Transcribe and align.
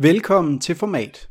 Velkommen 0.00 0.58
til 0.58 0.74
Format. 0.74 1.28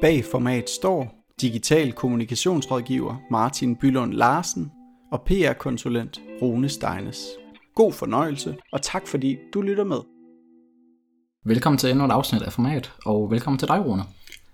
Bag 0.00 0.24
Format 0.24 0.70
står 0.70 1.24
digital 1.40 1.92
kommunikationsrådgiver 1.92 3.16
Martin 3.30 3.76
Bylund 3.76 4.12
Larsen 4.12 4.72
og 5.12 5.22
PR-konsulent 5.22 6.20
Rune 6.42 6.68
Steines. 6.68 7.26
God 7.74 7.92
fornøjelse, 7.92 8.56
og 8.72 8.82
tak 8.82 9.06
fordi 9.06 9.36
du 9.54 9.60
lytter 9.60 9.84
med. 9.84 9.96
Velkommen 11.44 11.78
til 11.78 11.90
endnu 11.90 12.04
et 12.04 12.10
afsnit 12.10 12.42
af 12.42 12.52
Format, 12.52 12.92
og 13.04 13.30
velkommen 13.30 13.58
til 13.58 13.68
dig, 13.68 13.84
Rune. 13.86 14.02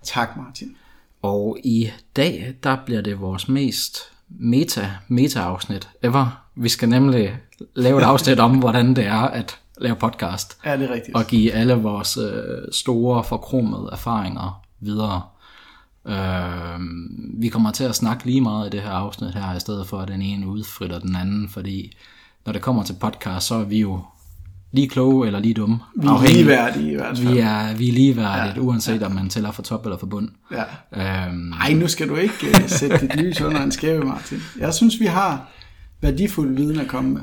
Tak, 0.03 0.37
Martin. 0.37 0.75
Og 1.21 1.57
i 1.63 1.91
dag, 2.15 2.55
der 2.63 2.77
bliver 2.85 3.01
det 3.01 3.21
vores 3.21 3.49
mest 3.49 3.97
meta, 4.29 4.89
meta-afsnit 5.07 5.89
ever. 6.01 6.45
Vi 6.55 6.69
skal 6.69 6.89
nemlig 6.89 7.37
lave 7.75 7.97
et 7.97 8.03
afsnit 8.03 8.39
om, 8.39 8.59
hvordan 8.59 8.95
det 8.95 9.05
er 9.05 9.21
at 9.21 9.59
lave 9.77 9.95
podcast. 9.95 10.57
Ja, 10.65 10.77
det 10.77 10.89
er 10.89 10.93
rigtigt. 10.93 11.17
Og 11.17 11.25
give 11.27 11.51
alle 11.51 11.73
vores 11.73 12.17
øh, 12.17 12.61
store, 12.71 13.23
forkromede 13.23 13.89
erfaringer 13.91 14.61
videre. 14.79 15.21
Øh, 16.07 16.79
vi 17.39 17.47
kommer 17.47 17.71
til 17.71 17.83
at 17.83 17.95
snakke 17.95 18.25
lige 18.25 18.41
meget 18.41 18.67
i 18.67 18.69
det 18.69 18.81
her 18.81 18.91
afsnit 18.91 19.33
her, 19.33 19.55
i 19.55 19.59
stedet 19.59 19.87
for 19.87 19.99
at 19.99 20.07
den 20.07 20.21
ene 20.21 20.47
udfritter 20.47 20.99
den 20.99 21.15
anden, 21.15 21.49
fordi 21.49 21.97
når 22.45 22.53
det 22.53 22.61
kommer 22.61 22.83
til 22.83 22.93
podcast, 22.99 23.47
så 23.47 23.55
er 23.55 23.63
vi 23.63 23.79
jo 23.79 24.01
lige 24.71 24.89
kloge 24.89 25.27
eller 25.27 25.39
lige 25.39 25.53
dumme. 25.53 25.79
Vi 25.95 26.07
er 26.07 26.27
ligeværdige 26.27 26.91
i 26.91 26.95
hvert 26.95 27.17
fald. 27.17 27.27
Vi 27.33 27.39
er, 27.39 27.75
vi 27.75 27.89
er 27.89 27.93
ligeværdige, 27.93 28.53
ja, 28.55 28.61
uanset 28.61 29.01
ja. 29.01 29.05
om 29.05 29.11
man 29.11 29.29
tæller 29.29 29.51
for 29.51 29.61
top 29.61 29.85
eller 29.85 29.97
for 29.97 30.05
bund. 30.05 30.29
Ja. 30.51 30.63
Øhm, 31.27 31.53
Ej, 31.53 31.73
nu 31.73 31.87
skal 31.87 32.09
du 32.09 32.15
ikke 32.15 32.33
uh, 32.53 32.69
sætte 32.69 32.97
dit 33.01 33.15
lys 33.15 33.41
under 33.41 33.63
en 33.63 33.71
skæve, 33.71 34.05
Martin. 34.05 34.37
Jeg 34.59 34.73
synes, 34.73 34.99
vi 34.99 35.05
har 35.05 35.49
værdifuld 36.01 36.55
viden 36.55 36.79
at 36.79 36.87
komme 36.87 37.09
med. 37.09 37.21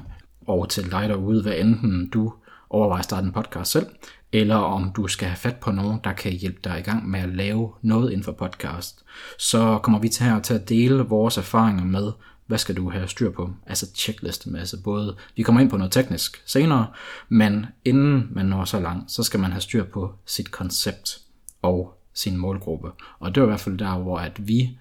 og 0.49 0.69
til 0.69 0.91
dig 0.91 1.09
derude, 1.09 1.43
hvad 1.43 1.53
enten 1.59 2.09
du 2.09 2.33
overveje 2.71 2.99
at 2.99 3.05
starte 3.05 3.27
en 3.27 3.33
podcast 3.33 3.71
selv, 3.71 3.87
eller 4.33 4.57
om 4.57 4.93
du 4.97 5.07
skal 5.07 5.29
have 5.29 5.37
fat 5.37 5.57
på 5.57 5.71
nogen, 5.71 6.01
der 6.05 6.13
kan 6.13 6.33
hjælpe 6.33 6.61
dig 6.65 6.79
i 6.79 6.83
gang 6.83 7.09
med 7.09 7.21
at 7.21 7.29
lave 7.29 7.73
noget 7.83 8.11
inden 8.11 8.25
for 8.25 8.33
podcast, 8.33 9.05
så 9.39 9.79
kommer 9.83 9.99
vi 10.01 10.09
til 10.09 10.27
her 10.27 10.41
til 10.41 10.55
at 10.55 10.69
dele 10.69 11.03
vores 11.03 11.39
erfaringer 11.39 11.85
med, 11.85 12.13
hvad 12.47 12.59
skal 12.59 12.77
du 12.77 12.91
have 12.91 13.09
styr 13.09 13.31
på? 13.31 13.51
Altså 13.67 13.87
checkliste 13.95 14.51
med, 14.51 14.61
altså 14.61 14.83
både, 14.83 15.17
vi 15.37 15.43
kommer 15.43 15.61
ind 15.61 15.71
på 15.71 15.77
noget 15.77 15.93
teknisk 15.93 16.43
senere, 16.47 16.87
men 17.29 17.67
inden 17.85 18.29
man 18.31 18.47
når 18.47 18.65
så 18.65 18.81
langt, 18.81 19.11
så 19.11 19.23
skal 19.23 19.41
man 19.41 19.51
have 19.51 19.61
styr 19.61 19.85
på 19.85 20.15
sit 20.27 20.51
koncept 20.51 21.21
og 21.63 21.99
sin 22.15 22.37
målgruppe. 22.37 22.91
Og 23.19 23.35
det 23.35 23.41
var 23.41 23.47
i 23.47 23.51
hvert 23.51 23.61
fald 23.61 23.79
der, 23.79 23.99
hvor 23.99 24.19
at 24.19 24.49
vi, 24.49 24.79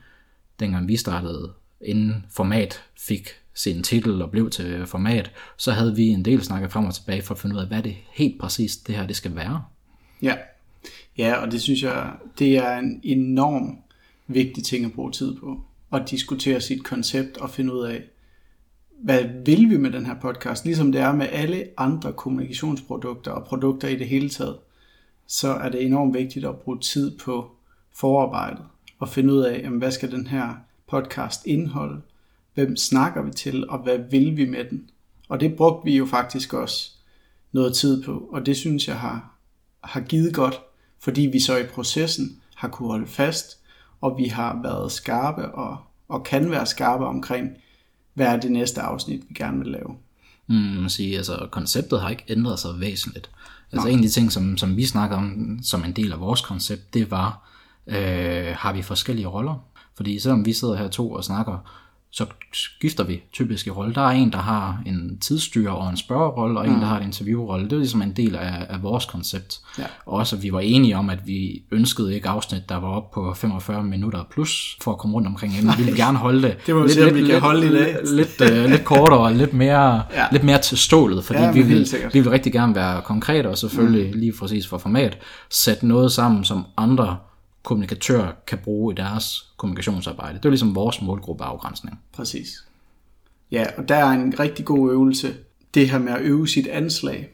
dengang 0.60 0.88
vi 0.88 0.98
startede, 0.98 1.54
inden 1.82 2.26
format 2.30 2.84
fik 2.98 3.30
sin 3.60 3.84
titel 3.84 4.22
og 4.22 4.32
blev 4.32 4.50
til 4.50 4.88
format, 4.88 5.32
så 5.58 5.72
havde 5.72 5.96
vi 5.96 6.08
en 6.08 6.26
del 6.26 6.44
snakket 6.44 6.72
frem 6.72 6.86
og 6.86 6.94
tilbage 6.94 7.22
for 7.22 7.34
at 7.34 7.40
finde 7.40 7.56
ud 7.56 7.62
af, 7.62 7.68
hvad 7.68 7.84
det 7.84 7.96
helt 8.12 8.40
præcis 8.40 8.78
det 8.78 8.96
her 8.96 9.08
det 9.08 9.16
skal 9.16 9.36
være. 9.36 9.64
Ja. 10.22 10.36
ja, 11.18 11.34
og 11.36 11.52
det 11.52 11.62
synes 11.62 11.84
jeg, 11.84 12.12
det 12.40 12.58
er 12.58 12.78
en 12.78 13.02
enorm 13.04 13.78
vigtig 14.28 14.64
ting 14.64 14.86
at 14.86 14.94
bruge 14.94 15.12
tid 15.12 15.36
på. 15.36 15.62
At 15.94 16.10
diskutere 16.10 16.62
sit 16.62 16.84
koncept 16.84 17.38
og 17.38 17.50
finde 17.50 17.74
ud 17.74 17.86
af, 17.86 18.04
hvad 19.04 19.24
vil 19.46 19.70
vi 19.70 19.78
med 19.78 19.92
den 19.92 20.06
her 20.06 20.16
podcast? 20.22 20.66
Ligesom 20.66 20.92
det 20.92 21.02
er 21.02 21.12
med 21.14 21.28
alle 21.32 21.68
andre 21.78 22.14
kommunikationsprodukter 22.14 23.32
og 23.32 23.44
produkter 23.44 23.88
i 23.88 23.96
det 23.96 24.08
hele 24.08 24.30
taget, 24.30 24.58
så 25.28 25.50
er 25.54 25.70
det 25.70 25.86
enormt 25.86 26.14
vigtigt 26.14 26.46
at 26.46 26.58
bruge 26.58 26.80
tid 26.80 27.18
på 27.18 27.52
forarbejdet 27.96 28.64
og 29.00 29.10
finde 29.10 29.34
ud 29.34 29.40
af, 29.40 29.62
jamen, 29.64 29.80
hvad 29.80 29.92
skal 29.92 30.12
den 30.12 30.28
her 30.28 30.54
podcast 30.88 31.46
indeholde? 31.46 32.02
Hvem 32.54 32.78
snakker 32.78 33.24
vi 33.24 33.32
til, 33.32 33.70
og 33.70 33.80
hvad 33.80 34.00
vil 34.12 34.38
vi 34.38 34.46
med 34.46 34.66
den? 34.70 34.90
Og 35.30 35.40
det 35.40 35.56
brugte 35.56 35.86
vi 35.86 35.98
jo 35.98 36.06
faktisk 36.06 36.54
også 36.54 36.92
noget 37.52 37.76
tid 37.76 38.04
på, 38.04 38.30
og 38.32 38.46
det 38.46 38.58
synes 38.58 38.88
jeg 38.88 39.00
har, 39.00 39.34
har 39.84 40.02
givet 40.02 40.34
godt, 40.34 40.60
fordi 41.00 41.22
vi 41.22 41.40
så 41.40 41.58
i 41.58 41.64
processen 41.64 42.42
har 42.56 42.68
kunne 42.68 42.90
holde 42.90 43.08
fast, 43.08 43.58
og 44.02 44.18
vi 44.18 44.26
har 44.26 44.60
været 44.64 44.92
skarpe 44.92 45.52
og, 45.52 45.78
og 46.08 46.24
kan 46.24 46.52
være 46.52 46.66
skarpe 46.66 47.06
omkring, 47.06 47.50
hvad 48.14 48.28
er 48.28 48.40
det 48.40 48.52
næste 48.52 48.82
afsnit, 48.82 49.24
vi 49.30 49.34
gerne 49.34 49.58
vil 49.58 49.68
lave. 49.68 49.96
Mm, 50.48 50.56
man 50.56 50.82
må 50.82 50.90
sige, 50.90 51.18
altså 51.18 51.48
konceptet 51.52 52.02
har 52.02 52.10
ikke 52.10 52.26
ændret 52.30 52.60
sig 52.60 52.80
væsentligt. 52.80 53.30
Altså 53.72 53.88
en 53.88 53.96
af 53.96 54.02
de 54.02 54.10
ting, 54.10 54.32
som, 54.32 54.58
som 54.58 54.78
vi 54.78 54.86
snakker 54.86 55.18
om 55.18 55.60
som 55.64 55.84
en 55.84 55.92
del 55.92 56.12
af 56.12 56.20
vores 56.20 56.42
koncept, 56.42 56.94
det 56.94 57.12
var, 57.12 57.50
øh, 57.88 58.56
har 58.56 58.74
vi 58.74 58.82
forskellige 58.82 59.28
roller? 59.28 59.56
Fordi 59.96 60.20
selvom 60.20 60.46
vi 60.46 60.54
sidder 60.54 60.76
her 60.76 60.88
to 60.88 61.12
og 61.12 61.24
snakker, 61.24 61.58
så 62.12 62.26
skifter 62.54 63.04
vi 63.04 63.24
typisk 63.34 63.68
i 63.68 63.70
rolle. 63.70 63.94
Der 63.96 64.02
er 64.02 64.10
en, 64.10 64.32
der 64.32 64.38
har 64.38 64.82
en 64.86 65.18
tidsstyrer 65.22 65.72
og 65.72 65.90
en 65.90 65.98
spørgerrolle, 65.98 66.60
og 66.60 66.68
en, 66.68 66.74
der 66.74 66.86
har 66.86 66.98
en 66.98 67.04
interviewrolle. 67.04 67.66
Det 67.66 67.74
er 67.74 67.78
ligesom 67.78 68.02
en 68.02 68.12
del 68.12 68.36
af, 68.36 68.66
af 68.70 68.84
vores 68.84 69.06
koncept. 69.06 69.60
Ja. 69.78 69.84
Og 70.06 70.14
også, 70.14 70.36
at 70.36 70.44
vi 70.44 70.54
var 70.54 70.60
enige 70.60 70.98
om, 70.98 71.10
at 71.10 71.28
vi 71.28 71.64
ønskede 71.72 72.16
ikke 72.16 72.30
afsnit, 72.30 72.70
der 72.70 72.76
var 72.76 72.88
op 72.88 73.12
på 73.12 73.34
45 73.34 73.84
minutter 73.84 74.24
plus, 74.32 74.78
for 74.82 74.92
at 74.92 74.98
komme 74.98 75.16
rundt 75.16 75.28
omkring 75.28 75.58
emnet. 75.60 75.78
Vi 75.78 75.84
ville 75.84 76.04
gerne 76.04 76.18
holde 76.18 76.42
det, 76.42 76.58
Det 76.68 76.76
må 76.76 76.88
vi 77.14 77.26
kan 77.26 77.40
holde 77.40 77.68
i 77.68 77.72
dag. 77.72 77.98
lidt, 78.16 78.42
uh, 78.42 78.70
lidt 78.72 78.86
kortere 78.86 79.20
og 79.20 79.32
lidt 79.32 79.54
mere, 79.54 80.04
Ja. 80.16 80.26
lidt 80.32 80.44
mere 80.44 80.62
til 80.62 80.78
stålet, 80.78 81.24
fordi 81.24 81.40
Ja, 81.40 81.52
vi, 81.52 81.62
vil, 81.62 81.88
vi 82.14 82.20
vil 82.20 82.30
rigtig 82.30 82.54
gerne 82.54 82.76
være 82.76 83.02
konkrete, 83.02 83.48
og 83.48 83.58
selvfølgelig 83.58 84.12
mm. 84.14 84.20
lige 84.20 84.34
præcis 84.40 84.68
for 84.68 84.78
format, 84.78 85.18
sætte 85.50 85.88
noget 85.88 86.12
sammen, 86.12 86.44
som 86.44 86.66
andre 86.78 87.18
kommunikatører 87.64 88.32
kan 88.48 88.58
bruge 88.64 88.94
i 88.94 88.96
deres 88.96 89.54
kommunikationsarbejde. 89.58 90.38
Det 90.38 90.46
er 90.46 90.50
ligesom 90.50 90.76
vores 90.76 91.02
målgruppeafgrænsning. 91.02 92.00
Præcis. 92.12 92.68
Ja, 93.52 93.66
og 93.78 93.90
der 93.90 93.96
er 93.96 94.10
en 94.10 94.40
rigtig 94.40 94.66
god 94.66 94.92
øvelse. 94.92 95.36
Det 95.74 95.90
her 95.90 96.00
med 96.00 96.14
at 96.14 96.22
øve 96.22 96.48
sit 96.48 96.68
anslag. 96.68 97.30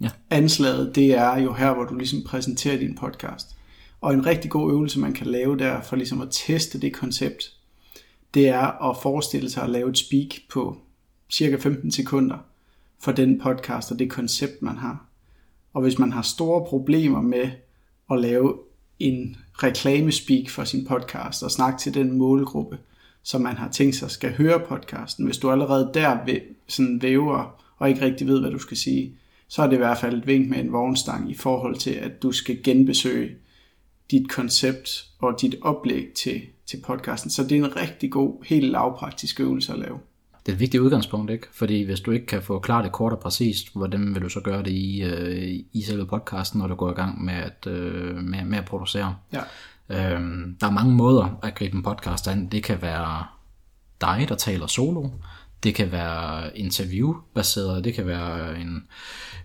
Ja. 0.00 0.10
Anslaget, 0.30 0.94
det 0.94 1.14
er 1.14 1.36
jo 1.36 1.52
her, 1.52 1.74
hvor 1.74 1.84
du 1.84 1.94
ligesom 1.94 2.22
præsenterer 2.26 2.78
din 2.78 2.94
podcast. 2.94 3.56
Og 4.00 4.14
en 4.14 4.26
rigtig 4.26 4.50
god 4.50 4.72
øvelse, 4.72 5.00
man 5.00 5.12
kan 5.12 5.26
lave 5.26 5.58
der, 5.58 5.80
for 5.80 5.96
ligesom 5.96 6.20
at 6.20 6.28
teste 6.30 6.80
det 6.80 6.92
koncept, 6.92 7.52
det 8.34 8.48
er 8.48 8.90
at 8.90 8.96
forestille 9.02 9.50
sig 9.50 9.62
at 9.62 9.70
lave 9.70 9.90
et 9.90 9.98
speak 9.98 10.28
på 10.50 10.78
cirka 11.30 11.56
15 11.56 11.90
sekunder 11.90 12.38
for 13.00 13.12
den 13.12 13.40
podcast 13.40 13.92
og 13.92 13.98
det 13.98 14.10
koncept, 14.10 14.62
man 14.62 14.76
har. 14.76 15.06
Og 15.72 15.82
hvis 15.82 15.98
man 15.98 16.12
har 16.12 16.22
store 16.22 16.66
problemer 16.66 17.20
med 17.20 17.50
at 18.10 18.20
lave 18.20 18.58
en 18.98 19.36
reklamespeak 19.52 20.50
for 20.50 20.64
sin 20.64 20.86
podcast 20.86 21.42
og 21.42 21.50
snakke 21.50 21.78
til 21.78 21.94
den 21.94 22.18
målgruppe, 22.18 22.78
som 23.22 23.40
man 23.40 23.56
har 23.56 23.70
tænkt 23.70 23.96
sig 23.96 24.10
skal 24.10 24.36
høre 24.36 24.60
podcasten. 24.68 25.24
Hvis 25.24 25.38
du 25.38 25.50
allerede 25.50 25.90
der 25.94 26.38
sådan 26.68 27.02
væver 27.02 27.64
og 27.78 27.88
ikke 27.88 28.00
rigtig 28.00 28.26
ved, 28.26 28.40
hvad 28.40 28.50
du 28.50 28.58
skal 28.58 28.76
sige, 28.76 29.16
så 29.48 29.62
er 29.62 29.66
det 29.66 29.74
i 29.74 29.78
hvert 29.78 29.98
fald 29.98 30.18
et 30.18 30.26
vink 30.26 30.48
med 30.48 30.58
en 30.58 30.72
vognstang 30.72 31.30
i 31.30 31.34
forhold 31.34 31.76
til, 31.76 31.90
at 31.90 32.22
du 32.22 32.32
skal 32.32 32.62
genbesøge 32.62 33.30
dit 34.10 34.30
koncept 34.30 35.06
og 35.18 35.40
dit 35.40 35.54
oplæg 35.62 36.12
til, 36.16 36.42
til 36.66 36.80
podcasten. 36.84 37.30
Så 37.30 37.42
det 37.42 37.52
er 37.52 37.64
en 37.64 37.76
rigtig 37.76 38.10
god, 38.10 38.44
helt 38.46 38.70
lavpraktisk 38.70 39.40
øvelse 39.40 39.72
at 39.72 39.78
lave. 39.78 39.98
Det 40.46 40.52
er 40.52 40.56
et 40.56 40.60
vigtigt 40.60 40.82
udgangspunkt, 40.82 41.30
ikke? 41.30 41.46
Fordi 41.52 41.82
hvis 41.82 42.00
du 42.00 42.10
ikke 42.10 42.26
kan 42.26 42.42
få 42.42 42.58
klart 42.58 42.84
det 42.84 42.92
kort 42.92 43.12
og 43.12 43.18
præcist, 43.18 43.76
hvordan 43.76 44.14
vil 44.14 44.22
du 44.22 44.28
så 44.28 44.40
gøre 44.40 44.62
det 44.62 44.70
i, 44.70 45.02
øh, 45.02 45.64
i 45.72 45.82
selve 45.82 46.06
podcasten, 46.06 46.60
når 46.60 46.66
du 46.66 46.74
går 46.74 46.90
i 46.90 46.94
gang 46.94 47.24
med 47.24 47.34
at, 47.34 47.66
øh, 47.66 48.16
med, 48.16 48.44
med 48.44 48.58
at 48.58 48.64
producere? 48.64 49.16
Ja. 49.32 49.40
Øhm, 49.88 50.56
der 50.60 50.66
er 50.66 50.70
mange 50.70 50.94
måder 50.94 51.38
at 51.42 51.54
gribe 51.54 51.76
en 51.76 51.82
podcast 51.82 52.28
an. 52.28 52.46
Det 52.46 52.62
kan 52.62 52.82
være 52.82 53.24
dig, 54.00 54.26
der 54.28 54.34
taler 54.34 54.66
solo. 54.66 55.08
Det 55.62 55.74
kan 55.74 55.92
være 55.92 56.58
interviewbaseret. 56.58 57.84
Det 57.84 57.94
kan 57.94 58.06
være 58.06 58.60
en, 58.60 58.84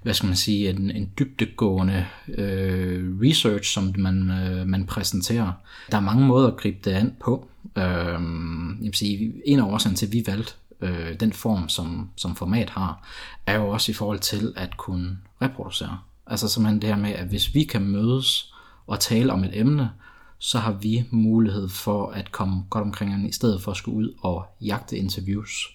hvad 0.04 0.14
skal 0.14 0.28
man 0.28 0.36
sige, 0.36 0.70
en, 0.70 0.92
en 0.92 1.12
dybdegående 1.20 2.06
øh, 2.28 3.22
research, 3.22 3.74
som 3.74 3.94
man, 3.98 4.32
øh, 4.32 4.68
man 4.68 4.86
præsenterer. 4.86 5.52
Der 5.92 5.98
er 5.98 6.02
mange 6.02 6.26
måder 6.26 6.48
at 6.48 6.58
gribe 6.58 6.78
det 6.86 6.92
an 6.92 7.16
på. 7.20 7.48
Øhm, 7.78 8.70
jeg 8.70 8.86
vil 8.86 8.94
sige, 8.94 9.34
en 9.46 9.60
af 9.60 9.64
årsagen 9.64 9.96
til, 9.96 10.06
at 10.06 10.14
vi 10.14 10.24
valgte 10.28 10.54
øh, 10.82 11.20
den 11.20 11.34
form, 11.34 11.70
som, 11.70 12.10
som 12.16 12.36
format 12.36 12.70
har, 12.70 13.08
er 13.46 13.56
jo 13.56 13.70
også 13.70 13.92
i 13.92 13.96
forhold 13.96 14.20
til 14.20 14.54
at 14.56 14.78
kunne 14.78 15.18
reproducere. 15.42 16.00
Altså 16.28 16.48
simpelthen 16.48 16.82
det 16.82 16.90
her 16.90 16.98
med, 16.98 17.12
at 17.12 17.28
hvis 17.28 17.54
vi 17.56 17.64
kan 17.64 17.82
mødes 17.82 18.54
og 18.88 19.00
tale 19.00 19.34
om 19.34 19.44
et 19.44 19.60
emne, 19.60 19.92
så 20.40 20.60
har 20.60 20.72
vi 20.72 21.06
mulighed 21.12 21.70
for 21.70 22.12
at 22.12 22.32
komme 22.32 22.64
godt 22.70 22.82
omkring 22.82 23.12
den, 23.12 23.26
i 23.26 23.32
stedet 23.32 23.62
for 23.62 23.72
at 23.72 23.78
skulle 23.78 23.98
ud 23.98 24.14
og 24.22 24.46
jagte 24.62 24.98
interviews. 24.98 25.68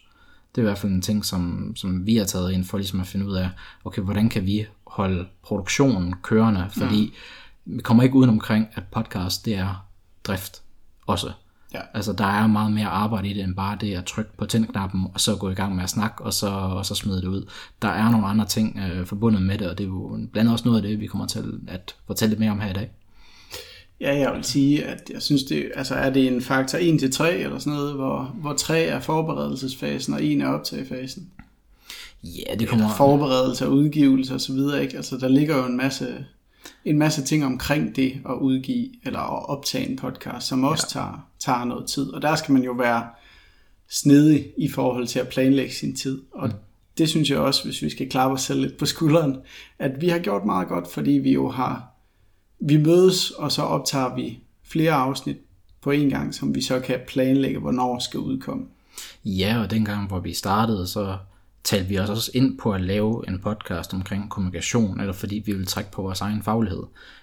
Det 0.55 0.61
er 0.61 0.63
i 0.63 0.69
hvert 0.69 0.79
fald 0.79 0.93
en 0.93 1.03
ting, 1.03 1.25
som, 1.25 1.73
som 1.77 2.07
vi 2.07 2.17
har 2.17 2.25
taget 2.25 2.53
ind 2.53 2.65
for 2.65 2.79
ligesom 2.79 3.01
at 3.01 3.07
finde 3.07 3.27
ud 3.27 3.35
af, 3.35 3.51
okay, 3.85 4.03
hvordan 4.03 4.29
kan 4.29 4.47
vi 4.47 4.67
holde 4.87 5.27
produktionen 5.43 6.15
kørende, 6.23 6.71
fordi 6.71 7.13
vi 7.65 7.83
kommer 7.83 8.03
ikke 8.03 8.17
uden 8.17 8.31
omkring, 8.31 8.69
at 8.75 8.83
podcast, 8.93 9.45
det 9.45 9.55
er 9.55 9.87
drift 10.25 10.63
også. 11.07 11.33
Ja. 11.75 11.81
Altså, 11.95 12.13
der 12.13 12.25
er 12.25 12.47
meget 12.47 12.73
mere 12.73 12.87
arbejde 12.87 13.29
i 13.29 13.33
det, 13.33 13.45
end 13.45 13.55
bare 13.55 13.79
det 13.81 13.95
at 13.95 14.05
trykke 14.05 14.37
på 14.37 14.47
tændknappen, 14.47 15.07
og 15.15 15.21
så 15.21 15.37
gå 15.37 15.51
i 15.51 15.55
gang 15.55 15.75
med 15.75 15.85
at 15.85 15.91
snakke, 15.91 16.25
og 16.25 16.33
så, 16.33 16.49
og 16.49 16.87
så 16.87 16.95
smide 16.95 17.21
det 17.21 17.27
ud. 17.27 17.51
Der 17.83 17.89
er 17.89 18.11
nogle 18.11 18.27
andre 18.27 18.45
ting 18.45 18.79
øh, 18.79 19.07
forbundet 19.07 19.43
med 19.43 19.59
det, 19.59 19.71
og 19.71 19.79
det 19.79 19.85
er 19.85 19.89
jo 19.89 20.09
blandt 20.09 20.37
andet 20.37 20.53
også 20.53 20.65
noget 20.65 20.83
af 20.83 20.89
det, 20.89 21.01
vi 21.01 21.07
kommer 21.07 21.27
til 21.27 21.61
at 21.69 21.95
fortælle 22.07 22.31
lidt 22.31 22.41
mere 22.41 22.51
om 22.51 22.61
her 22.61 22.71
i 22.71 22.75
dag. 22.75 22.91
Ja, 24.01 24.19
jeg 24.19 24.33
vil 24.35 24.45
sige, 24.45 24.85
at 24.85 25.11
jeg 25.15 25.23
synes, 25.23 25.43
det, 25.43 25.71
altså 25.75 25.95
er 25.95 26.11
det 26.11 26.27
en 26.27 26.43
faktor 26.43 26.79
1 26.81 27.01
til 27.01 27.13
3 27.13 27.37
eller 27.37 27.59
sådan 27.59 27.73
noget, 27.73 27.95
hvor, 27.95 28.35
hvor 28.35 28.53
3 28.53 28.81
er 28.81 29.01
forberedelsesfasen, 29.01 30.15
og 30.15 30.25
1 30.25 30.41
er 30.41 30.47
optagefasen. 30.47 31.31
Ja, 32.25 32.55
det 32.55 32.69
kommer... 32.69 32.95
Forberedelse 32.97 33.67
og 33.67 33.73
udgivelse 33.73 34.35
og 34.35 34.41
så 34.41 34.53
videre, 34.53 34.83
ikke? 34.83 34.97
Altså, 34.97 35.17
der 35.17 35.29
ligger 35.29 35.57
jo 35.57 35.67
en 35.67 35.77
masse 35.77 36.25
en 36.85 36.99
masse 36.99 37.25
ting 37.25 37.45
omkring 37.45 37.97
det 37.97 38.21
at 38.29 38.35
udgive 38.35 38.89
eller 39.05 39.19
at 39.21 39.49
optage 39.49 39.89
en 39.91 39.97
podcast, 39.97 40.47
som 40.47 40.65
også 40.65 40.87
ja. 40.95 41.01
tager, 41.01 41.29
tager 41.39 41.65
noget 41.65 41.87
tid. 41.87 42.11
Og 42.11 42.23
der 42.23 42.37
skal 42.37 42.53
man 42.53 42.63
jo 42.63 42.73
være 42.73 43.07
snedig 43.89 44.47
i 44.57 44.69
forhold 44.69 45.07
til 45.07 45.19
at 45.19 45.29
planlægge 45.29 45.75
sin 45.75 45.97
tid. 45.97 46.23
Og 46.33 46.49
mm. 46.49 46.55
det 46.99 47.09
synes 47.09 47.31
jeg 47.31 47.39
også, 47.39 47.65
hvis 47.65 47.83
vi 47.83 47.91
skal 47.91 48.11
klappe 48.11 48.35
os 48.35 48.43
selv 48.43 48.61
lidt 48.61 48.77
på 48.77 48.87
skulderen, 48.87 49.37
at 49.79 50.01
vi 50.01 50.09
har 50.09 50.19
gjort 50.19 50.45
meget 50.45 50.69
godt, 50.69 50.89
fordi 50.89 51.11
vi 51.11 51.33
jo 51.33 51.51
har, 51.51 51.89
vi 52.61 52.77
mødes, 52.77 53.31
og 53.31 53.53
så 53.53 53.63
optager 53.63 54.15
vi 54.15 54.39
flere 54.65 54.93
afsnit 54.93 55.37
på 55.81 55.91
en 55.91 56.11
gang, 56.11 56.35
som 56.35 56.55
vi 56.55 56.63
så 56.63 56.81
kan 56.81 57.01
planlægge, 57.09 57.61
hvornår 57.61 57.99
skal 57.99 58.21
udkomme. 58.21 58.65
Ja, 59.25 59.61
og 59.63 59.71
dengang, 59.71 60.09
hvor 60.09 60.21
vi 60.21 60.33
startede, 60.33 60.87
så 60.87 61.17
talte 61.65 61.89
vi 61.89 61.99
os 61.99 62.11
også 62.11 62.31
ind 62.35 62.59
på 62.59 62.73
at 62.73 62.81
lave 62.81 63.25
en 63.29 63.39
podcast 63.39 63.95
omkring 63.95 64.31
kommunikation, 64.31 65.01
eller 65.01 65.13
fordi 65.13 65.43
vi 65.47 65.53
ville 65.53 65.67
trække 65.67 65.91
på 65.91 66.03
vores 66.03 66.21
egen 66.21 66.43
faglighed, 66.43 66.83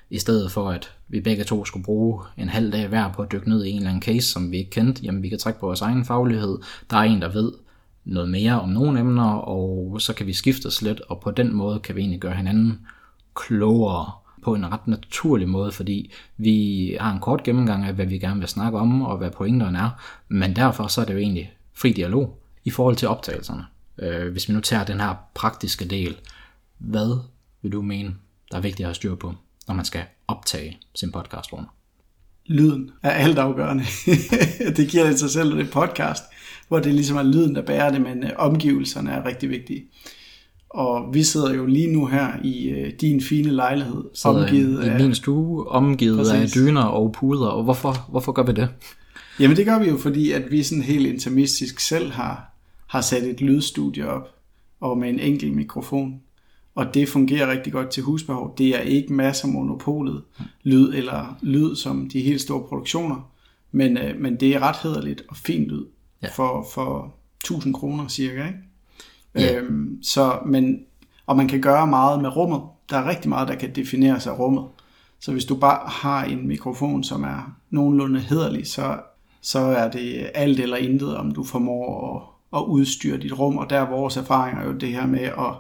i 0.10 0.20
stedet 0.20 0.52
for 0.52 0.70
at 0.70 0.92
vi 1.08 1.22
begge 1.22 1.44
to 1.44 1.66
skulle 1.66 1.84
bruge 1.84 2.24
en 2.38 2.50
halv 2.50 2.72
dag 2.72 2.88
hver 2.88 3.12
på 3.12 3.22
at 3.22 3.32
dykke 3.32 3.50
ned 3.50 3.64
i 3.64 3.70
en 3.70 3.78
eller 3.78 3.90
anden 3.90 4.04
case, 4.04 4.28
som 4.28 4.52
vi 4.52 4.58
ikke 4.58 4.70
kendte. 4.70 5.04
Jamen, 5.04 5.24
vi 5.24 5.30
kan 5.30 5.40
trække 5.40 5.60
på 5.60 5.66
vores 5.66 5.82
egen 5.82 6.06
faglighed. 6.06 6.58
Der 6.90 6.98
er 6.98 7.02
en, 7.02 7.22
der 7.22 7.30
ved 7.30 7.52
noget 8.06 8.30
mere 8.30 8.62
om 8.62 8.70
nogle 8.70 9.00
emner, 9.00 9.32
og 9.32 10.02
så 10.02 10.14
kan 10.14 10.28
vi 10.28 10.34
skifte 10.34 10.68
os 10.68 10.82
lidt, 10.82 11.02
og 11.02 11.20
på 11.20 11.32
den 11.32 11.54
måde 11.54 11.80
kan 11.80 11.96
vi 11.96 12.02
egentlig 12.02 12.20
gøre 12.20 12.36
hinanden 12.36 12.80
klogere 13.36 14.12
på 14.44 14.56
en 14.56 14.72
ret 14.72 14.88
naturlig 14.88 15.50
måde, 15.50 15.72
fordi 15.72 16.12
vi 16.38 16.98
har 17.00 17.14
en 17.14 17.20
kort 17.20 17.44
gennemgang 17.44 17.86
af, 17.86 17.94
hvad 17.94 18.06
vi 18.06 18.18
gerne 18.18 18.40
vil 18.40 18.50
snakke 18.50 18.80
om, 18.80 19.02
og 19.02 19.18
hvad 19.18 19.32
pointerne 19.32 19.78
er, 19.78 19.90
men 20.28 20.56
derfor 20.56 20.88
så 20.88 21.02
er 21.02 21.06
det 21.06 21.14
jo 21.14 21.20
egentlig 21.20 21.54
fri 21.74 21.92
dialog 21.92 22.38
i 22.64 22.70
forhold 22.70 22.96
til 22.96 23.08
optagelserne. 23.08 23.66
Øh, 24.00 24.32
hvis 24.32 24.50
vi 24.50 24.54
nu 24.54 24.60
tager 24.60 24.84
den 24.84 25.00
her 25.00 25.16
praktiske 25.34 25.86
del, 25.86 26.16
hvad 26.78 27.20
vil 27.62 27.72
du 27.72 27.82
mene, 27.82 28.16
der 28.52 28.58
er 28.58 28.62
vigtigt 28.62 28.80
at 28.80 28.88
have 28.88 28.96
styr 28.96 29.16
på, 29.16 29.34
når 29.68 29.76
man 29.76 29.86
skal 29.86 30.02
optage 30.28 30.78
sin 30.96 31.12
podcast 31.12 31.54
rundt? 31.54 31.70
Lyden 32.46 32.92
er 33.04 33.10
altafgørende. 33.10 33.84
det 34.78 34.88
giver 34.90 35.04
det 35.04 35.20
sig 35.20 35.30
selv, 35.30 35.58
det 35.58 35.72
podcast, 35.72 36.24
hvor 36.68 36.80
det 36.80 36.94
ligesom 36.94 37.18
er 37.18 37.24
lyden, 37.24 37.56
der 37.56 37.62
bærer 37.62 37.92
det, 37.92 38.02
men 38.02 38.24
øh, 38.24 38.30
omgivelserne 38.38 39.12
er 39.12 39.26
rigtig 39.26 39.50
vigtige. 39.50 39.86
Og 40.70 41.14
vi 41.14 41.24
sidder 41.24 41.54
jo 41.54 41.66
lige 41.66 41.94
nu 41.94 42.06
her 42.06 42.28
i 42.44 42.70
øh, 42.70 42.94
din 43.02 43.22
fine 43.22 43.52
lejlighed, 43.52 44.04
omgivet 44.26 44.86
i, 44.86 44.88
af... 44.88 45.00
I 45.00 45.04
min 45.04 45.16
stue, 45.16 45.68
omgivet 45.68 46.18
præcis. 46.18 46.56
af 46.56 46.62
dyner 46.62 46.84
og 46.84 47.12
puder, 47.12 47.48
og 47.48 47.64
hvorfor, 47.64 48.08
hvorfor 48.10 48.32
gør 48.32 48.44
vi 48.44 48.52
det? 48.52 48.70
Jamen 49.40 49.58
det 49.58 49.66
gør 49.66 49.80
vi 49.80 49.90
jo, 49.90 49.98
fordi 49.98 50.32
at 50.32 50.52
vi 50.52 50.64
sådan 50.64 50.84
helt 50.84 51.08
intimistisk 51.08 51.80
selv 51.80 52.12
har 52.12 52.51
har 52.92 53.02
sat 53.02 53.24
et 53.24 53.42
lydstudie 53.42 54.08
op, 54.08 54.36
og 54.80 54.98
med 54.98 55.10
en 55.10 55.20
enkelt 55.20 55.56
mikrofon. 55.56 56.22
Og 56.76 56.94
det 56.94 57.10
fungerer 57.10 57.52
rigtig 57.52 57.74
godt 57.74 57.90
til 57.90 58.04
husbehov. 58.04 58.56
Det 58.58 58.76
er 58.76 58.80
ikke 58.80 59.14
masser 59.14 59.48
af 59.48 59.54
monopolet 59.54 60.22
lyd, 60.64 60.94
eller 60.94 61.38
lyd 61.42 61.76
som 61.76 62.10
de 62.10 62.22
helt 62.22 62.42
store 62.42 62.68
produktioner, 62.68 63.32
men, 63.72 63.98
øh, 63.98 64.20
men 64.20 64.40
det 64.40 64.56
er 64.56 64.60
ret 64.60 64.76
hederligt 64.84 65.24
og 65.30 65.38
fint 65.38 65.68
lyd 65.68 65.86
ja. 66.22 66.28
for, 66.28 66.68
for 66.74 67.16
1000 67.44 67.74
kroner 67.74 68.08
cirka. 68.08 68.46
Ikke? 68.48 68.60
Ja. 69.36 69.60
Øhm, 69.60 70.04
så, 70.04 70.40
men, 70.46 70.80
og 71.26 71.38
man 71.38 71.48
kan 71.48 71.62
gøre 71.62 71.88
meget 71.88 72.22
med 72.22 72.36
rummet. 72.36 72.62
Der 72.90 72.98
er 72.98 73.10
rigtig 73.10 73.30
meget, 73.30 73.48
der 73.48 73.56
kan 73.56 73.76
defineres 73.76 74.28
af 74.28 74.40
rummet. 74.40 74.64
Så 75.20 75.32
hvis 75.32 75.46
du 75.46 75.56
bare 75.56 75.90
har 75.90 76.24
en 76.24 76.48
mikrofon, 76.48 77.04
som 77.04 77.24
er 77.24 77.56
nogenlunde 77.70 78.20
hederlig, 78.20 78.68
så, 78.68 79.00
så 79.42 79.60
er 79.60 79.92
det 79.92 80.32
alt 80.34 80.60
eller 80.60 80.78
intet, 80.78 81.18
om 81.18 81.32
du 81.32 81.44
formår 81.44 82.16
at 82.16 82.31
at 82.56 82.62
udstyre 82.62 83.18
dit 83.18 83.40
rum, 83.40 83.58
og 83.58 83.70
der 83.70 83.80
er 83.80 83.90
vores 83.90 84.18
erfaringer 84.18 84.66
jo 84.66 84.72
det 84.72 84.90
her 84.90 85.06
med 85.06 85.20
at, 85.20 85.56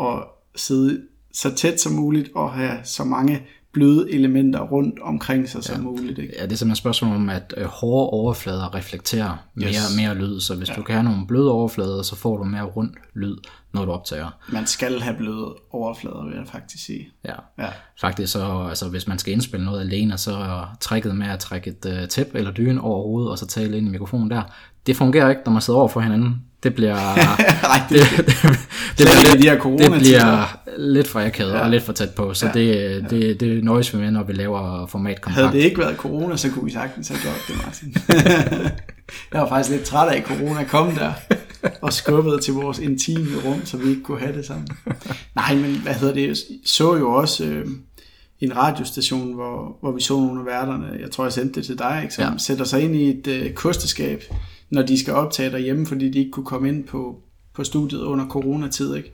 at 0.00 0.24
sidde 0.56 1.02
så 1.32 1.54
tæt 1.54 1.80
som 1.80 1.92
muligt 1.92 2.30
og 2.34 2.52
have 2.52 2.78
så 2.84 3.04
mange 3.04 3.46
bløde 3.72 4.12
elementer 4.12 4.60
rundt 4.60 5.00
omkring 5.02 5.48
sig 5.48 5.58
ja. 5.58 5.74
som 5.74 5.84
muligt. 5.84 6.18
Ikke? 6.18 6.34
Ja, 6.38 6.42
det 6.42 6.52
er 6.52 6.56
simpelthen 6.56 6.70
et 6.70 6.76
spørgsmål 6.76 7.16
om, 7.16 7.28
at 7.28 7.54
øh, 7.56 7.64
hårde 7.64 8.10
overflader 8.10 8.74
reflekterer 8.74 9.36
mere, 9.54 9.68
yes. 9.68 9.96
mere 9.96 10.14
lyd, 10.14 10.40
så 10.40 10.54
hvis 10.54 10.68
ja. 10.68 10.74
du 10.74 10.82
kan 10.82 10.94
have 10.94 11.04
nogle 11.04 11.26
bløde 11.26 11.52
overflader, 11.52 12.02
så 12.02 12.16
får 12.16 12.36
du 12.36 12.44
mere 12.44 12.62
rund 12.62 12.90
lyd, 13.14 13.36
når 13.72 13.84
du 13.84 13.92
optager. 13.92 14.30
Man 14.52 14.66
skal 14.66 15.00
have 15.00 15.16
bløde 15.16 15.54
overflader, 15.70 16.24
vil 16.24 16.36
jeg 16.36 16.46
faktisk 16.46 16.84
sige. 16.84 17.08
Ja, 17.24 17.34
ja. 17.58 17.68
faktisk 18.00 18.32
så, 18.32 18.66
altså, 18.68 18.88
hvis 18.88 19.08
man 19.08 19.18
skal 19.18 19.32
indspille 19.32 19.66
noget 19.66 19.80
alene, 19.80 20.18
så 20.18 20.32
er 20.32 20.76
tricket 20.80 21.16
med 21.16 21.26
at 21.26 21.38
trække 21.38 21.70
et 21.70 22.02
uh, 22.02 22.08
tæp 22.08 22.34
eller 22.34 22.52
dyne 22.52 22.80
over 22.80 23.02
hovedet, 23.02 23.30
og 23.30 23.38
så 23.38 23.46
tale 23.46 23.76
ind 23.76 23.86
i 23.86 23.90
mikrofonen 23.90 24.30
der, 24.30 24.42
det 24.86 24.96
fungerer 24.96 25.30
ikke, 25.30 25.42
når 25.44 25.52
man 25.52 25.62
sidder 25.62 25.78
over 25.78 25.88
for 25.88 26.00
hinanden. 26.00 26.42
Det 26.62 26.74
bliver... 26.74 26.94
Ej, 27.72 27.80
det, 27.88 28.00
det, 28.00 28.26
det, 28.26 28.26
det, 28.98 29.06
bliver, 29.20 29.36
de 29.36 29.42
her 29.42 29.76
det 29.78 30.00
bliver 30.00 30.58
lidt 30.78 31.08
for 31.08 31.20
akavet 31.20 31.52
ja. 31.52 31.60
og 31.60 31.70
lidt 31.70 31.82
for 31.82 31.92
tæt 31.92 32.10
på, 32.10 32.34
så 32.34 32.46
ja. 32.46 32.52
det, 32.52 33.10
det, 33.10 33.40
det 33.40 33.64
nøjes 33.64 33.94
vi 33.94 33.98
med, 33.98 34.10
når 34.10 34.22
vi 34.22 34.32
laver 34.32 34.86
format 34.86 35.20
kompakt. 35.20 35.44
Havde 35.44 35.56
det 35.56 35.64
ikke 35.64 35.78
været 35.78 35.96
corona, 35.96 36.36
så 36.36 36.50
kunne 36.50 36.64
vi 36.64 36.70
sagtens 36.70 37.08
have 37.08 37.20
gjort 37.20 37.44
det, 37.48 37.56
Martin. 37.64 37.96
jeg 39.32 39.40
var 39.40 39.48
faktisk 39.48 39.70
lidt 39.70 39.84
træt 39.84 40.08
af, 40.08 40.16
at 40.16 40.24
corona 40.24 40.64
kom 40.64 40.92
der 40.92 41.12
og 41.82 41.92
skubbede 41.92 42.40
til 42.40 42.54
vores 42.54 42.78
intime 42.78 43.28
rum, 43.44 43.66
så 43.66 43.76
vi 43.76 43.90
ikke 43.90 44.02
kunne 44.02 44.20
have 44.20 44.36
det 44.36 44.46
sammen. 44.46 44.68
Nej, 45.34 45.54
men 45.54 45.80
hvad 45.82 45.94
hedder 45.94 46.14
det? 46.14 46.38
Så 46.64 46.96
jo 46.96 47.12
også 47.12 47.44
øh, 47.44 47.66
en 48.40 48.56
radiostation, 48.56 49.34
hvor, 49.34 49.76
hvor 49.80 49.92
vi 49.92 50.02
så 50.02 50.14
nogle 50.14 50.40
af 50.40 50.46
værterne, 50.46 50.86
jeg 51.00 51.10
tror, 51.10 51.24
jeg 51.24 51.32
sendte 51.32 51.60
det 51.60 51.66
til 51.66 51.78
dig, 51.78 52.00
ikke, 52.02 52.14
som 52.14 52.24
ja. 52.24 52.38
sætter 52.38 52.64
sig 52.64 52.82
ind 52.82 52.96
i 52.96 53.10
et 53.10 53.26
øh, 53.26 53.52
kosteskab, 53.52 54.22
når 54.72 54.82
de 54.82 55.00
skal 55.00 55.14
optage 55.14 55.50
derhjemme, 55.50 55.86
fordi 55.86 56.10
de 56.10 56.18
ikke 56.18 56.30
kunne 56.30 56.46
komme 56.46 56.68
ind 56.68 56.84
på, 56.84 57.20
på 57.54 57.64
studiet 57.64 58.00
under 58.00 58.28
coronatid. 58.28 58.94
Ikke? 58.94 59.12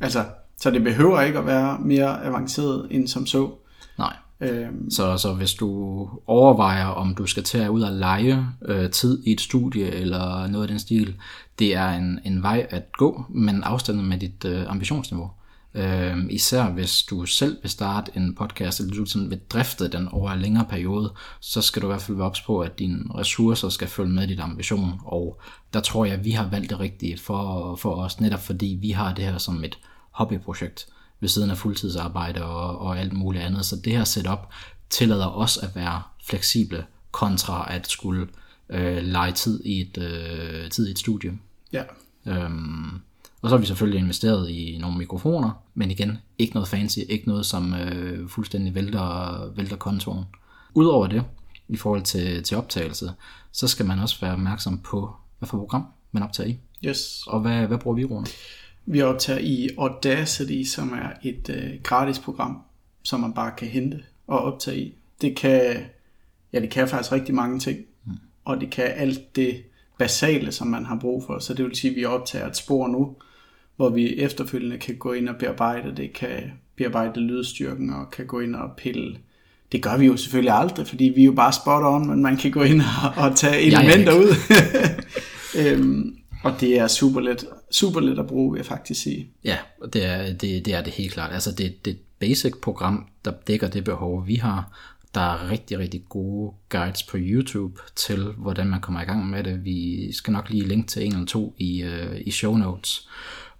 Altså, 0.00 0.24
så 0.60 0.70
det 0.70 0.84
behøver 0.84 1.20
ikke 1.20 1.38
at 1.38 1.46
være 1.46 1.78
mere 1.80 2.24
avanceret 2.24 2.86
end 2.90 3.08
som 3.08 3.26
så. 3.26 3.50
Nej. 3.98 4.16
Øhm. 4.40 4.90
Så, 4.90 5.16
så 5.16 5.32
hvis 5.32 5.54
du 5.54 6.08
overvejer, 6.26 6.86
om 6.86 7.14
du 7.14 7.26
skal 7.26 7.42
tage 7.42 7.70
ud 7.70 7.82
og 7.82 7.92
lege 7.92 8.46
øh, 8.64 8.90
tid 8.90 9.22
i 9.26 9.32
et 9.32 9.40
studie 9.40 9.86
eller 9.86 10.46
noget 10.46 10.64
af 10.64 10.68
den 10.68 10.78
stil, 10.78 11.14
det 11.58 11.76
er 11.76 11.88
en, 11.88 12.20
en 12.24 12.42
vej 12.42 12.66
at 12.70 12.92
gå, 12.92 13.24
men 13.28 13.62
afstanden 13.62 14.08
med 14.08 14.18
dit 14.18 14.44
øh, 14.44 14.70
ambitionsniveau. 14.70 15.30
Øh, 15.74 16.16
især 16.30 16.70
hvis 16.70 17.02
du 17.02 17.26
selv 17.26 17.58
vil 17.62 17.70
starte 17.70 18.12
en 18.16 18.34
podcast, 18.34 18.80
eller 18.80 18.94
du 18.94 19.04
sådan 19.04 19.30
vil 19.30 19.40
drifte 19.50 19.88
den 19.88 20.08
over 20.08 20.30
en 20.30 20.40
længere 20.40 20.64
periode, 20.64 21.12
så 21.40 21.62
skal 21.62 21.82
du 21.82 21.86
i 21.86 21.90
hvert 21.90 22.02
fald 22.02 22.16
være 22.16 22.26
ops 22.26 22.40
på, 22.40 22.60
at 22.60 22.78
dine 22.78 23.04
ressourcer 23.14 23.68
skal 23.68 23.88
følge 23.88 24.12
med 24.12 24.28
dit 24.28 24.40
ambition. 24.40 25.00
Og 25.04 25.40
der 25.72 25.80
tror 25.80 26.04
jeg, 26.04 26.14
at 26.14 26.24
vi 26.24 26.30
har 26.30 26.48
valgt 26.48 26.70
det 26.70 26.80
rigtige 26.80 27.18
for, 27.18 27.76
for 27.76 27.94
os, 27.94 28.20
netop 28.20 28.40
fordi 28.40 28.78
vi 28.80 28.90
har 28.90 29.14
det 29.14 29.24
her 29.24 29.38
som 29.38 29.64
et 29.64 29.78
hobbyprojekt 30.10 30.86
ved 31.20 31.28
siden 31.28 31.50
af 31.50 31.58
fuldtidsarbejde 31.58 32.44
og, 32.44 32.78
og 32.78 32.98
alt 32.98 33.12
muligt 33.12 33.44
andet. 33.44 33.64
Så 33.64 33.76
det 33.84 33.92
her 33.92 34.04
setup 34.04 34.52
tillader 34.90 35.26
os 35.26 35.56
at 35.56 35.76
være 35.76 36.02
fleksible 36.24 36.86
kontra 37.10 37.74
at 37.74 37.86
skulle 37.90 38.28
øh, 38.68 39.02
lege 39.02 39.32
tid 39.32 39.64
i 39.64 39.80
et, 39.80 39.98
øh, 39.98 40.70
tid 40.70 40.88
i 40.88 40.90
et 40.90 40.98
studie. 40.98 41.38
Ja. 41.72 41.82
Øhm, 42.26 43.00
og 43.42 43.48
så 43.48 43.56
har 43.56 43.60
vi 43.60 43.66
selvfølgelig 43.66 44.00
investeret 44.00 44.50
i 44.50 44.78
nogle 44.80 44.98
mikrofoner, 44.98 45.50
men 45.74 45.90
igen, 45.90 46.18
ikke 46.38 46.54
noget 46.54 46.68
fancy, 46.68 46.98
ikke 47.08 47.28
noget, 47.28 47.46
som 47.46 47.74
øh, 47.74 48.28
fuldstændig 48.28 48.74
vælter, 48.74 49.52
vælter 49.56 49.76
kontoren. 49.76 50.24
Udover 50.74 51.06
det, 51.06 51.24
i 51.68 51.76
forhold 51.76 52.02
til, 52.02 52.42
til 52.42 52.56
optagelse, 52.56 53.12
så 53.52 53.68
skal 53.68 53.86
man 53.86 53.98
også 53.98 54.20
være 54.20 54.32
opmærksom 54.32 54.78
på, 54.78 55.14
hvad 55.38 55.46
for 55.46 55.58
program 55.58 55.84
man 56.12 56.22
optager 56.22 56.48
i. 56.48 56.58
Yes. 56.84 57.22
Og 57.26 57.40
hvad, 57.40 57.66
hvad 57.66 57.78
bruger 57.78 57.96
vi, 57.96 58.04
Rune? 58.04 58.26
Vi 58.86 59.02
optager 59.02 59.38
i 59.38 59.68
Audacity, 59.78 60.68
som 60.68 60.92
er 60.92 61.10
et 61.22 61.50
øh, 61.50 61.82
gratis 61.82 62.18
program, 62.18 62.62
som 63.02 63.20
man 63.20 63.32
bare 63.32 63.52
kan 63.58 63.68
hente 63.68 64.02
og 64.26 64.38
optage 64.38 64.80
i. 64.80 64.94
Det 65.20 65.36
kan, 65.36 65.76
ja, 66.52 66.60
det 66.60 66.70
kan 66.70 66.88
faktisk 66.88 67.12
rigtig 67.12 67.34
mange 67.34 67.58
ting, 67.58 67.78
mm. 68.04 68.12
og 68.44 68.60
det 68.60 68.70
kan 68.70 68.84
alt 68.84 69.36
det 69.36 69.62
basale, 69.98 70.52
som 70.52 70.66
man 70.66 70.86
har 70.86 70.98
brug 71.00 71.24
for. 71.26 71.38
Så 71.38 71.54
det 71.54 71.64
vil 71.64 71.76
sige, 71.76 71.90
at 71.90 71.96
vi 71.96 72.04
optager 72.04 72.46
et 72.46 72.56
spor 72.56 72.88
nu, 72.88 73.16
hvor 73.76 73.88
vi 73.88 74.14
efterfølgende 74.16 74.78
kan 74.78 74.96
gå 74.96 75.12
ind 75.12 75.28
og 75.28 75.36
bearbejde 75.36 75.96
det, 75.96 76.12
kan 76.12 76.52
bearbejde 76.76 77.20
lydstyrken 77.20 77.90
og 77.90 78.10
kan 78.10 78.26
gå 78.26 78.40
ind 78.40 78.54
og 78.54 78.70
pille. 78.76 79.16
Det 79.72 79.82
gør 79.82 79.96
vi 79.96 80.06
jo 80.06 80.16
selvfølgelig 80.16 80.54
aldrig, 80.54 80.86
fordi 80.86 81.04
vi 81.04 81.20
er 81.20 81.26
jo 81.26 81.32
bare 81.32 81.52
spot 81.52 81.82
on, 81.84 82.08
men 82.08 82.22
man 82.22 82.36
kan 82.36 82.50
gå 82.50 82.62
ind 82.62 82.80
og, 82.80 83.24
og 83.24 83.36
tage 83.36 83.62
elementer 83.62 84.12
ud. 84.12 84.34
øhm, 85.60 86.16
og 86.42 86.60
det 86.60 86.78
er 86.78 86.86
super 86.86 87.20
let, 87.20 87.44
super 87.70 88.00
let 88.00 88.18
at 88.18 88.26
bruge, 88.26 88.52
vil 88.52 88.58
jeg 88.58 88.66
faktisk 88.66 89.02
sige. 89.02 89.30
Ja, 89.44 89.56
det 89.92 90.04
er 90.04 90.32
det, 90.32 90.64
det, 90.66 90.74
er 90.74 90.82
det 90.82 90.92
helt 90.92 91.12
klart. 91.12 91.32
Altså 91.32 91.50
det, 91.50 91.84
det 91.84 91.90
er 91.90 91.94
et 91.94 92.02
basic 92.18 92.52
program, 92.62 93.06
der 93.24 93.32
dækker 93.46 93.68
det 93.68 93.84
behov, 93.84 94.26
vi 94.26 94.34
har. 94.34 94.78
Der 95.14 95.20
er 95.20 95.50
rigtig, 95.50 95.78
rigtig 95.78 96.02
gode 96.08 96.52
guides 96.68 97.02
på 97.02 97.16
YouTube 97.20 97.80
til, 97.96 98.24
hvordan 98.36 98.66
man 98.66 98.80
kommer 98.80 99.00
i 99.00 99.04
gang 99.04 99.30
med 99.30 99.44
det. 99.44 99.64
Vi 99.64 100.12
skal 100.12 100.32
nok 100.32 100.50
lige 100.50 100.68
linke 100.68 100.88
til 100.88 101.06
en 101.06 101.12
eller 101.12 101.26
to 101.26 101.54
i, 101.58 101.84
uh, 101.84 102.20
i 102.20 102.30
show 102.30 102.56
notes. 102.56 103.08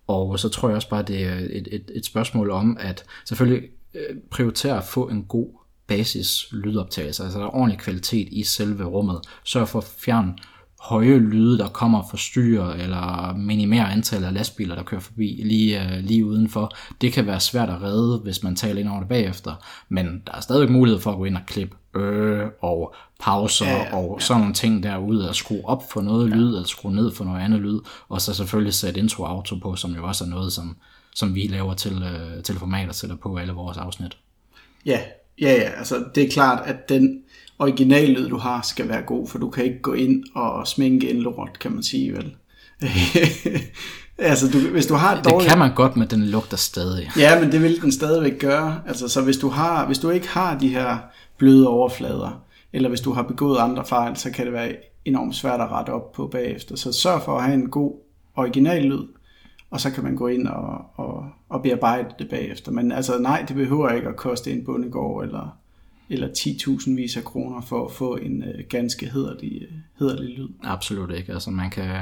Og 0.07 0.39
så 0.39 0.49
tror 0.49 0.69
jeg 0.69 0.77
også 0.77 0.89
bare, 0.89 1.03
det 1.03 1.25
er 1.25 1.35
et, 1.35 1.69
et, 1.71 1.91
et 1.95 2.05
spørgsmål 2.05 2.51
om, 2.51 2.77
at 2.81 3.05
selvfølgelig 3.25 3.69
øh, 3.95 4.17
prioritere 4.31 4.77
at 4.77 4.85
få 4.85 5.09
en 5.09 5.25
god 5.25 5.49
basis 5.87 6.53
lydoptagelse, 6.53 7.23
altså 7.23 7.39
der 7.39 7.45
er 7.45 7.55
ordentlig 7.55 7.79
kvalitet 7.79 8.29
i 8.31 8.43
selve 8.43 8.85
rummet. 8.85 9.21
Sørg 9.45 9.69
for 9.69 9.79
at 9.79 9.85
fjerne 9.85 10.35
høje 10.83 11.19
lyde, 11.19 11.59
der 11.59 11.69
kommer 11.69 11.99
og 11.99 12.07
forstyrrer, 12.11 12.75
eller 12.75 13.35
minimere 13.37 13.93
antallet 13.93 14.27
af 14.27 14.35
lastbiler, 14.35 14.75
der 14.75 14.83
kører 14.83 15.01
forbi 15.01 15.43
lige, 15.45 15.81
uh, 15.81 16.05
lige 16.05 16.25
udenfor. 16.25 16.73
Det 17.01 17.13
kan 17.13 17.27
være 17.27 17.41
svært 17.41 17.71
at 17.71 17.83
redde, 17.83 18.19
hvis 18.19 18.43
man 18.43 18.57
taler 18.57 18.81
ind 18.81 18.89
over 18.89 18.99
det 18.99 19.09
bagefter, 19.09 19.55
men 19.89 20.23
der 20.27 20.33
er 20.33 20.41
stadig 20.41 20.73
mulighed 20.73 21.01
for 21.01 21.11
at 21.11 21.17
gå 21.17 21.25
ind 21.25 21.37
og 21.37 21.43
klippe 21.47 21.77
øh 21.95 22.47
og 22.61 22.95
pauser 23.21 23.67
ja, 23.67 23.77
ja, 23.77 23.97
og 23.97 24.23
sådan 24.23 24.41
nogle 24.41 24.55
ting 24.55 24.83
derude, 24.83 25.29
at 25.29 25.37
skrue 25.37 25.65
op 25.65 25.93
for 25.93 26.01
noget 26.01 26.31
ja. 26.31 26.35
lyd, 26.35 26.47
eller 26.47 26.65
skrue 26.65 26.95
ned 26.95 27.13
for 27.13 27.25
noget 27.25 27.41
andet 27.41 27.61
lyd, 27.61 27.81
og 28.09 28.21
så 28.21 28.35
selvfølgelig 28.35 28.75
sætte 28.75 29.01
intro 29.01 29.25
auto 29.25 29.57
på, 29.57 29.77
som 29.77 29.95
jo 29.95 30.07
også 30.07 30.25
er 30.25 30.29
noget, 30.29 30.53
som, 30.53 30.77
som 31.15 31.35
vi 31.35 31.47
laver 31.47 31.75
til, 31.75 31.97
uh, 31.97 32.43
til 32.43 32.55
format 32.55 32.89
og 32.89 32.95
sætter 32.95 33.17
på 33.17 33.37
alle 33.37 33.53
vores 33.53 33.79
afsnit. 33.79 34.17
Ja, 34.87 35.01
ja, 35.41 35.53
ja, 35.53 35.71
altså 35.79 36.05
det 36.15 36.23
er 36.23 36.31
klart, 36.31 36.63
at 36.67 36.89
den 36.89 37.22
originallyd, 37.63 38.29
du 38.29 38.37
har, 38.37 38.63
skal 38.63 38.89
være 38.89 39.03
god, 39.03 39.29
for 39.29 39.39
du 39.39 39.51
kan 39.51 39.65
ikke 39.65 39.83
gå 39.83 39.93
ind 39.93 40.25
og 40.35 40.67
sminke 40.67 41.11
en 41.11 41.17
lort, 41.17 41.59
kan 41.61 41.73
man 41.73 41.83
sige, 41.83 42.13
vel? 42.13 42.35
altså, 44.19 44.49
du, 44.49 44.59
hvis 44.59 44.87
du 44.87 44.95
har 44.95 45.17
et 45.17 45.25
dårligt... 45.25 45.41
Det 45.41 45.49
kan 45.49 45.59
man 45.59 45.75
godt, 45.75 45.97
men 45.97 46.09
den 46.09 46.25
lugter 46.25 46.57
stadig. 46.57 47.11
Ja, 47.17 47.41
men 47.41 47.53
det 47.53 47.63
vil 47.63 47.83
den 47.83 47.93
stadigvæk 47.93 48.39
gøre. 48.41 48.81
Altså, 48.87 49.09
så 49.09 49.23
hvis 49.23 49.37
du, 49.37 49.49
har, 49.49 49.87
hvis 49.87 49.99
du 49.99 50.11
ikke 50.11 50.29
har 50.29 50.59
de 50.59 50.69
her 50.69 50.99
bløde 51.39 51.69
overflader, 51.69 52.43
eller 52.73 52.89
hvis 52.89 53.01
du 53.01 53.13
har 53.13 53.23
begået 53.23 53.59
andre 53.59 53.85
fejl, 53.85 54.17
så 54.17 54.31
kan 54.31 54.45
det 54.45 54.53
være 54.53 54.77
enormt 55.05 55.35
svært 55.35 55.61
at 55.61 55.71
rette 55.71 55.91
op 55.91 56.13
på 56.13 56.27
bagefter. 56.27 56.77
Så 56.77 56.93
sørg 56.93 57.23
for 57.23 57.37
at 57.37 57.45
have 57.45 57.55
en 57.55 57.71
god 57.71 57.93
originallyd, 58.37 59.03
og 59.71 59.81
så 59.81 59.91
kan 59.91 60.05
man 60.05 60.17
gå 60.17 60.27
ind 60.27 60.47
og, 60.49 60.85
og, 60.95 61.25
og 61.49 61.63
bearbejde 61.63 62.09
det 62.19 62.29
bagefter. 62.31 62.73
Men 62.73 62.93
altså 62.93 63.19
nej, 63.19 63.45
det 63.49 63.57
behøver 63.57 63.91
ikke 63.91 64.09
at 64.09 64.17
koste 64.17 64.53
en 64.53 64.65
bundegård 64.65 65.25
eller 65.25 65.57
eller 66.09 66.29
10.000 66.29 66.97
vis 66.97 67.17
af 67.17 67.25
kroner 67.25 67.61
for 67.61 67.87
at 67.87 67.93
få 67.93 68.17
en 68.17 68.43
øh, 68.43 68.65
ganske 68.69 69.11
hederlig, 69.11 69.63
øh, 69.63 69.69
hederlig 69.99 70.39
lyd. 70.39 70.49
Absolut 70.63 71.11
ikke. 71.11 71.33
Altså 71.33 71.51
man 71.51 71.71
kan, 71.71 71.95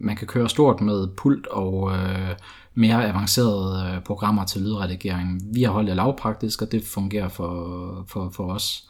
man 0.00 0.16
kan 0.16 0.26
køre 0.26 0.48
stort 0.48 0.80
med 0.80 1.08
pult 1.16 1.46
og 1.46 1.92
øh, 1.92 2.36
mere 2.74 3.08
avancerede 3.08 3.94
øh, 3.96 4.02
programmer 4.02 4.44
til 4.44 4.62
lydredigering. 4.62 5.42
Vi 5.54 5.62
har 5.62 5.70
holdt 5.70 5.88
det 5.88 5.96
lavpraktisk, 5.96 6.62
og 6.62 6.72
det 6.72 6.84
fungerer 6.84 7.28
for, 7.28 8.04
for, 8.08 8.30
for 8.30 8.52
os. 8.52 8.88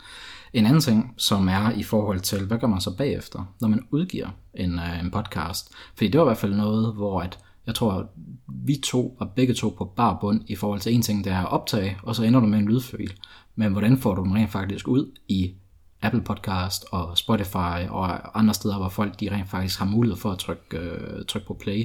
En 0.53 0.67
anden 0.67 0.81
ting, 0.81 1.15
som 1.17 1.49
er 1.49 1.71
i 1.71 1.83
forhold 1.83 2.21
til, 2.21 2.47
hvad 2.47 2.59
gør 2.59 2.67
man 2.67 2.81
så 2.81 2.97
bagefter, 2.97 3.55
når 3.61 3.69
man 3.69 3.87
udgiver 3.91 4.29
en, 4.55 4.79
øh, 4.79 5.01
en 5.05 5.11
podcast? 5.11 5.73
Fordi 5.95 6.09
det 6.09 6.21
var 6.21 6.27
i 6.27 6.29
hvert 6.29 6.39
fald 6.39 6.55
noget, 6.55 6.95
hvor 6.95 7.21
at 7.21 7.39
jeg 7.67 7.75
tror, 7.75 8.11
vi 8.47 8.81
to 8.85 9.17
og 9.19 9.31
begge 9.31 9.55
to 9.55 9.75
på 9.79 9.85
bar 9.85 10.19
bund 10.21 10.41
i 10.47 10.57
forhold 10.57 10.81
til 10.81 10.95
en 10.95 11.03
ting, 11.03 11.25
der 11.25 11.33
er 11.33 11.41
at 11.41 11.53
optage, 11.53 11.97
og 12.03 12.15
så 12.15 12.23
ender 12.23 12.41
du 12.41 12.47
med 12.47 12.59
en 12.59 12.69
lydfil. 12.69 13.13
Men 13.55 13.73
hvordan 13.73 13.99
får 13.99 14.15
du 14.15 14.25
den 14.25 14.35
rent 14.35 14.51
faktisk 14.51 14.89
ud 14.89 15.19
i 15.29 15.55
Apple 16.03 16.23
Podcast 16.23 16.85
og 16.91 17.19
Spotify 17.19 17.89
og 17.89 18.39
andre 18.39 18.55
steder, 18.55 18.79
hvor 18.79 18.89
folk 18.89 19.21
de 19.21 19.31
rent 19.31 19.49
faktisk 19.49 19.79
har 19.79 19.87
mulighed 19.87 20.17
for 20.17 20.31
at 20.31 20.39
trykke, 20.39 20.79
øh, 20.79 21.25
trykke 21.25 21.47
på 21.47 21.55
play. 21.55 21.85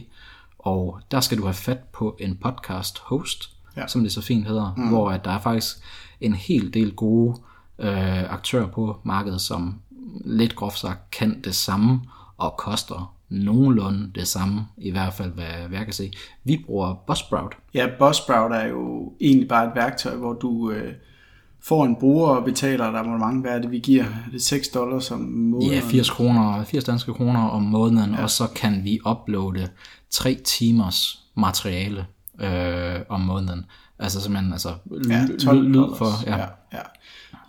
Og 0.60 1.00
der 1.12 1.20
skal 1.20 1.38
du 1.38 1.44
have 1.44 1.54
fat 1.54 1.80
på 1.80 2.18
en 2.20 2.38
podcast 2.38 3.00
host, 3.00 3.50
ja. 3.78 3.88
som 3.88 4.02
det 4.02 4.12
så 4.12 4.22
fint 4.22 4.48
hedder, 4.48 4.74
mm. 4.78 4.90
hvor 4.90 5.12
at 5.12 5.26
der 5.26 5.32
er 5.32 5.40
faktisk 5.40 5.78
en 6.22 6.34
hel 6.34 6.74
del 6.74 6.94
gode 6.96 7.38
øh, 7.80 8.34
aktører 8.34 8.68
på 8.68 9.00
markedet, 9.04 9.42
som 9.42 9.80
lidt 10.26 10.56
groft 10.56 10.80
sagt 10.80 11.12
kan 11.12 11.42
det 11.42 11.56
samme 11.56 12.02
og 12.38 12.58
koster 12.58 13.14
nogenlunde 13.30 14.12
det 14.16 14.28
samme, 14.28 14.68
i 14.78 14.92
hvert 14.92 15.14
fald 15.14 15.32
hvad, 15.32 15.68
hvad 15.68 15.78
jeg 15.78 15.86
kan 15.86 15.94
se. 15.94 16.12
Vi 16.44 16.64
bruger 16.66 16.94
Buzzsprout. 17.08 17.58
Ja, 17.74 17.90
Buzzsprout 18.00 18.52
er 18.52 18.68
jo 18.68 19.14
egentlig 19.22 19.48
bare 19.48 19.68
et 19.68 19.76
værktøj, 19.76 20.16
hvor 20.16 20.34
du 20.34 20.72
øh, 20.72 20.94
får 21.64 21.86
en 21.86 21.96
bruger 21.96 22.28
og 22.28 22.46
betaler 22.46 22.92
der 22.92 23.04
mange 23.04 23.42
hvad 23.42 23.52
er 23.52 23.60
det, 23.60 23.72
vi 23.72 23.80
giver? 23.80 24.04
Er 24.04 24.32
det 24.32 24.42
6 24.42 24.68
dollars 24.68 25.12
om 25.12 25.20
måneden? 25.20 25.74
Ja, 25.74 25.80
80, 25.80 26.10
kroner, 26.10 26.64
80 26.64 26.84
danske 26.84 27.14
kroner 27.14 27.40
om 27.40 27.62
måneden, 27.62 28.14
ja. 28.14 28.24
og 28.24 28.30
så 28.30 28.48
kan 28.56 28.84
vi 28.84 29.00
uploade 29.10 29.70
3 30.10 30.38
timers 30.46 31.24
materiale 31.38 32.06
øh, 32.42 33.00
om 33.10 33.22
måneden. 33.22 33.66
Altså 34.00 34.22
simpelthen 34.22 34.54
altså, 34.54 34.70
ja, 35.10 35.54
lyd 35.54 35.96
for... 35.98 36.30
Ja. 36.30 36.38
Ja, 36.38 36.46
ja. 36.74 36.82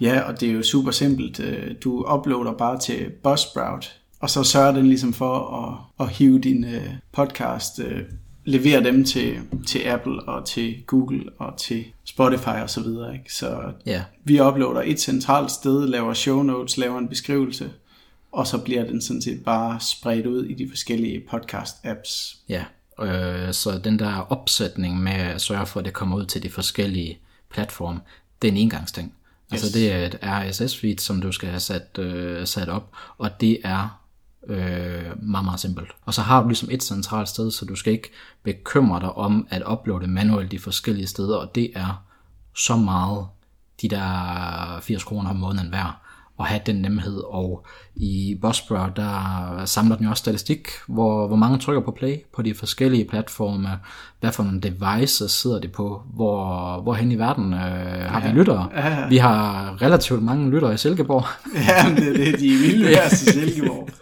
ja, 0.00 0.20
og 0.20 0.40
det 0.40 0.48
er 0.48 0.52
jo 0.52 0.62
super 0.62 0.90
simpelt. 0.90 1.40
Øh, 1.40 1.74
du 1.84 2.14
uploader 2.14 2.52
bare 2.52 2.78
til 2.78 3.10
Buzzsprout, 3.22 4.00
og 4.20 4.30
så 4.30 4.44
sørger 4.44 4.72
den 4.72 4.86
ligesom 4.86 5.12
for 5.12 5.64
at, 5.64 6.06
at 6.06 6.12
hive 6.12 6.38
din 6.38 6.64
øh, 6.64 6.90
podcast, 7.12 7.80
øh, 7.80 8.02
levere 8.48 8.84
dem 8.84 9.04
til, 9.04 9.40
til 9.66 9.78
Apple 9.78 10.22
og 10.22 10.46
til 10.46 10.82
Google 10.86 11.30
og 11.38 11.58
til 11.58 11.84
Spotify 12.04 12.48
og 12.62 12.70
så 12.70 12.80
videre. 12.80 13.14
Ikke? 13.14 13.34
Så 13.34 13.72
yeah. 13.88 14.00
vi 14.24 14.40
uploader 14.40 14.82
et 14.84 15.00
centralt 15.00 15.50
sted, 15.50 15.86
laver 15.86 16.14
show 16.14 16.42
notes, 16.42 16.76
laver 16.76 16.98
en 16.98 17.08
beskrivelse, 17.08 17.70
og 18.32 18.46
så 18.46 18.58
bliver 18.58 18.84
den 18.84 19.02
sådan 19.02 19.22
set 19.22 19.44
bare 19.44 19.80
spredt 19.80 20.26
ud 20.26 20.44
i 20.44 20.54
de 20.54 20.68
forskellige 20.68 21.22
podcast-apps. 21.32 22.36
Ja, 22.48 22.64
øh, 23.00 23.52
så 23.52 23.80
den 23.84 23.98
der 23.98 24.32
opsætning 24.32 25.02
med 25.02 25.12
at 25.12 25.40
sørge 25.40 25.66
for, 25.66 25.80
at 25.80 25.86
det 25.86 25.92
kommer 25.92 26.16
ud 26.16 26.26
til 26.26 26.42
de 26.42 26.50
forskellige 26.50 27.18
platforme, 27.50 28.00
det 28.42 28.48
er 28.48 28.52
en 28.52 28.58
engangsting. 28.58 29.14
Altså, 29.50 29.66
yes. 29.66 29.74
Altså 29.74 29.78
det 29.78 29.92
er 29.92 30.06
et 30.06 30.18
RSS-feed, 30.22 30.98
som 30.98 31.20
du 31.20 31.32
skal 31.32 31.48
have 31.48 31.60
sat, 31.60 31.98
øh, 31.98 32.46
sat 32.46 32.68
op, 32.68 32.92
og 33.18 33.40
det 33.40 33.58
er 33.64 34.00
øh, 34.46 35.22
meget, 35.22 35.44
meget 35.44 35.60
simpelt. 35.60 35.90
Og 36.04 36.14
så 36.14 36.22
har 36.22 36.42
du 36.42 36.48
ligesom 36.48 36.68
et 36.72 36.82
centralt 36.82 37.28
sted, 37.28 37.50
så 37.50 37.64
du 37.64 37.74
skal 37.74 37.92
ikke 37.92 38.10
bekymre 38.42 39.00
dig 39.00 39.12
om 39.12 39.46
at 39.50 39.62
uploade 39.70 40.06
manuelt 40.06 40.50
de 40.50 40.58
forskellige 40.58 41.06
steder, 41.06 41.36
og 41.36 41.54
det 41.54 41.70
er 41.74 42.04
så 42.56 42.76
meget 42.76 43.26
de 43.82 43.88
der 43.88 44.80
80 44.82 45.04
kroner 45.04 45.30
om 45.30 45.36
måneden 45.36 45.72
værd 45.72 46.02
at 46.40 46.46
have 46.46 46.60
den 46.66 46.76
nemhed. 46.76 47.22
Og 47.26 47.66
i 47.96 48.38
Buzzsprout, 48.42 48.96
der 48.96 49.62
samler 49.64 49.96
den 49.96 50.04
jo 50.04 50.10
også 50.10 50.20
statistik, 50.20 50.68
hvor, 50.86 51.26
hvor 51.26 51.36
mange 51.36 51.58
trykker 51.58 51.82
på 51.82 51.90
play 51.90 52.16
på 52.36 52.42
de 52.42 52.54
forskellige 52.54 53.04
platforme, 53.04 53.68
hvad 54.20 54.32
for 54.32 54.42
nogle 54.42 54.60
devices 54.60 55.32
sidder 55.32 55.60
det 55.60 55.72
på, 55.72 56.02
hvor, 56.14 56.80
hvor 56.82 56.94
hen 56.94 57.12
i 57.12 57.18
verden 57.18 57.52
øh, 57.52 57.60
har 58.10 58.20
ja. 58.20 58.32
vi 58.32 58.38
lyttere. 58.38 58.68
Ja, 58.76 59.00
ja. 59.00 59.08
Vi 59.08 59.16
har 59.16 59.82
relativt 59.82 60.22
mange 60.22 60.50
lyttere 60.50 60.74
i 60.74 60.76
Silkeborg. 60.76 61.24
Ja, 61.68 61.94
det, 61.94 62.16
det 62.16 62.28
er 62.28 62.36
de 62.36 62.48
vilde 62.48 62.90
ja. 62.90 63.06
i 63.06 63.10
Silkeborg. 63.10 63.88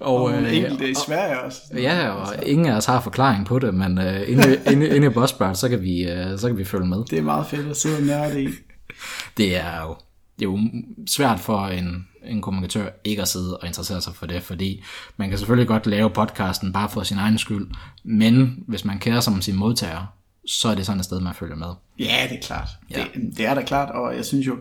Og, 0.00 0.22
og 0.22 0.32
øh, 0.32 0.56
enkelte 0.56 0.90
i 0.90 0.94
Sverige 1.06 1.40
også. 1.40 1.58
Ja, 1.76 2.08
og 2.08 2.20
altså. 2.20 2.46
ingen 2.46 2.66
af 2.66 2.76
os 2.76 2.86
har 2.86 3.00
forklaring 3.00 3.46
på 3.46 3.58
det, 3.58 3.74
men 3.74 3.98
uh, 3.98 4.30
inde, 4.30 4.60
inde, 4.72 4.88
inde 4.88 5.06
i 5.06 5.10
Buzzsprout, 5.10 5.58
så 5.58 5.68
kan, 5.68 5.82
vi, 5.82 6.06
uh, 6.12 6.38
så 6.38 6.46
kan 6.46 6.58
vi 6.58 6.64
følge 6.64 6.86
med. 6.86 7.04
Det 7.10 7.18
er 7.18 7.22
meget 7.22 7.46
fedt 7.46 7.68
at 7.68 7.76
sidde 7.76 7.96
og 7.96 8.02
nørde 8.02 8.42
i. 8.42 8.48
Det 9.38 9.56
er 9.56 9.82
jo, 9.82 9.94
det 10.38 10.44
er 10.46 10.50
jo 10.50 10.58
svært 11.06 11.40
for 11.40 11.66
en, 11.66 12.08
en 12.24 12.40
kommunikatør 12.42 12.88
ikke 13.04 13.22
at 13.22 13.28
sidde 13.28 13.56
og 13.56 13.66
interessere 13.66 14.00
sig 14.00 14.14
for 14.14 14.26
det, 14.26 14.42
fordi 14.42 14.82
man 15.16 15.28
kan 15.28 15.38
selvfølgelig 15.38 15.68
godt 15.68 15.86
lave 15.86 16.10
podcasten 16.10 16.72
bare 16.72 16.88
for 16.88 17.02
sin 17.02 17.18
egen 17.18 17.38
skyld, 17.38 17.66
men 18.04 18.64
hvis 18.66 18.84
man 18.84 18.98
kærer 18.98 19.20
sig 19.20 19.32
om 19.32 19.42
sin 19.42 19.56
modtager, 19.56 20.06
så 20.46 20.68
er 20.68 20.74
det 20.74 20.86
sådan 20.86 20.98
et 20.98 21.04
sted, 21.04 21.20
man 21.20 21.34
følger 21.34 21.56
med. 21.56 21.66
Ja, 21.98 22.26
det 22.30 22.38
er 22.38 22.42
klart. 22.42 22.68
Ja. 22.90 23.04
Det, 23.14 23.36
det 23.36 23.46
er 23.46 23.54
da 23.54 23.62
klart, 23.62 23.90
og 23.94 24.16
jeg 24.16 24.24
synes 24.24 24.46
jo, 24.46 24.56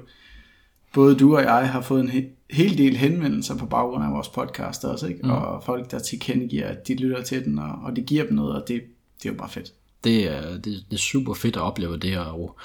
både 0.94 1.16
du 1.16 1.36
og 1.38 1.44
jeg 1.44 1.70
har 1.70 1.82
fået 1.82 2.02
en 2.02 2.10
he- 2.10 2.46
hel 2.56 2.78
del 2.78 2.98
henvendelser 2.98 3.58
på 3.58 3.66
baggrund 3.66 4.04
af 4.06 4.12
vores 4.12 4.28
podcast 4.28 4.84
også, 4.86 5.08
ikke? 5.08 5.20
Mm. 5.24 5.30
og 5.30 5.64
folk, 5.64 5.92
der 5.92 6.00
tilkendegiver, 6.00 6.68
at 6.68 6.88
de 6.88 6.96
lytter 6.96 7.24
til 7.24 7.46
den, 7.46 7.60
og, 7.60 7.80
og 7.84 7.96
det 7.96 8.06
giver 8.06 8.24
dem 8.26 8.34
noget, 8.34 8.62
og 8.62 8.68
det, 8.68 8.82
det 9.24 9.30
er 9.30 9.34
jo 9.34 9.38
bare 9.38 9.50
fedt. 9.50 9.74
Det 10.04 10.32
er, 10.38 10.52
det, 10.52 10.64
det 10.64 10.94
er 10.94 10.98
super 10.98 11.34
fedt 11.34 11.56
at 11.56 11.62
opleve 11.62 11.98
det, 11.98 12.18
og 12.18 12.58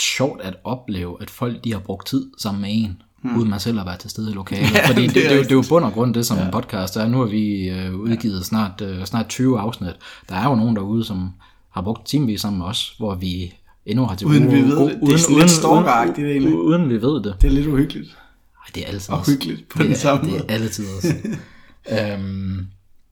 sjovt 0.00 0.40
at 0.42 0.54
opleve, 0.64 1.16
at 1.20 1.30
folk 1.30 1.64
de 1.64 1.72
har 1.72 1.80
brugt 1.80 2.06
tid 2.06 2.26
sammen 2.38 2.62
med 2.62 2.70
en, 2.72 3.02
hmm. 3.22 3.38
uden 3.38 3.50
man 3.50 3.60
selv 3.60 3.78
har 3.78 3.84
været 3.84 3.98
til 3.98 4.10
stede 4.10 4.30
i 4.30 4.34
lokalet. 4.34 4.70
Ja, 4.74 4.88
Fordi 4.88 5.06
det, 5.06 5.14
det, 5.14 5.22
det, 5.22 5.30
det, 5.30 5.44
det 5.44 5.50
er 5.50 5.54
jo 5.54 5.64
bund 5.68 5.84
og 5.84 5.92
grund 5.92 6.14
det, 6.14 6.26
som 6.26 6.38
ja. 6.38 6.44
en 6.44 6.52
podcast 6.52 6.96
er. 6.96 7.08
Nu 7.08 7.18
har 7.18 7.26
vi 7.26 7.70
uh, 7.70 8.00
udgivet 8.00 8.44
snart, 8.44 8.80
uh, 8.80 9.04
snart 9.04 9.28
20 9.28 9.60
afsnit. 9.60 9.94
Der 10.28 10.34
er 10.34 10.48
jo 10.48 10.54
nogen 10.54 10.76
derude, 10.76 11.04
som 11.04 11.30
har 11.70 11.82
brugt 11.82 12.06
timevis 12.06 12.40
sammen 12.40 12.58
med 12.58 12.66
os, 12.66 12.94
hvor 12.98 13.14
vi 13.14 13.54
endnu 13.86 14.04
har 14.06 14.14
til 14.14 14.26
Uden 14.26 14.50
vi 14.50 14.60
ved 14.60 14.78
det. 14.78 14.98
Det 15.02 15.14
er 15.14 15.18
sådan 15.18 15.34
uden, 15.34 15.42
lidt 15.42 15.50
stalkeragtigt 15.50 16.28
egentlig. 16.28 16.54
Uden 16.54 16.88
vi 16.88 17.02
ved 17.02 17.22
det. 17.22 17.34
Det 17.42 17.48
er 17.48 17.52
lidt 17.52 17.66
uhyggeligt. 17.66 18.08
Nej, 18.08 18.70
det 18.74 18.82
er 18.82 18.86
altid 18.86 19.12
Og 19.12 19.26
hyggeligt 19.26 19.68
på 19.68 19.78
det 19.78 19.84
den 19.84 19.92
er, 19.92 19.96
samme 19.96 20.30
måde. 20.30 20.42
Det 20.42 20.50
er 20.50 20.54
altid 20.54 20.84
også. 20.96 21.14
um, 22.16 22.66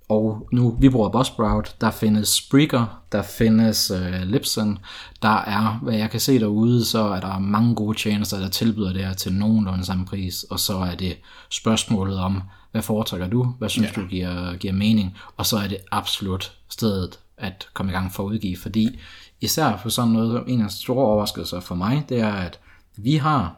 og 0.08 0.48
nu, 0.52 0.76
vi 0.80 0.88
bruger 0.88 1.08
Buzzsprout, 1.08 1.76
der 1.80 1.90
findes 1.90 2.28
Spreaker, 2.28 3.02
der 3.12 3.22
findes 3.22 3.90
uh, 3.90 4.22
Libsyn, 4.22 4.76
der 5.22 5.38
er, 5.38 5.78
hvad 5.82 5.94
jeg 5.94 6.10
kan 6.10 6.20
se 6.20 6.38
derude, 6.40 6.84
så 6.84 6.98
er 6.98 7.20
der 7.20 7.38
mange 7.38 7.74
gode 7.74 7.98
tjenester, 7.98 8.38
der 8.38 8.48
tilbyder 8.48 8.92
det 8.92 9.04
her 9.04 9.14
til 9.14 9.32
nogenlunde 9.32 9.84
samme 9.84 10.06
pris, 10.06 10.42
og 10.42 10.60
så 10.60 10.78
er 10.78 10.94
det 10.94 11.16
spørgsmålet 11.50 12.18
om, 12.18 12.42
hvad 12.72 12.82
foretrækker 12.82 13.26
du, 13.26 13.54
hvad 13.58 13.68
synes 13.68 13.96
ja. 13.96 14.00
du 14.00 14.06
giver, 14.06 14.56
giver 14.56 14.72
mening, 14.72 15.16
og 15.36 15.46
så 15.46 15.56
er 15.56 15.68
det 15.68 15.78
absolut 15.90 16.52
stedet 16.68 17.18
at 17.36 17.68
komme 17.74 17.92
i 17.92 17.94
gang 17.94 18.12
for 18.12 18.22
at 18.22 18.26
udgive, 18.26 18.56
fordi 18.56 18.98
især 19.40 19.76
for 19.76 19.88
sådan 19.88 20.12
noget, 20.12 20.44
en 20.46 20.60
af 20.60 20.68
de 20.68 20.74
store 20.74 21.04
overraskelser 21.04 21.60
for 21.60 21.74
mig, 21.74 22.04
det 22.08 22.20
er, 22.20 22.32
at 22.32 22.60
vi 22.96 23.16
har 23.16 23.56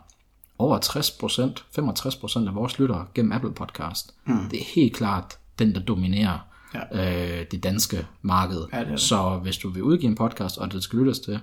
over 0.58 0.78
60%, 0.78 2.42
65% 2.44 2.48
af 2.48 2.54
vores 2.54 2.78
lyttere 2.78 3.06
gennem 3.14 3.32
Apple 3.32 3.52
Podcast. 3.52 4.14
Mm. 4.26 4.48
Det 4.50 4.60
er 4.60 4.64
helt 4.74 4.96
klart 4.96 5.38
den, 5.58 5.74
der 5.74 5.80
dominerer 5.80 6.38
ja. 6.74 7.40
øh, 7.40 7.46
det 7.50 7.62
danske 7.62 8.06
marked. 8.22 8.60
Ja, 8.72 8.80
det 8.80 8.86
det. 8.88 9.00
Så 9.00 9.38
hvis 9.42 9.56
du 9.58 9.70
vil 9.70 9.82
udgive 9.82 10.08
en 10.10 10.14
podcast, 10.16 10.58
og 10.58 10.72
det 10.72 10.82
skal 10.82 10.98
lyttes 10.98 11.18
til, 11.18 11.40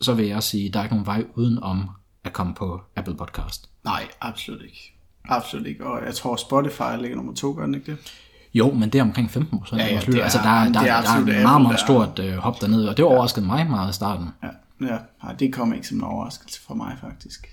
så 0.00 0.14
vil 0.14 0.26
jeg 0.26 0.42
sige, 0.42 0.66
at 0.68 0.74
der 0.74 0.80
er 0.80 0.84
ikke 0.84 0.94
nogen 0.94 1.06
vej 1.06 1.24
uden 1.34 1.58
om 1.62 1.88
at 2.24 2.32
komme 2.32 2.54
på 2.54 2.80
Apple 2.96 3.14
Podcast. 3.16 3.70
Nej, 3.84 4.08
absolut 4.20 4.62
ikke. 4.62 4.90
Absolut 5.24 5.66
ikke. 5.66 5.86
Og 5.86 6.06
jeg 6.06 6.14
tror, 6.14 6.36
Spotify 6.36 7.00
ligger 7.00 7.16
nummer 7.16 7.34
to, 7.34 7.52
gør 7.52 7.64
den 7.64 7.74
ikke 7.74 7.90
det? 7.92 8.14
Jo, 8.54 8.72
men 8.72 8.90
det 8.90 8.98
er 8.98 9.02
omkring 9.02 9.30
15 9.30 9.58
procent. 9.58 9.80
Ja, 9.80 9.86
ja, 9.86 10.00
det 10.00 10.06
det 10.06 10.14
er- 10.18 10.22
altså, 10.22 10.38
der, 10.42 10.48
er, 10.48 10.64
det 10.64 10.74
der, 10.74 10.80
er 10.80 10.84
der, 11.02 11.08
er 11.10 11.18
et 11.18 11.42
meget, 11.42 11.62
meget 11.62 11.78
der- 11.78 11.84
stort 11.84 12.18
øh, 12.18 12.34
hop 12.36 12.60
dernede, 12.60 12.88
og 12.90 12.96
det 12.96 13.04
overraskede 13.04 13.46
mig 13.46 13.66
meget 13.70 13.90
i 13.90 13.94
starten. 13.94 14.28
Ja, 14.42 14.48
ja. 14.86 14.98
Nej, 15.22 15.32
det 15.34 15.52
kom 15.52 15.72
ikke 15.74 15.88
som 15.88 15.96
en 15.96 16.04
overraskelse 16.04 16.60
for 16.62 16.74
mig 16.74 16.96
faktisk. 17.00 17.46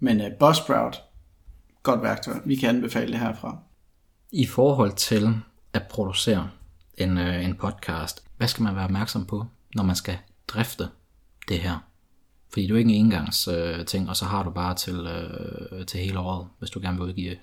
Men 0.00 0.20
uh, 0.20 0.26
Buzzsprout, 0.40 1.02
godt 1.82 2.02
værktøj. 2.02 2.34
Vi 2.44 2.56
kan 2.56 2.68
anbefale 2.68 3.12
det 3.12 3.20
herfra. 3.20 3.58
I 4.36 4.46
forhold 4.46 4.92
til 4.92 5.34
at 5.72 5.82
producere 5.82 6.50
en, 6.98 7.18
øh, 7.18 7.44
en 7.44 7.54
podcast, 7.54 8.24
hvad 8.36 8.48
skal 8.48 8.62
man 8.62 8.74
være 8.74 8.84
opmærksom 8.84 9.26
på, 9.26 9.44
når 9.74 9.82
man 9.82 9.96
skal 9.96 10.16
drifte 10.48 10.88
det 11.48 11.58
her? 11.58 11.78
Fordi 12.48 12.62
det 12.62 12.70
er 12.70 12.74
jo 12.74 12.78
ikke 12.78 12.90
en 12.90 13.04
engangs 13.04 13.48
øh, 13.48 13.86
ting, 13.86 14.08
og 14.08 14.16
så 14.16 14.24
har 14.24 14.42
du 14.42 14.50
bare 14.50 14.74
til, 14.74 14.94
øh, 14.94 15.86
til 15.86 16.00
hele 16.00 16.18
året, 16.18 16.46
hvis 16.58 16.70
du 16.70 16.80
gerne 16.80 16.98
vil 16.98 17.08
udgive 17.08 17.36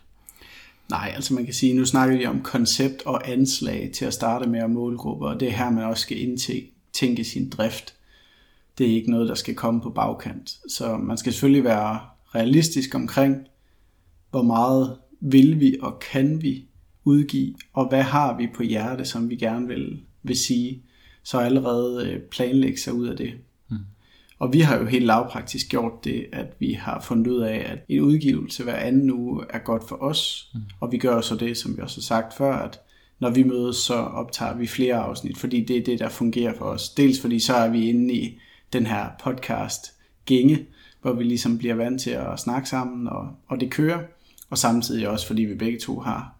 Nej, 0.89 1.11
altså 1.15 1.33
man 1.33 1.45
kan 1.45 1.53
sige, 1.53 1.73
nu 1.73 1.85
snakker 1.85 2.17
vi 2.17 2.25
om 2.25 2.41
koncept 2.41 3.01
og 3.05 3.29
anslag 3.29 3.91
til 3.93 4.05
at 4.05 4.13
starte 4.13 4.49
med 4.49 4.63
og 4.63 4.69
målgrupper, 4.69 5.27
og 5.27 5.39
det 5.39 5.47
er 5.47 5.51
her, 5.51 5.69
man 5.69 5.83
også 5.83 6.01
skal 6.01 6.19
indtænke 6.19 7.23
sin 7.23 7.49
drift. 7.49 7.93
Det 8.77 8.89
er 8.89 8.95
ikke 8.95 9.11
noget, 9.11 9.29
der 9.29 9.35
skal 9.35 9.55
komme 9.55 9.81
på 9.81 9.89
bagkant. 9.89 10.57
Så 10.69 10.97
man 10.97 11.17
skal 11.17 11.33
selvfølgelig 11.33 11.63
være 11.63 11.99
realistisk 12.35 12.95
omkring, 12.95 13.47
hvor 14.31 14.41
meget 14.41 14.97
vil 15.21 15.59
vi 15.59 15.77
og 15.81 15.99
kan 16.11 16.41
vi 16.41 16.67
udgive, 17.05 17.55
og 17.73 17.89
hvad 17.89 18.03
har 18.03 18.37
vi 18.37 18.47
på 18.55 18.63
hjerte, 18.63 19.05
som 19.05 19.29
vi 19.29 19.35
gerne 19.35 19.67
vil, 19.67 20.01
vil 20.23 20.37
sige. 20.37 20.83
Så 21.23 21.39
allerede 21.39 22.09
øh, 22.09 22.19
planlægge 22.21 22.77
sig 22.77 22.93
ud 22.93 23.07
af 23.07 23.17
det. 23.17 23.33
Og 24.43 24.53
vi 24.53 24.59
har 24.59 24.77
jo 24.77 24.85
helt 24.85 25.05
lavpraktisk 25.05 25.69
gjort 25.69 26.03
det, 26.03 26.25
at 26.31 26.47
vi 26.59 26.73
har 26.73 27.01
fundet 27.01 27.27
ud 27.27 27.41
af, 27.41 27.65
at 27.69 27.79
en 27.89 28.01
udgivelse 28.01 28.63
hver 28.63 28.75
anden 28.75 29.11
uge 29.11 29.45
er 29.49 29.59
godt 29.59 29.87
for 29.87 29.95
os. 29.95 30.51
Mm. 30.53 30.61
Og 30.79 30.91
vi 30.91 30.97
gør 30.97 31.21
så 31.21 31.35
det, 31.35 31.57
som 31.57 31.77
vi 31.77 31.81
også 31.81 31.97
har 31.97 32.01
sagt 32.01 32.33
før, 32.37 32.55
at 32.55 32.79
når 33.19 33.29
vi 33.29 33.43
mødes, 33.43 33.75
så 33.75 33.93
optager 33.93 34.55
vi 34.55 34.67
flere 34.67 34.95
afsnit, 34.95 35.37
fordi 35.37 35.65
det 35.65 35.77
er 35.77 35.83
det, 35.83 35.99
der 35.99 36.09
fungerer 36.09 36.53
for 36.57 36.65
os. 36.65 36.89
Dels 36.89 37.21
fordi 37.21 37.39
så 37.39 37.53
er 37.53 37.69
vi 37.69 37.89
inde 37.89 38.13
i 38.13 38.39
den 38.73 38.85
her 38.85 39.05
podcast 39.23 39.93
gænge, 40.25 40.65
hvor 41.01 41.13
vi 41.13 41.23
ligesom 41.23 41.57
bliver 41.57 41.75
vant 41.75 42.01
til 42.01 42.09
at 42.09 42.39
snakke 42.39 42.69
sammen, 42.69 43.07
og, 43.07 43.27
og 43.47 43.59
det 43.59 43.71
kører. 43.71 43.99
Og 44.49 44.57
samtidig 44.57 45.07
også, 45.07 45.27
fordi 45.27 45.41
vi 45.41 45.55
begge 45.55 45.79
to 45.79 45.99
har 45.99 46.35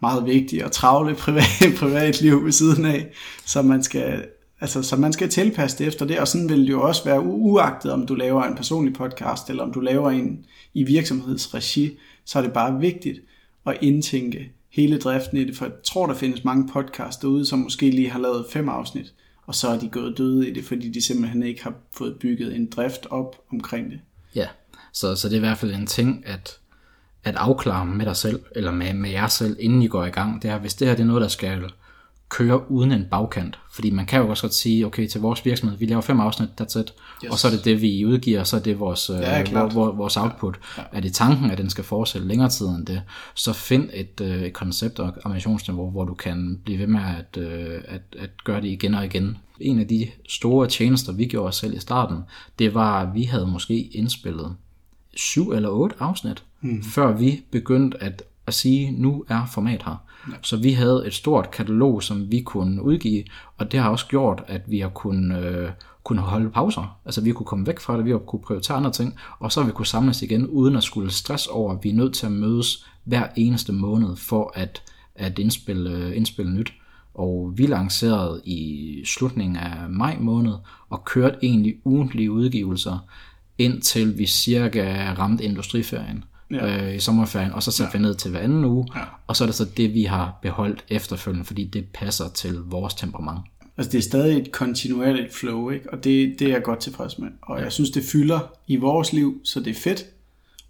meget 0.00 0.26
vigtige 0.26 0.64
og 0.64 0.72
travle 0.72 1.14
privat, 1.14 1.74
privatliv 1.80 2.44
ved 2.44 2.52
siden 2.52 2.84
af, 2.84 3.10
så 3.46 3.62
man 3.62 3.82
skal 3.82 4.24
Altså, 4.62 4.82
så 4.82 4.96
man 4.96 5.12
skal 5.12 5.28
tilpasse 5.28 5.78
det 5.78 5.86
efter 5.86 6.06
det, 6.06 6.20
og 6.20 6.28
sådan 6.28 6.48
vil 6.48 6.60
det 6.60 6.70
jo 6.70 6.82
også 6.82 7.04
være 7.04 7.20
uagtet, 7.20 7.92
om 7.92 8.06
du 8.06 8.14
laver 8.14 8.42
en 8.42 8.54
personlig 8.54 8.94
podcast, 8.94 9.50
eller 9.50 9.62
om 9.62 9.72
du 9.72 9.80
laver 9.80 10.10
en 10.10 10.44
i 10.74 10.84
virksomhedsregi, 10.84 11.98
så 12.24 12.38
er 12.38 12.42
det 12.42 12.52
bare 12.52 12.80
vigtigt 12.80 13.20
at 13.66 13.78
indtænke 13.80 14.52
hele 14.70 14.98
driften 14.98 15.38
i 15.38 15.44
det, 15.44 15.56
for 15.56 15.64
jeg 15.64 15.74
tror, 15.84 16.06
der 16.06 16.14
findes 16.14 16.44
mange 16.44 16.68
podcasts 16.72 17.16
derude, 17.16 17.46
som 17.46 17.58
måske 17.58 17.90
lige 17.90 18.10
har 18.10 18.20
lavet 18.20 18.46
fem 18.50 18.68
afsnit, 18.68 19.14
og 19.46 19.54
så 19.54 19.68
er 19.68 19.78
de 19.78 19.88
gået 19.88 20.18
døde 20.18 20.48
i 20.48 20.52
det, 20.52 20.64
fordi 20.64 20.90
de 20.90 21.02
simpelthen 21.02 21.42
ikke 21.42 21.62
har 21.62 21.74
fået 21.96 22.16
bygget 22.20 22.56
en 22.56 22.66
drift 22.66 23.06
op 23.10 23.36
omkring 23.52 23.90
det. 23.90 24.00
Ja, 24.34 24.46
så, 24.92 25.14
så 25.14 25.28
det 25.28 25.34
er 25.34 25.38
i 25.38 25.40
hvert 25.40 25.58
fald 25.58 25.74
en 25.74 25.86
ting, 25.86 26.22
at, 26.26 26.59
at 27.24 27.36
afklare 27.36 27.86
med 27.86 28.06
dig 28.06 28.16
selv, 28.16 28.40
eller 28.56 28.70
med, 28.70 28.94
med 28.94 29.10
jer 29.10 29.26
selv, 29.26 29.56
inden 29.60 29.82
I 29.82 29.86
går 29.86 30.04
i 30.04 30.10
gang, 30.10 30.42
det 30.42 30.50
er, 30.50 30.58
hvis 30.58 30.74
det 30.74 30.88
her 30.88 30.94
det 30.94 31.02
er 31.02 31.06
noget, 31.06 31.22
der 31.22 31.28
skal 31.28 31.62
køre 32.30 32.70
uden 32.70 32.92
en 32.92 33.06
bagkant. 33.10 33.58
Fordi 33.72 33.90
man 33.90 34.06
kan 34.06 34.20
jo 34.20 34.28
også 34.28 34.42
godt 34.42 34.54
sige, 34.54 34.86
okay, 34.86 35.06
til 35.06 35.20
vores 35.20 35.44
virksomhed, 35.44 35.78
vi 35.78 35.86
laver 35.86 36.00
fem 36.00 36.20
afsnit, 36.20 36.48
that's 36.60 36.80
it. 36.80 36.94
Yes. 37.24 37.30
Og 37.30 37.38
så 37.38 37.48
er 37.48 37.50
det 37.50 37.64
det, 37.64 37.82
vi 37.82 38.04
udgiver, 38.06 38.40
og 38.40 38.46
så 38.46 38.56
er 38.56 38.60
det 38.60 38.80
vores, 38.80 39.10
Ja, 39.10 39.38
ja, 39.38 39.60
vores, 39.62 39.74
vores 39.74 40.16
output. 40.16 40.58
Ja. 40.76 40.82
Ja. 40.82 40.96
Er 40.96 41.00
det 41.00 41.12
tanken, 41.12 41.50
at 41.50 41.58
den 41.58 41.70
skal 41.70 41.84
fortsætte 41.84 42.28
længere 42.28 42.48
tid 42.48 42.66
end 42.66 42.86
det, 42.86 43.02
så 43.34 43.52
find 43.52 43.88
et, 43.92 44.20
øh, 44.20 44.42
et 44.42 44.52
koncept 44.52 44.98
og 44.98 45.16
ambitionsniveau, 45.24 45.90
hvor 45.90 46.04
du 46.04 46.14
kan 46.14 46.60
blive 46.64 46.78
ved 46.78 46.86
med 46.86 47.00
at, 47.00 47.42
øh, 47.42 47.80
at, 47.88 48.02
at 48.18 48.30
gøre 48.44 48.60
det 48.60 48.68
igen 48.68 48.94
og 48.94 49.04
igen. 49.04 49.38
En 49.60 49.80
af 49.80 49.88
de 49.88 50.08
store 50.28 50.66
tjenester, 50.66 51.12
vi 51.12 51.26
gjorde 51.26 51.48
os 51.48 51.56
selv 51.56 51.74
i 51.74 51.80
starten, 51.80 52.16
det 52.58 52.74
var, 52.74 53.02
at 53.02 53.14
vi 53.14 53.22
havde 53.22 53.46
måske 53.46 53.80
indspillet 53.80 54.56
syv 55.14 55.50
eller 55.50 55.68
otte 55.68 55.96
afsnit, 56.00 56.42
mm. 56.60 56.82
før 56.82 57.12
vi 57.12 57.42
begyndte 57.50 58.02
at, 58.02 58.22
at 58.46 58.54
sige, 58.54 58.90
nu 58.90 59.24
er 59.28 59.46
format 59.46 59.82
her. 59.82 59.96
Ja. 60.28 60.34
Så 60.42 60.56
vi 60.56 60.72
havde 60.72 61.02
et 61.06 61.14
stort 61.14 61.50
katalog, 61.50 62.02
som 62.02 62.30
vi 62.30 62.40
kunne 62.40 62.82
udgive, 62.82 63.24
og 63.58 63.72
det 63.72 63.80
har 63.80 63.90
også 63.90 64.06
gjort, 64.06 64.44
at 64.46 64.62
vi 64.66 64.78
har 64.78 64.88
kunnet, 64.88 65.44
øh, 65.44 65.70
kunne 66.04 66.20
holde 66.20 66.50
pauser. 66.50 66.98
Altså 67.04 67.20
vi 67.20 67.32
kunne 67.32 67.46
komme 67.46 67.66
væk 67.66 67.80
fra 67.80 67.96
det, 67.96 68.04
vi 68.04 68.10
har 68.10 68.18
kunne 68.18 68.42
prioritere 68.42 68.76
andre 68.76 68.92
ting, 68.92 69.14
og 69.38 69.52
så 69.52 69.60
har 69.60 69.66
vi 69.66 69.72
kunne 69.72 69.86
samles 69.86 70.22
igen, 70.22 70.46
uden 70.46 70.76
at 70.76 70.82
skulle 70.82 71.10
stress 71.10 71.46
over, 71.46 71.72
at 71.72 71.78
vi 71.82 71.90
er 71.90 71.94
nødt 71.94 72.14
til 72.14 72.26
at 72.26 72.32
mødes 72.32 72.86
hver 73.04 73.26
eneste 73.36 73.72
måned 73.72 74.16
for 74.16 74.52
at, 74.54 74.82
at 75.14 75.38
indspille, 75.38 76.16
indspille 76.16 76.52
nyt. 76.52 76.72
Og 77.14 77.52
vi 77.56 77.66
lancerede 77.66 78.40
i 78.44 79.02
slutningen 79.04 79.56
af 79.56 79.90
maj 79.90 80.16
måned, 80.20 80.54
og 80.88 81.04
kørte 81.04 81.38
egentlig 81.42 81.76
ugentlige 81.84 82.30
udgivelser, 82.30 82.98
indtil 83.58 84.18
vi 84.18 84.26
cirka 84.26 85.14
ramte 85.18 85.44
industriferien 85.44 86.24
ja. 86.50 86.88
øh, 86.88 86.96
i 86.96 87.00
sommerferien, 87.00 87.52
og 87.52 87.62
så 87.62 87.72
satte 87.72 87.90
ja. 87.94 87.98
vi 87.98 88.02
ned 88.02 88.14
til 88.14 88.30
hver 88.30 88.40
anden 88.40 88.64
uge, 88.64 88.86
ja. 88.96 89.00
og 89.26 89.36
så 89.36 89.44
er 89.44 89.46
det 89.46 89.54
så 89.54 89.64
det, 89.64 89.94
vi 89.94 90.02
har 90.02 90.38
beholdt 90.42 90.84
efterfølgende, 90.88 91.44
fordi 91.44 91.64
det 91.64 91.84
passer 91.94 92.28
til 92.28 92.54
vores 92.54 92.94
temperament. 92.94 93.40
Altså 93.76 93.92
det 93.92 93.98
er 93.98 94.02
stadig 94.02 94.38
et 94.38 94.52
kontinuerligt 94.52 95.34
flow, 95.34 95.70
ikke? 95.70 95.92
og 95.92 96.04
det, 96.04 96.38
det 96.38 96.46
er 96.46 96.52
jeg 96.52 96.62
godt 96.62 96.78
tilfreds 96.78 97.18
med. 97.18 97.28
Og 97.42 97.58
ja. 97.58 97.64
jeg 97.64 97.72
synes, 97.72 97.90
det 97.90 98.02
fylder 98.04 98.40
i 98.66 98.76
vores 98.76 99.12
liv, 99.12 99.40
så 99.44 99.60
det 99.60 99.70
er 99.70 99.80
fedt, 99.80 100.04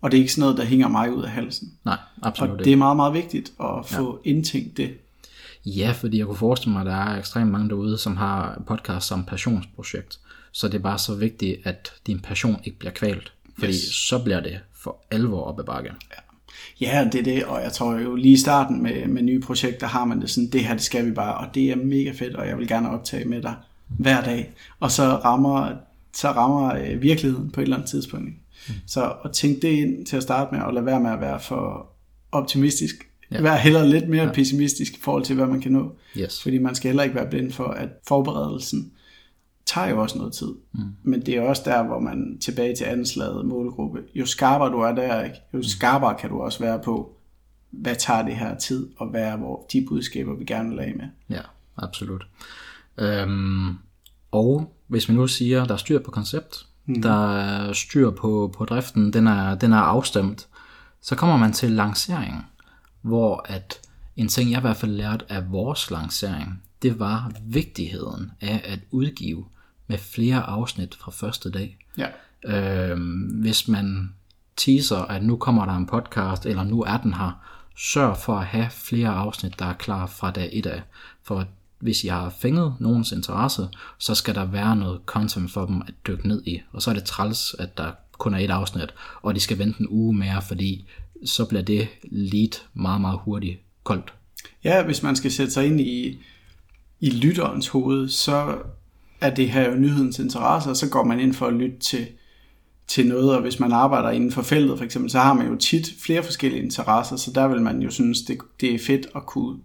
og 0.01 0.11
det 0.11 0.16
er 0.16 0.21
ikke 0.21 0.33
sådan 0.33 0.40
noget, 0.40 0.57
der 0.57 0.64
hænger 0.64 0.88
mig 0.88 1.12
ud 1.12 1.23
af 1.23 1.31
halsen. 1.31 1.73
Nej, 1.85 1.99
absolut 2.23 2.51
Og 2.51 2.57
ikke. 2.57 2.64
det 2.64 2.73
er 2.73 2.77
meget, 2.77 2.97
meget 2.97 3.14
vigtigt 3.14 3.53
at 3.61 3.87
få 3.87 4.21
ja. 4.25 4.31
indtænkt 4.31 4.77
det. 4.77 4.90
Ja, 5.66 5.93
fordi 5.93 6.19
jeg 6.19 6.27
kunne 6.27 6.37
forestille 6.37 6.73
mig, 6.73 6.81
at 6.81 6.87
der 6.87 6.95
er 6.95 7.19
ekstremt 7.19 7.51
mange 7.51 7.69
derude, 7.69 7.99
som 7.99 8.16
har 8.16 8.62
podcast 8.66 9.07
som 9.07 9.25
passionsprojekt. 9.25 10.19
Så 10.53 10.69
det 10.69 10.75
er 10.75 10.83
bare 10.83 10.99
så 10.99 11.14
vigtigt, 11.14 11.57
at 11.64 11.93
din 12.07 12.21
passion 12.21 12.61
ikke 12.64 12.79
bliver 12.79 12.93
kvalt. 12.93 13.33
Fordi 13.59 13.73
yes. 13.73 13.95
så 14.09 14.19
bliver 14.19 14.40
det 14.40 14.59
for 14.83 15.05
alvor 15.11 15.43
op 15.43 15.59
ad 15.59 15.64
bakke. 15.64 15.90
Ja, 16.81 17.09
det 17.12 17.19
er 17.19 17.23
det, 17.23 17.45
og 17.45 17.62
jeg 17.62 17.73
tror 17.73 17.99
jo 17.99 18.14
lige 18.14 18.33
i 18.33 18.37
starten 18.37 18.83
med, 18.83 19.07
med 19.07 19.23
nye 19.23 19.40
projekter 19.40 19.87
har 19.87 20.05
man 20.05 20.21
det 20.21 20.31
sådan, 20.31 20.51
det 20.51 20.64
her 20.64 20.75
det 20.75 20.83
skal 20.83 21.07
vi 21.07 21.11
bare, 21.11 21.35
og 21.35 21.55
det 21.55 21.71
er 21.71 21.77
mega 21.77 22.12
fedt, 22.12 22.37
og 22.37 22.47
jeg 22.47 22.59
vil 22.59 22.69
gerne 22.69 22.90
optage 22.90 23.25
med 23.25 23.43
dig 23.43 23.55
hver 23.88 24.25
dag. 24.25 24.53
Og 24.81 24.90
så 24.90 25.03
rammer, 25.03 25.73
så 26.14 26.29
rammer 26.29 26.75
øh, 26.75 27.03
virkeligheden 27.03 27.51
på 27.51 27.61
et 27.61 27.62
eller 27.62 27.77
andet 27.77 27.90
tidspunkt. 27.90 28.27
ikke? 28.27 28.40
Så 28.87 29.12
at 29.25 29.33
tænke 29.33 29.61
det 29.61 29.69
ind 29.69 30.07
til 30.07 30.16
at 30.16 30.23
starte 30.23 30.55
med, 30.55 30.62
og 30.62 30.75
lade 30.75 30.87
være 30.87 31.01
med 31.01 31.11
at 31.11 31.21
være 31.21 31.40
for 31.40 31.87
optimistisk. 32.33 32.95
Ja. 33.31 33.40
Vær 33.40 33.57
heller 33.57 33.85
lidt 33.85 34.09
mere 34.09 34.25
ja. 34.25 34.33
pessimistisk 34.33 34.97
i 34.97 35.01
forhold 35.01 35.25
til, 35.25 35.37
hvad 35.37 35.47
man 35.47 35.61
kan 35.61 35.73
nå. 35.73 35.93
Yes. 36.16 36.43
Fordi 36.43 36.59
man 36.59 36.75
skal 36.75 36.88
heller 36.88 37.03
ikke 37.03 37.14
være 37.14 37.31
blind 37.31 37.53
for, 37.53 37.64
at 37.64 37.88
forberedelsen 38.09 38.93
tager 39.71 39.89
jo 39.89 40.03
også 40.03 40.19
noget 40.19 40.33
tid. 40.33 40.55
Mm. 40.73 40.81
Men 41.03 41.27
det 41.27 41.37
er 41.37 41.43
også 41.43 41.63
der, 41.65 41.83
hvor 41.83 41.99
man 41.99 42.39
tilbage 42.41 42.77
til 42.77 42.85
anslaget 42.85 43.47
målgruppe. 43.47 44.03
Jo 44.15 44.27
skarpere 44.27 44.73
du 44.73 44.79
er 44.79 44.95
der, 44.95 45.31
jo 45.55 45.63
skarpere 45.63 46.15
kan 46.21 46.31
du 46.31 46.41
også 46.41 46.59
være 46.59 46.81
på, 46.85 47.17
hvad 47.71 47.97
tager 47.97 48.23
det 48.23 48.37
her 48.37 48.59
tid, 48.59 48.89
og 48.97 49.07
hvad 49.07 49.23
er 49.23 49.37
hvor 49.37 49.67
de 49.73 49.87
budskaber, 49.89 50.35
vi 50.35 50.45
gerne 50.45 50.71
vil 50.71 50.81
have 50.81 50.97
med. 50.97 51.07
Ja, 51.31 51.41
absolut. 51.77 52.27
Øhm, 52.99 53.69
og 54.31 54.75
hvis 54.87 55.09
vi 55.09 55.15
nu 55.15 55.27
siger, 55.27 55.65
der 55.65 55.73
er 55.73 55.79
styr 55.79 55.99
på 55.99 56.11
koncept, 56.11 56.67
mm. 56.87 57.03
der 57.03 57.37
er 57.37 57.73
styr 57.73 58.11
på, 58.11 58.55
på 58.57 58.65
driften, 58.65 59.13
den 59.13 59.27
er, 59.27 59.55
den 59.55 59.73
er 59.73 59.77
afstemt, 59.77 60.49
så 61.01 61.17
kommer 61.17 61.37
man 61.37 61.53
til 61.53 61.71
lancering, 61.71 62.47
hvor 63.03 63.45
at 63.49 63.81
en 64.17 64.29
ting, 64.29 64.51
jeg 64.51 64.59
i 64.59 64.61
hvert 64.61 64.77
fald 64.77 64.93
lærte 64.93 65.33
af 65.33 65.53
vores 65.53 65.91
lancering, 65.91 66.63
det 66.83 66.99
var 66.99 67.33
vigtigheden 67.45 68.31
af 68.41 68.61
at 68.65 68.81
udgive 68.91 69.45
med 69.90 69.98
flere 69.98 70.42
afsnit 70.42 70.94
fra 70.94 71.11
første 71.11 71.50
dag. 71.50 71.79
Ja. 71.98 72.07
Øhm, 72.44 73.40
hvis 73.42 73.68
man 73.68 74.14
teaser, 74.57 74.96
at 74.96 75.22
nu 75.22 75.37
kommer 75.37 75.64
der 75.66 75.72
en 75.72 75.87
podcast, 75.87 76.46
eller 76.46 76.64
nu 76.64 76.83
er 76.83 76.96
den 76.96 77.14
her, 77.14 77.44
sørg 77.76 78.16
for 78.16 78.37
at 78.37 78.46
have 78.46 78.70
flere 78.70 79.09
afsnit, 79.09 79.59
der 79.59 79.64
er 79.64 79.72
klar 79.72 80.07
fra 80.07 80.31
dag 80.31 80.50
1 80.53 80.66
af. 80.66 80.83
For 81.22 81.44
hvis 81.79 82.05
I 82.05 82.07
har 82.09 82.31
fænget 82.40 82.74
nogens 82.79 83.12
interesse, 83.12 83.68
så 83.98 84.14
skal 84.14 84.35
der 84.35 84.44
være 84.44 84.76
noget 84.76 85.00
content 85.07 85.50
for 85.50 85.66
dem 85.66 85.83
at 85.83 85.94
dykke 86.07 86.29
ned 86.29 86.42
i. 86.46 86.61
Og 86.72 86.83
så 86.83 86.90
er 86.90 86.94
det 86.94 87.05
træls, 87.05 87.55
at 87.59 87.79
der 87.79 87.90
kun 88.12 88.35
er 88.35 88.38
et 88.38 88.50
afsnit, 88.50 88.94
og 89.22 89.35
de 89.35 89.40
skal 89.40 89.59
vente 89.59 89.81
en 89.81 89.87
uge 89.90 90.14
mere, 90.16 90.42
fordi 90.42 90.85
så 91.24 91.44
bliver 91.44 91.62
det 91.62 91.88
lead 92.03 92.61
meget, 92.74 93.00
meget 93.00 93.18
hurtigt 93.22 93.61
koldt. 93.85 94.14
Ja, 94.64 94.85
hvis 94.85 95.03
man 95.03 95.16
skal 95.16 95.33
sætte 95.33 95.53
sig 95.53 95.66
ind 95.66 95.81
i, 95.81 96.18
i 97.00 97.11
lytterens 97.11 97.68
hoved, 97.68 98.09
så 98.09 98.59
er 99.21 99.31
det 99.31 99.51
her 99.51 99.71
jo 99.71 99.77
nyhedens 99.77 100.19
interesse, 100.19 100.71
og 100.71 100.77
så 100.77 100.89
går 100.89 101.05
man 101.05 101.21
ind 101.21 101.35
for 101.35 101.47
at 101.47 101.55
lytte 101.55 101.79
til, 101.79 102.07
til 102.87 103.07
noget, 103.07 103.35
og 103.35 103.43
hvis 103.43 103.61
man 103.61 103.73
arbejder 103.73 104.11
inden 104.11 104.33
for 104.33 104.43
feltet 104.43 104.79
for 104.79 104.85
eksempel, 104.85 105.11
så 105.11 105.19
har 105.19 105.33
man 105.33 105.49
jo 105.49 105.57
tit 105.57 105.95
flere 106.05 106.23
forskellige 106.23 106.63
interesser, 106.63 107.17
så 107.17 107.33
der 107.33 107.49
vil 107.49 107.63
man 107.63 107.83
jo 107.83 107.91
synes, 107.91 108.23
det, 108.23 108.39
det 108.61 108.75
er 108.75 108.79
fedt 108.79 109.07
at 109.17 109.27
kunne 109.27 109.59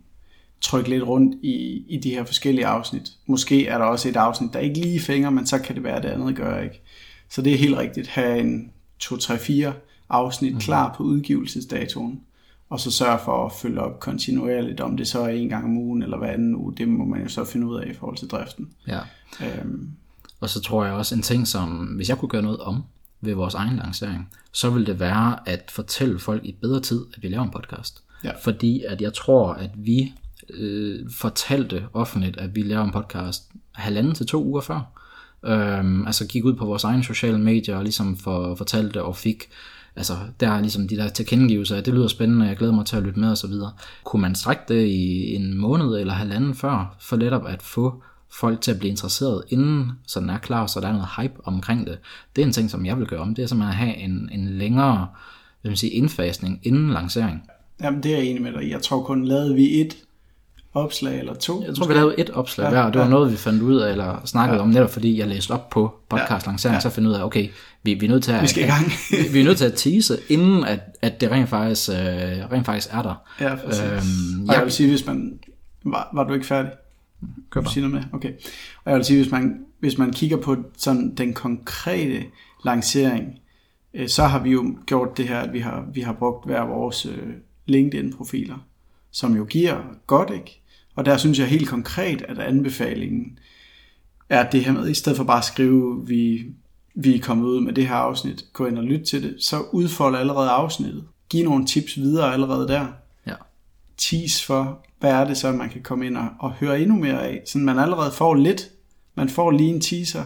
trykke 0.61 0.89
lidt 0.89 1.03
rundt 1.03 1.35
i, 1.41 1.83
i 1.89 1.97
de 1.97 2.09
her 2.09 2.23
forskellige 2.23 2.65
afsnit. 2.65 3.11
Måske 3.25 3.67
er 3.67 3.77
der 3.77 3.85
også 3.85 4.09
et 4.09 4.15
afsnit, 4.15 4.53
der 4.53 4.59
ikke 4.59 4.79
lige 4.79 4.99
fænger, 4.99 5.29
men 5.29 5.45
så 5.45 5.59
kan 5.59 5.75
det 5.75 5.83
være, 5.83 5.95
at 5.95 6.03
det 6.03 6.09
andet 6.09 6.35
gør 6.35 6.61
ikke. 6.61 6.81
Så 7.29 7.41
det 7.41 7.53
er 7.53 7.57
helt 7.57 7.77
rigtigt. 7.77 8.07
Have 8.07 8.39
en 8.39 8.71
2-3-4 9.03 9.71
afsnit 10.09 10.51
mm-hmm. 10.51 10.61
klar 10.61 10.93
på 10.97 11.03
udgivelsesdatoen. 11.03 12.21
Og 12.69 12.79
så 12.79 12.91
sørge 12.91 13.19
for 13.25 13.45
at 13.45 13.51
følge 13.51 13.81
op 13.81 13.99
kontinuerligt, 13.99 14.81
om 14.81 14.97
det 14.97 15.07
så 15.07 15.19
er 15.21 15.27
en 15.27 15.49
gang 15.49 15.65
om 15.65 15.77
ugen 15.77 16.03
eller 16.03 16.17
hver 16.17 16.31
anden 16.31 16.55
uge, 16.55 16.75
det 16.77 16.87
må 16.87 17.05
man 17.05 17.21
jo 17.21 17.29
så 17.29 17.45
finde 17.45 17.67
ud 17.67 17.79
af 17.79 17.89
i 17.89 17.93
forhold 17.93 18.17
til 18.17 18.27
driften. 18.27 18.69
Ja. 18.87 18.99
Øhm, 19.41 19.89
Og 20.39 20.49
så 20.49 20.61
tror 20.61 20.85
jeg 20.85 20.93
også 20.93 21.15
en 21.15 21.21
ting, 21.21 21.47
som 21.47 21.69
hvis 21.85 22.09
jeg 22.09 22.17
kunne 22.17 22.29
gøre 22.29 22.41
noget 22.41 22.59
om 22.59 22.83
ved 23.21 23.33
vores 23.33 23.53
egen 23.53 23.75
lancering, 23.75 24.29
så 24.51 24.69
ville 24.69 24.85
det 24.85 24.99
være 24.99 25.49
at 25.49 25.71
fortælle 25.71 26.19
folk 26.19 26.45
i 26.45 26.55
bedre 26.61 26.79
tid, 26.79 27.05
at 27.17 27.23
vi 27.23 27.27
laver 27.27 27.43
en 27.43 27.51
podcast. 27.51 28.03
Ja. 28.23 28.31
Fordi 28.43 28.83
at 28.87 29.01
jeg 29.01 29.13
tror, 29.13 29.53
at 29.53 29.69
vi 29.75 30.13
øh, 30.49 31.09
fortalte 31.11 31.85
offentligt, 31.93 32.37
at 32.37 32.55
vi 32.55 32.61
laver 32.61 32.83
en 32.83 32.91
podcast 32.91 33.43
halvanden 33.71 34.15
til 34.15 34.25
to 34.25 34.43
uger 34.43 34.61
før. 34.61 34.81
Øhm, 35.45 36.07
altså 36.07 36.27
gik 36.27 36.45
ud 36.45 36.53
på 36.53 36.65
vores 36.65 36.83
egne 36.83 37.03
sociale 37.03 37.39
medier 37.39 37.77
og 37.77 37.83
ligesom 37.83 38.17
for, 38.17 38.55
fortalte 38.55 39.03
og 39.03 39.15
fik 39.15 39.43
altså 39.95 40.13
der 40.39 40.49
er 40.49 40.61
ligesom 40.61 40.87
de 40.87 40.97
der 40.97 41.09
tilkendegivelser, 41.09 41.75
at 41.75 41.85
det 41.85 41.93
lyder 41.93 42.07
spændende, 42.07 42.45
jeg 42.45 42.57
glæder 42.57 42.73
mig 42.73 42.85
til 42.85 42.95
at 42.95 43.03
lytte 43.03 43.19
med 43.19 43.29
og 43.29 43.37
så 43.37 43.47
videre. 43.47 43.71
Kunne 44.03 44.21
man 44.21 44.35
strække 44.35 44.63
det 44.67 44.85
i 44.85 45.35
en 45.35 45.57
måned 45.57 45.99
eller 45.99 46.13
halvanden 46.13 46.55
før, 46.55 46.95
for 46.99 47.15
netop 47.15 47.47
at 47.47 47.61
få 47.61 48.03
folk 48.31 48.61
til 48.61 48.71
at 48.71 48.79
blive 48.79 48.89
interesseret, 48.89 49.43
inden 49.49 49.91
så 50.07 50.19
den 50.19 50.29
er 50.29 50.37
klar, 50.37 50.67
så 50.67 50.79
der 50.79 50.87
er 50.87 50.91
noget 50.91 51.07
hype 51.17 51.33
omkring 51.43 51.87
det. 51.87 51.97
Det 52.35 52.41
er 52.41 52.45
en 52.45 52.51
ting, 52.51 52.71
som 52.71 52.85
jeg 52.85 52.97
vil 52.97 53.07
gøre 53.07 53.19
om. 53.19 53.35
Det 53.35 53.43
er 53.43 53.47
simpelthen 53.47 53.71
at 53.71 53.87
have 53.87 53.97
en, 53.97 54.29
en 54.31 54.57
længere 54.57 55.07
vil 55.65 55.69
man 55.69 55.77
sige, 55.77 55.91
indfasning 55.91 56.59
inden 56.63 56.89
lancering. 56.89 57.43
jamen, 57.81 58.03
det 58.03 58.13
er 58.13 58.17
jeg 58.17 58.25
enig 58.25 58.41
med 58.41 58.53
dig. 58.53 58.69
Jeg 58.71 58.81
tror 58.81 59.03
kun 59.03 59.25
lavede 59.25 59.55
vi 59.55 59.81
et 59.81 59.97
opslag 60.75 61.19
eller 61.19 61.33
to. 61.33 61.63
Jeg 61.67 61.75
tror, 61.75 61.87
vi 61.87 61.93
lavede 61.93 62.15
et 62.19 62.29
opslag 62.29 62.69
hver, 62.69 62.81
og 62.81 62.93
det 62.93 63.01
var 63.01 63.07
noget, 63.07 63.31
vi 63.31 63.37
fandt 63.37 63.61
ud 63.61 63.77
af, 63.77 63.91
eller 63.91 64.21
snakkede 64.25 64.61
om, 64.61 64.69
netop 64.69 64.89
fordi 64.89 65.19
jeg 65.19 65.27
læste 65.27 65.51
op 65.51 65.69
på 65.69 65.95
podcast 66.09 66.45
lancering, 66.45 66.81
så 66.81 66.89
fandt 66.89 67.05
jeg 67.05 67.09
ud 67.09 67.19
af, 67.19 67.23
okay, 67.23 67.49
vi, 67.83 67.93
vi 67.93 68.05
er 68.05 68.09
nødt 68.09 68.23
til 68.23 68.31
at, 68.31 68.41
Vi 68.41 68.47
skal 68.47 68.63
i 68.63 68.67
gang. 68.67 68.85
vi, 69.11 69.33
vi 69.33 69.39
er 69.39 69.43
nødt 69.43 69.57
til 69.57 69.65
at 69.65 69.73
tease, 69.73 70.17
inden 70.29 70.63
at, 70.63 70.79
at 71.01 71.21
det 71.21 71.31
rent 71.31 71.49
faktisk, 71.49 71.89
øh, 71.89 71.95
rent 72.51 72.65
faktisk 72.65 72.87
er 72.91 73.01
der. 73.01 73.15
Ja, 73.39 73.55
præcis. 73.55 73.83
Øhm, 73.83 74.49
og 74.49 74.55
jeg 74.55 74.63
vil 74.63 74.71
sige, 74.71 74.89
hvis 74.89 75.05
man... 75.05 75.39
Var, 75.83 76.09
var 76.13 76.23
du 76.23 76.33
ikke 76.33 76.45
færdig? 76.45 76.71
Vil 77.53 77.63
du 77.63 77.69
sige 77.69 77.87
noget 77.87 77.93
med? 77.93 78.03
Okay. 78.13 78.31
Og 78.83 78.91
jeg 78.91 78.97
vil 78.97 79.05
sige, 79.05 79.21
hvis 79.21 79.31
man, 79.31 79.59
hvis 79.79 79.97
man 79.97 80.11
kigger 80.11 80.37
på 80.37 80.57
sådan 80.77 81.15
den 81.15 81.33
konkrete 81.33 82.23
lancering, 82.65 83.39
øh, 83.93 84.09
så 84.09 84.23
har 84.23 84.39
vi 84.39 84.51
jo 84.51 84.77
gjort 84.85 85.17
det 85.17 85.27
her, 85.27 85.39
at 85.39 85.53
vi 85.53 85.59
har, 85.59 85.85
vi 85.93 86.01
har 86.01 86.13
brugt 86.13 86.45
hver 86.45 86.61
vores 86.61 87.05
øh, 87.05 87.27
LinkedIn-profiler, 87.65 88.57
som 89.11 89.35
jo 89.35 89.43
giver 89.43 89.77
godt, 90.07 90.29
ikke? 90.29 90.61
Og 90.95 91.05
der 91.05 91.17
synes 91.17 91.39
jeg 91.39 91.47
helt 91.47 91.69
konkret, 91.69 92.21
at 92.21 92.39
anbefalingen 92.39 93.39
er 94.29 94.49
det 94.49 94.65
her 94.65 94.71
med, 94.73 94.89
i 94.89 94.93
stedet 94.93 95.17
for 95.17 95.23
bare 95.23 95.37
at 95.37 95.43
skrive, 95.45 96.07
vi, 96.07 96.45
vi 96.95 97.15
er 97.15 97.19
kommet 97.19 97.47
ud 97.47 97.61
med 97.61 97.73
det 97.73 97.87
her 97.87 97.95
afsnit, 97.95 98.45
gå 98.53 98.65
ind 98.65 98.77
og 98.77 98.83
lyt 98.83 99.05
til 99.05 99.23
det, 99.23 99.35
så 99.39 99.61
udfold 99.71 100.15
allerede 100.15 100.49
afsnittet. 100.49 101.03
Giv 101.29 101.43
nogle 101.43 101.65
tips 101.65 101.97
videre 101.97 102.33
allerede 102.33 102.67
der 102.67 102.87
Ja. 103.27 103.35
tease 103.97 104.45
for, 104.45 104.85
hvad 104.99 105.11
er 105.11 105.25
det 105.25 105.37
så, 105.37 105.51
man 105.51 105.69
kan 105.69 105.81
komme 105.81 106.05
ind 106.05 106.17
og, 106.17 106.27
og 106.39 106.51
høre 106.51 106.81
endnu 106.81 106.95
mere 106.95 107.23
af. 107.27 107.41
Så 107.45 107.57
man 107.57 107.79
allerede 107.79 108.11
får 108.11 108.35
lidt. 108.35 108.69
Man 109.15 109.29
får 109.29 109.51
lige 109.51 109.69
en 109.69 109.81
teaser, 109.81 110.23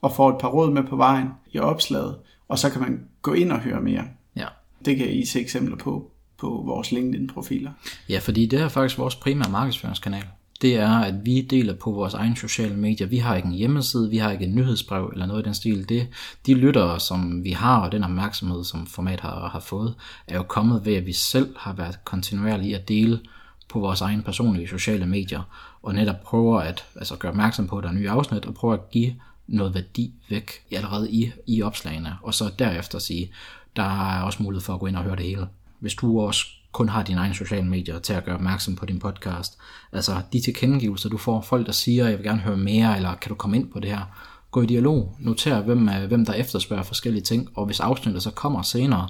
og 0.00 0.16
får 0.16 0.30
et 0.30 0.38
par 0.40 0.48
råd 0.48 0.70
med 0.70 0.82
på 0.82 0.96
vejen 0.96 1.28
i 1.52 1.58
opslaget, 1.58 2.16
og 2.48 2.58
så 2.58 2.70
kan 2.70 2.80
man 2.80 3.08
gå 3.22 3.32
ind 3.32 3.52
og 3.52 3.58
høre 3.60 3.80
mere. 3.80 4.04
Ja. 4.36 4.46
Det 4.84 4.96
kan 4.96 5.08
I 5.08 5.26
se 5.26 5.40
eksempler 5.40 5.76
på 5.76 6.10
på 6.44 6.62
vores 6.66 6.92
LinkedIn-profiler. 6.92 7.70
Ja, 8.08 8.18
fordi 8.18 8.46
det 8.46 8.60
er 8.60 8.68
faktisk 8.68 8.98
vores 8.98 9.14
primære 9.14 9.50
markedsføringskanal. 9.50 10.24
Det 10.62 10.76
er, 10.76 10.98
at 10.98 11.14
vi 11.26 11.40
deler 11.40 11.74
på 11.74 11.90
vores 11.90 12.14
egne 12.14 12.36
sociale 12.36 12.76
medier. 12.76 13.06
Vi 13.06 13.18
har 13.18 13.36
ikke 13.36 13.46
en 13.46 13.54
hjemmeside, 13.54 14.10
vi 14.10 14.16
har 14.16 14.30
ikke 14.30 14.44
en 14.44 14.54
nyhedsbrev 14.54 15.10
eller 15.12 15.26
noget 15.26 15.42
i 15.42 15.44
den 15.44 15.54
stil. 15.54 15.88
Det, 15.88 16.08
de 16.46 16.54
lyttere, 16.54 17.00
som 17.00 17.44
vi 17.44 17.50
har, 17.50 17.80
og 17.80 17.92
den 17.92 18.04
opmærksomhed, 18.04 18.64
som 18.64 18.86
format 18.86 19.20
har, 19.20 19.48
har 19.48 19.60
fået, 19.60 19.94
er 20.26 20.36
jo 20.36 20.42
kommet 20.42 20.86
ved, 20.86 20.94
at 20.94 21.06
vi 21.06 21.12
selv 21.12 21.54
har 21.58 21.72
været 21.72 22.04
kontinuerlige 22.04 22.70
i 22.70 22.74
at 22.74 22.88
dele 22.88 23.20
på 23.68 23.80
vores 23.80 24.00
egne 24.00 24.22
personlige 24.22 24.68
sociale 24.68 25.06
medier, 25.06 25.42
og 25.82 25.94
netop 25.94 26.22
prøver 26.24 26.60
at 26.60 26.84
altså 26.96 27.16
gøre 27.16 27.32
opmærksom 27.32 27.66
på, 27.66 27.78
at 27.78 27.84
der 27.84 27.90
er 27.90 27.94
nye 27.94 28.10
afsnit, 28.10 28.46
og 28.46 28.54
prøver 28.54 28.74
at 28.74 28.90
give 28.90 29.14
noget 29.46 29.74
værdi 29.74 30.12
væk 30.30 30.50
allerede 30.70 31.10
i, 31.10 31.32
i 31.46 31.62
opslagene, 31.62 32.16
og 32.22 32.34
så 32.34 32.50
derefter 32.58 32.98
sige, 32.98 33.30
der 33.76 34.16
er 34.16 34.22
også 34.22 34.42
mulighed 34.42 34.62
for 34.62 34.74
at 34.74 34.80
gå 34.80 34.86
ind 34.86 34.96
og 34.96 35.02
høre 35.02 35.16
det 35.16 35.24
hele. 35.24 35.46
Hvis 35.84 35.94
du 35.94 36.20
også 36.20 36.46
kun 36.72 36.88
har 36.88 37.02
dine 37.02 37.20
egne 37.20 37.34
sociale 37.34 37.66
medier 37.66 37.98
til 37.98 38.12
at 38.12 38.24
gøre 38.24 38.34
opmærksom 38.34 38.76
på 38.76 38.86
din 38.86 38.98
podcast, 38.98 39.58
altså 39.92 40.20
de 40.32 40.40
tilkendegivelser, 40.40 41.08
du 41.08 41.18
får, 41.18 41.40
folk 41.40 41.66
der 41.66 41.72
siger, 41.72 42.08
jeg 42.08 42.18
vil 42.18 42.26
gerne 42.26 42.40
høre 42.40 42.56
mere, 42.56 42.96
eller 42.96 43.14
kan 43.14 43.28
du 43.28 43.34
komme 43.34 43.56
ind 43.56 43.72
på 43.72 43.80
det 43.80 43.90
her, 43.90 44.00
gå 44.50 44.62
i 44.62 44.66
dialog, 44.66 45.16
noter 45.18 45.60
hvem, 45.60 45.88
hvem 46.08 46.26
der 46.26 46.32
efterspørger 46.32 46.82
forskellige 46.82 47.22
ting, 47.22 47.48
og 47.54 47.66
hvis 47.66 47.80
afsnittet 47.80 48.22
så 48.22 48.30
kommer 48.30 48.62
senere, 48.62 49.08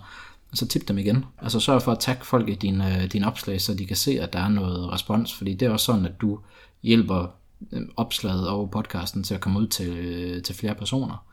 så 0.54 0.66
tip 0.68 0.88
dem 0.88 0.98
igen. 0.98 1.24
Altså 1.42 1.60
sørg 1.60 1.82
for 1.82 1.92
at 1.92 1.98
tagge 1.98 2.24
folk 2.24 2.48
i 2.48 2.54
din, 2.54 2.80
øh, 2.80 3.04
din 3.12 3.24
opslag, 3.24 3.60
så 3.60 3.74
de 3.74 3.86
kan 3.86 3.96
se, 3.96 4.20
at 4.20 4.32
der 4.32 4.38
er 4.38 4.48
noget 4.48 4.92
respons, 4.92 5.34
fordi 5.34 5.54
det 5.54 5.66
er 5.66 5.70
også 5.70 5.86
sådan, 5.86 6.06
at 6.06 6.20
du 6.20 6.38
hjælper 6.82 7.26
øh, 7.72 7.82
opslaget 7.96 8.48
og 8.48 8.70
podcasten 8.70 9.24
til 9.24 9.34
at 9.34 9.40
komme 9.40 9.58
ud 9.58 9.66
til, 9.66 9.88
øh, 9.88 10.42
til 10.42 10.54
flere 10.54 10.74
personer. 10.74 11.24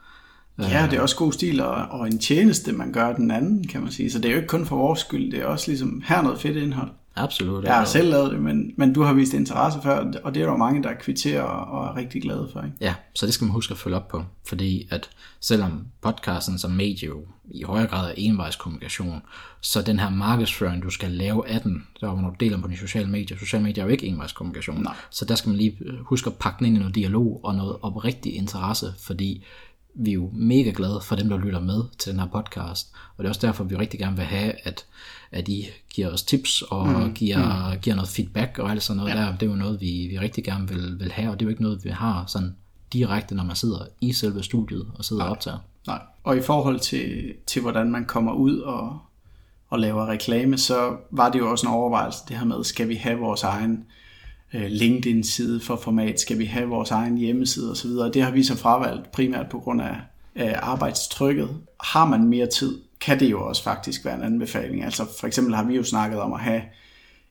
Ja, 0.69 0.87
det 0.91 0.97
er 0.97 1.01
også 1.01 1.15
god 1.15 1.33
stil 1.33 1.61
og, 1.61 1.75
og 1.75 2.07
en 2.07 2.19
tjeneste, 2.19 2.71
man 2.71 2.91
gør 2.91 3.13
den 3.13 3.31
anden, 3.31 3.67
kan 3.67 3.81
man 3.81 3.91
sige. 3.91 4.11
Så 4.11 4.19
det 4.19 4.25
er 4.25 4.29
jo 4.29 4.37
ikke 4.37 4.47
kun 4.47 4.65
for 4.65 4.75
vores 4.75 4.99
skyld, 4.99 5.31
det 5.31 5.39
er 5.39 5.45
også 5.45 5.67
ligesom, 5.67 6.03
her 6.05 6.17
er 6.17 6.21
noget 6.21 6.39
fedt 6.39 6.57
indhold. 6.57 6.89
Absolut. 7.15 7.63
Jeg 7.63 7.75
har 7.75 7.85
selv 7.85 8.09
lavet 8.09 8.31
det, 8.31 8.41
men, 8.41 8.71
men 8.77 8.93
du 8.93 9.01
har 9.01 9.13
vist 9.13 9.33
interesse 9.33 9.79
før, 9.83 9.97
og 10.23 10.33
det 10.33 10.41
er 10.41 10.45
der 10.45 10.51
jo 10.51 10.57
mange, 10.57 10.83
der 10.83 10.93
kvitterer 10.93 11.41
og, 11.41 11.79
og 11.79 11.87
er 11.87 11.95
rigtig 11.95 12.21
glade 12.21 12.49
for. 12.53 12.61
Ikke? 12.61 12.75
Ja, 12.81 12.93
så 13.15 13.25
det 13.25 13.33
skal 13.33 13.45
man 13.45 13.51
huske 13.51 13.71
at 13.71 13.77
følge 13.77 13.95
op 13.95 14.07
på, 14.07 14.23
fordi 14.47 14.87
at 14.91 15.09
selvom 15.39 15.85
podcasten 16.01 16.59
som 16.59 16.71
medie 16.71 17.07
jo 17.07 17.23
i 17.51 17.63
højere 17.63 17.87
grad 17.87 18.09
er 18.09 18.13
envejskommunikation, 18.17 19.21
så 19.61 19.81
den 19.81 19.99
her 19.99 20.09
markedsføring, 20.09 20.83
du 20.83 20.89
skal 20.89 21.11
lave 21.11 21.47
af 21.47 21.61
den, 21.61 21.87
der 22.01 22.09
hvor 22.09 22.29
du 22.29 22.35
deler 22.39 22.61
på 22.61 22.67
de 22.67 22.77
sociale 22.77 23.09
medier, 23.09 23.37
sociale 23.37 23.63
medier 23.63 23.83
er 23.83 23.87
jo 23.87 23.91
ikke 23.91 24.07
envejskommunikation, 24.07 24.83
Nej. 24.83 24.93
så 25.09 25.25
der 25.25 25.35
skal 25.35 25.49
man 25.49 25.57
lige 25.57 25.77
huske 26.01 26.27
at 26.27 26.35
pakke 26.35 26.59
den 26.59 26.67
ind 26.67 26.75
i 26.75 26.79
noget 26.79 26.95
dialog 26.95 27.39
og 27.43 27.55
noget 27.55 27.75
oprigtig 27.81 28.35
interesse, 28.35 28.93
fordi 28.99 29.43
vi 29.93 30.09
er 30.09 30.13
jo 30.13 30.29
mega 30.33 30.71
glade 30.75 31.01
for 31.01 31.15
dem, 31.15 31.29
der 31.29 31.37
lytter 31.37 31.59
med 31.59 31.83
til 31.97 32.11
den 32.11 32.19
her 32.19 32.27
podcast, 32.27 32.91
og 33.17 33.23
det 33.23 33.25
er 33.25 33.29
også 33.29 33.47
derfor, 33.47 33.63
vi 33.63 33.75
rigtig 33.75 33.99
gerne 33.99 34.15
vil 34.15 34.25
have, 34.25 34.53
at, 34.63 34.85
at 35.31 35.47
I 35.47 35.69
giver 35.89 36.09
os 36.09 36.23
tips 36.23 36.61
og 36.61 36.87
mm. 36.87 37.13
Giver, 37.13 37.71
mm. 37.73 37.79
giver 37.79 37.95
noget 37.95 38.09
feedback 38.09 38.59
og 38.59 38.71
alt 38.71 38.83
sådan 38.83 38.97
noget 38.97 39.11
ja. 39.11 39.19
der. 39.19 39.31
Det 39.31 39.43
er 39.43 39.51
jo 39.51 39.55
noget, 39.55 39.81
vi, 39.81 40.07
vi 40.11 40.19
rigtig 40.19 40.43
gerne 40.43 40.67
vil, 40.67 40.99
vil 40.99 41.11
have, 41.11 41.31
og 41.31 41.39
det 41.39 41.45
er 41.45 41.47
jo 41.47 41.49
ikke 41.49 41.61
noget, 41.61 41.83
vi 41.83 41.89
har 41.89 42.25
sådan 42.27 42.55
direkte, 42.93 43.35
når 43.35 43.43
man 43.43 43.55
sidder 43.55 43.85
i 44.01 44.13
selve 44.13 44.43
studiet 44.43 44.87
og 44.95 45.05
sidder 45.05 45.23
og 45.23 45.29
optager. 45.29 45.57
Nej. 45.87 46.01
Og 46.23 46.37
i 46.37 46.41
forhold 46.41 46.79
til, 46.79 47.33
til 47.47 47.61
hvordan 47.61 47.91
man 47.91 48.05
kommer 48.05 48.33
ud 48.33 48.59
og, 48.59 48.99
og 49.69 49.79
laver 49.79 50.05
reklame, 50.05 50.57
så 50.57 50.95
var 51.11 51.29
det 51.29 51.39
jo 51.39 51.51
også 51.51 51.67
en 51.67 51.73
overvejelse, 51.73 52.19
det 52.27 52.37
her 52.37 52.45
med, 52.45 52.63
skal 52.63 52.89
vi 52.89 52.95
have 52.95 53.19
vores 53.19 53.43
egen 53.43 53.73
øh, 53.73 54.00
LinkedIn-side 54.53 55.59
for 55.59 55.75
format, 55.75 56.19
skal 56.19 56.39
vi 56.39 56.45
have 56.45 56.69
vores 56.69 56.91
egen 56.91 57.17
hjemmeside 57.17 57.71
osv. 57.71 57.89
Det 57.89 58.21
har 58.21 58.31
vi 58.31 58.43
så 58.43 58.57
fravalgt 58.57 59.11
primært 59.11 59.49
på 59.49 59.59
grund 59.59 59.81
af, 59.81 59.95
af 60.35 60.59
arbejdstrykket. 60.61 61.49
Har 61.83 62.05
man 62.05 62.23
mere 62.23 62.47
tid, 62.47 62.79
kan 63.01 63.19
det 63.19 63.31
jo 63.31 63.47
også 63.47 63.63
faktisk 63.63 64.05
være 64.05 64.15
en 64.15 64.23
anbefaling. 64.23 64.83
Altså 64.83 65.05
for 65.19 65.27
eksempel 65.27 65.55
har 65.55 65.63
vi 65.63 65.75
jo 65.75 65.83
snakket 65.83 66.19
om 66.19 66.33
at 66.33 66.39
have 66.39 66.61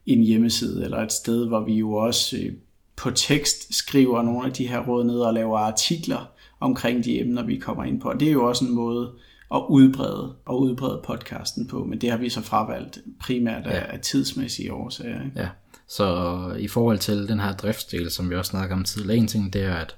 en 0.05 0.23
hjemmeside 0.23 0.83
eller 0.83 0.97
et 0.97 1.11
sted, 1.11 1.47
hvor 1.47 1.65
vi 1.65 1.73
jo 1.73 1.93
også 1.93 2.37
øh, 2.37 2.53
på 2.95 3.11
tekst 3.11 3.75
skriver 3.75 4.21
nogle 4.21 4.47
af 4.47 4.53
de 4.53 4.67
her 4.67 4.79
råd 4.79 5.03
ned 5.03 5.19
og 5.19 5.33
laver 5.33 5.57
artikler 5.57 6.31
omkring 6.59 7.05
de 7.05 7.19
emner, 7.19 7.43
vi 7.43 7.57
kommer 7.57 7.83
ind 7.83 8.01
på. 8.01 8.09
Og 8.09 8.19
det 8.19 8.27
er 8.27 8.31
jo 8.31 8.47
også 8.47 8.65
en 8.65 8.75
måde 8.75 9.11
at 9.53 9.61
udbrede 9.69 10.35
og 10.45 10.61
udbrede 10.61 11.01
podcasten 11.05 11.67
på, 11.67 11.83
men 11.83 12.01
det 12.01 12.11
har 12.11 12.17
vi 12.17 12.29
så 12.29 12.41
fravalgt 12.41 12.99
primært 13.19 13.67
af, 13.67 13.75
ja. 13.75 13.93
af 13.93 13.99
tidsmæssige 13.99 14.73
årsager. 14.73 15.23
Ikke? 15.25 15.39
Ja, 15.39 15.47
så 15.91 16.55
i 16.59 16.67
forhold 16.67 16.99
til 16.99 17.27
den 17.27 17.39
her 17.39 17.55
driftsdel, 17.55 18.11
som 18.11 18.29
vi 18.29 18.35
også 18.35 18.49
snakker 18.49 18.75
om 18.75 18.83
tidligere, 18.83 19.17
en 19.17 19.27
ting 19.27 19.53
det 19.53 19.63
er 19.63 19.75
at, 19.75 19.95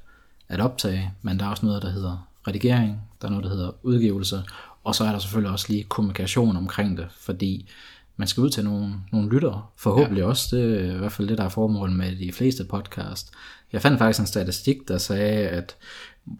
at 0.49 0.59
optage, 0.59 1.13
men 1.21 1.39
der 1.39 1.45
er 1.45 1.49
også 1.49 1.65
noget, 1.65 1.81
der 1.81 1.89
hedder 1.89 2.27
redigering, 2.47 3.01
der 3.21 3.27
er 3.27 3.31
noget, 3.31 3.45
der 3.45 3.51
hedder 3.51 3.71
udgivelse, 3.83 4.43
og 4.83 4.95
så 4.95 5.03
er 5.03 5.11
der 5.11 5.19
selvfølgelig 5.19 5.51
også 5.51 5.65
lige 5.69 5.83
kommunikation 5.83 6.57
omkring 6.57 6.97
det, 6.97 7.07
fordi 7.19 7.69
man 8.17 8.27
skal 8.27 8.41
ud 8.41 8.49
til 8.49 8.63
nogle, 8.63 8.93
nogle 9.11 9.29
lyttere, 9.29 9.63
forhåbentlig 9.77 10.21
ja. 10.21 10.27
også, 10.27 10.55
det 10.55 10.89
er 10.89 10.95
i 10.95 10.97
hvert 10.97 11.11
fald 11.11 11.27
det, 11.27 11.37
der 11.37 11.43
er 11.43 11.49
formålet 11.49 11.95
med 11.95 12.15
de 12.15 12.31
fleste 12.31 12.63
podcast. 12.63 13.31
Jeg 13.73 13.81
fandt 13.81 13.99
faktisk 13.99 14.19
en 14.19 14.27
statistik, 14.27 14.87
der 14.87 14.97
sagde, 14.97 15.47
at 15.47 15.75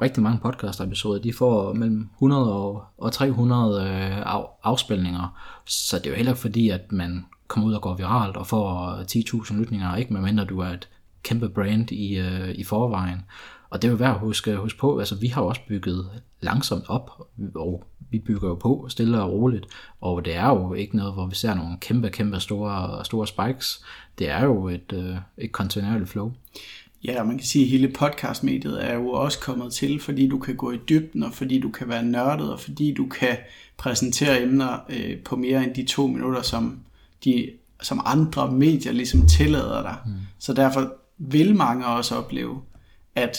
rigtig 0.02 0.24
mange 0.24 0.40
podcast-episoder, 0.40 1.22
de 1.22 1.34
får 1.34 1.74
mellem 1.74 2.10
100 2.14 2.54
og, 2.54 2.84
og 2.98 3.12
300 3.12 3.82
øh, 3.82 4.18
af, 4.18 4.44
afspilninger, 4.64 5.40
så 5.66 5.98
det 5.98 6.06
er 6.06 6.10
jo 6.10 6.16
heller 6.16 6.34
fordi, 6.34 6.70
at 6.70 6.92
man 6.92 7.26
kommer 7.48 7.70
ud 7.70 7.74
og 7.74 7.82
går 7.82 7.96
viralt 7.96 8.38
og 8.38 8.48
får 8.48 9.02
10.000 9.52 9.60
lytninger, 9.60 9.96
ikke 9.96 10.14
medmindre 10.14 10.46
du 10.46 10.60
er 10.60 10.70
et 10.70 10.90
kæmpe 11.24 11.50
brand 11.50 11.92
i, 11.92 12.18
øh, 12.18 12.50
i 12.50 12.64
forvejen. 12.64 13.20
Og 13.70 13.82
det 13.82 13.88
er 13.88 13.92
jo 13.92 13.98
værd 13.98 14.14
at 14.14 14.20
huske, 14.20 14.56
huske 14.56 14.80
på, 14.80 15.00
altså 15.00 15.16
vi 15.16 15.28
har 15.28 15.42
også 15.42 15.62
bygget 15.68 16.10
langsomt 16.42 16.84
op, 16.88 17.12
og 17.56 17.84
vi 18.10 18.20
bygger 18.20 18.48
jo 18.48 18.56
på 18.56 18.86
stille 18.90 19.22
og 19.22 19.32
roligt, 19.32 19.66
og 20.02 20.26
det 20.26 20.36
er 20.36 20.48
jo 20.48 20.74
ikke 20.74 20.96
noget, 20.96 21.14
hvor 21.14 21.28
vi 21.28 21.36
ser 21.36 21.54
nogle 21.54 21.78
kæmpe, 21.82 22.10
kæmpe 22.10 22.40
store, 22.40 23.06
store 23.06 23.28
spikes. 23.28 23.84
Det 24.20 24.30
er 24.30 24.44
jo 24.44 24.68
et, 24.68 24.94
øh, 24.94 25.16
et 25.38 25.52
kontinuerligt 25.52 26.10
flow. 26.10 26.32
Ja, 27.06 27.22
og 27.22 27.28
man 27.28 27.38
kan 27.38 27.48
sige, 27.48 27.66
at 27.66 27.72
hele 27.72 27.88
podcastmediet 27.88 28.86
er 28.86 28.94
jo 28.94 29.10
også 29.10 29.40
kommet 29.40 29.74
til, 29.74 30.00
fordi 30.00 30.28
du 30.28 30.40
kan 30.40 30.56
gå 30.56 30.72
i 30.72 30.78
dybden, 30.90 31.24
og 31.24 31.34
fordi 31.34 31.60
du 31.60 31.70
kan 31.70 31.90
være 31.90 32.04
nørdet, 32.04 32.52
og 32.54 32.60
fordi 32.60 32.94
du 32.94 33.06
kan 33.06 33.38
præsentere 33.78 34.42
emner 34.42 34.78
øh, 34.90 35.20
på 35.20 35.36
mere 35.36 35.64
end 35.64 35.76
de 35.76 35.86
to 35.86 36.08
minutter, 36.08 36.42
som 36.42 36.80
de 37.24 37.50
som 37.82 38.02
andre 38.06 38.52
medier 38.52 38.92
ligesom 38.92 39.28
tillader 39.28 39.82
dig. 39.82 39.96
Mm. 40.06 40.12
Så 40.40 40.54
derfor 40.54 40.94
vil 41.18 41.56
mange 41.56 41.86
også 41.86 42.16
opleve, 42.16 42.62
at 43.16 43.38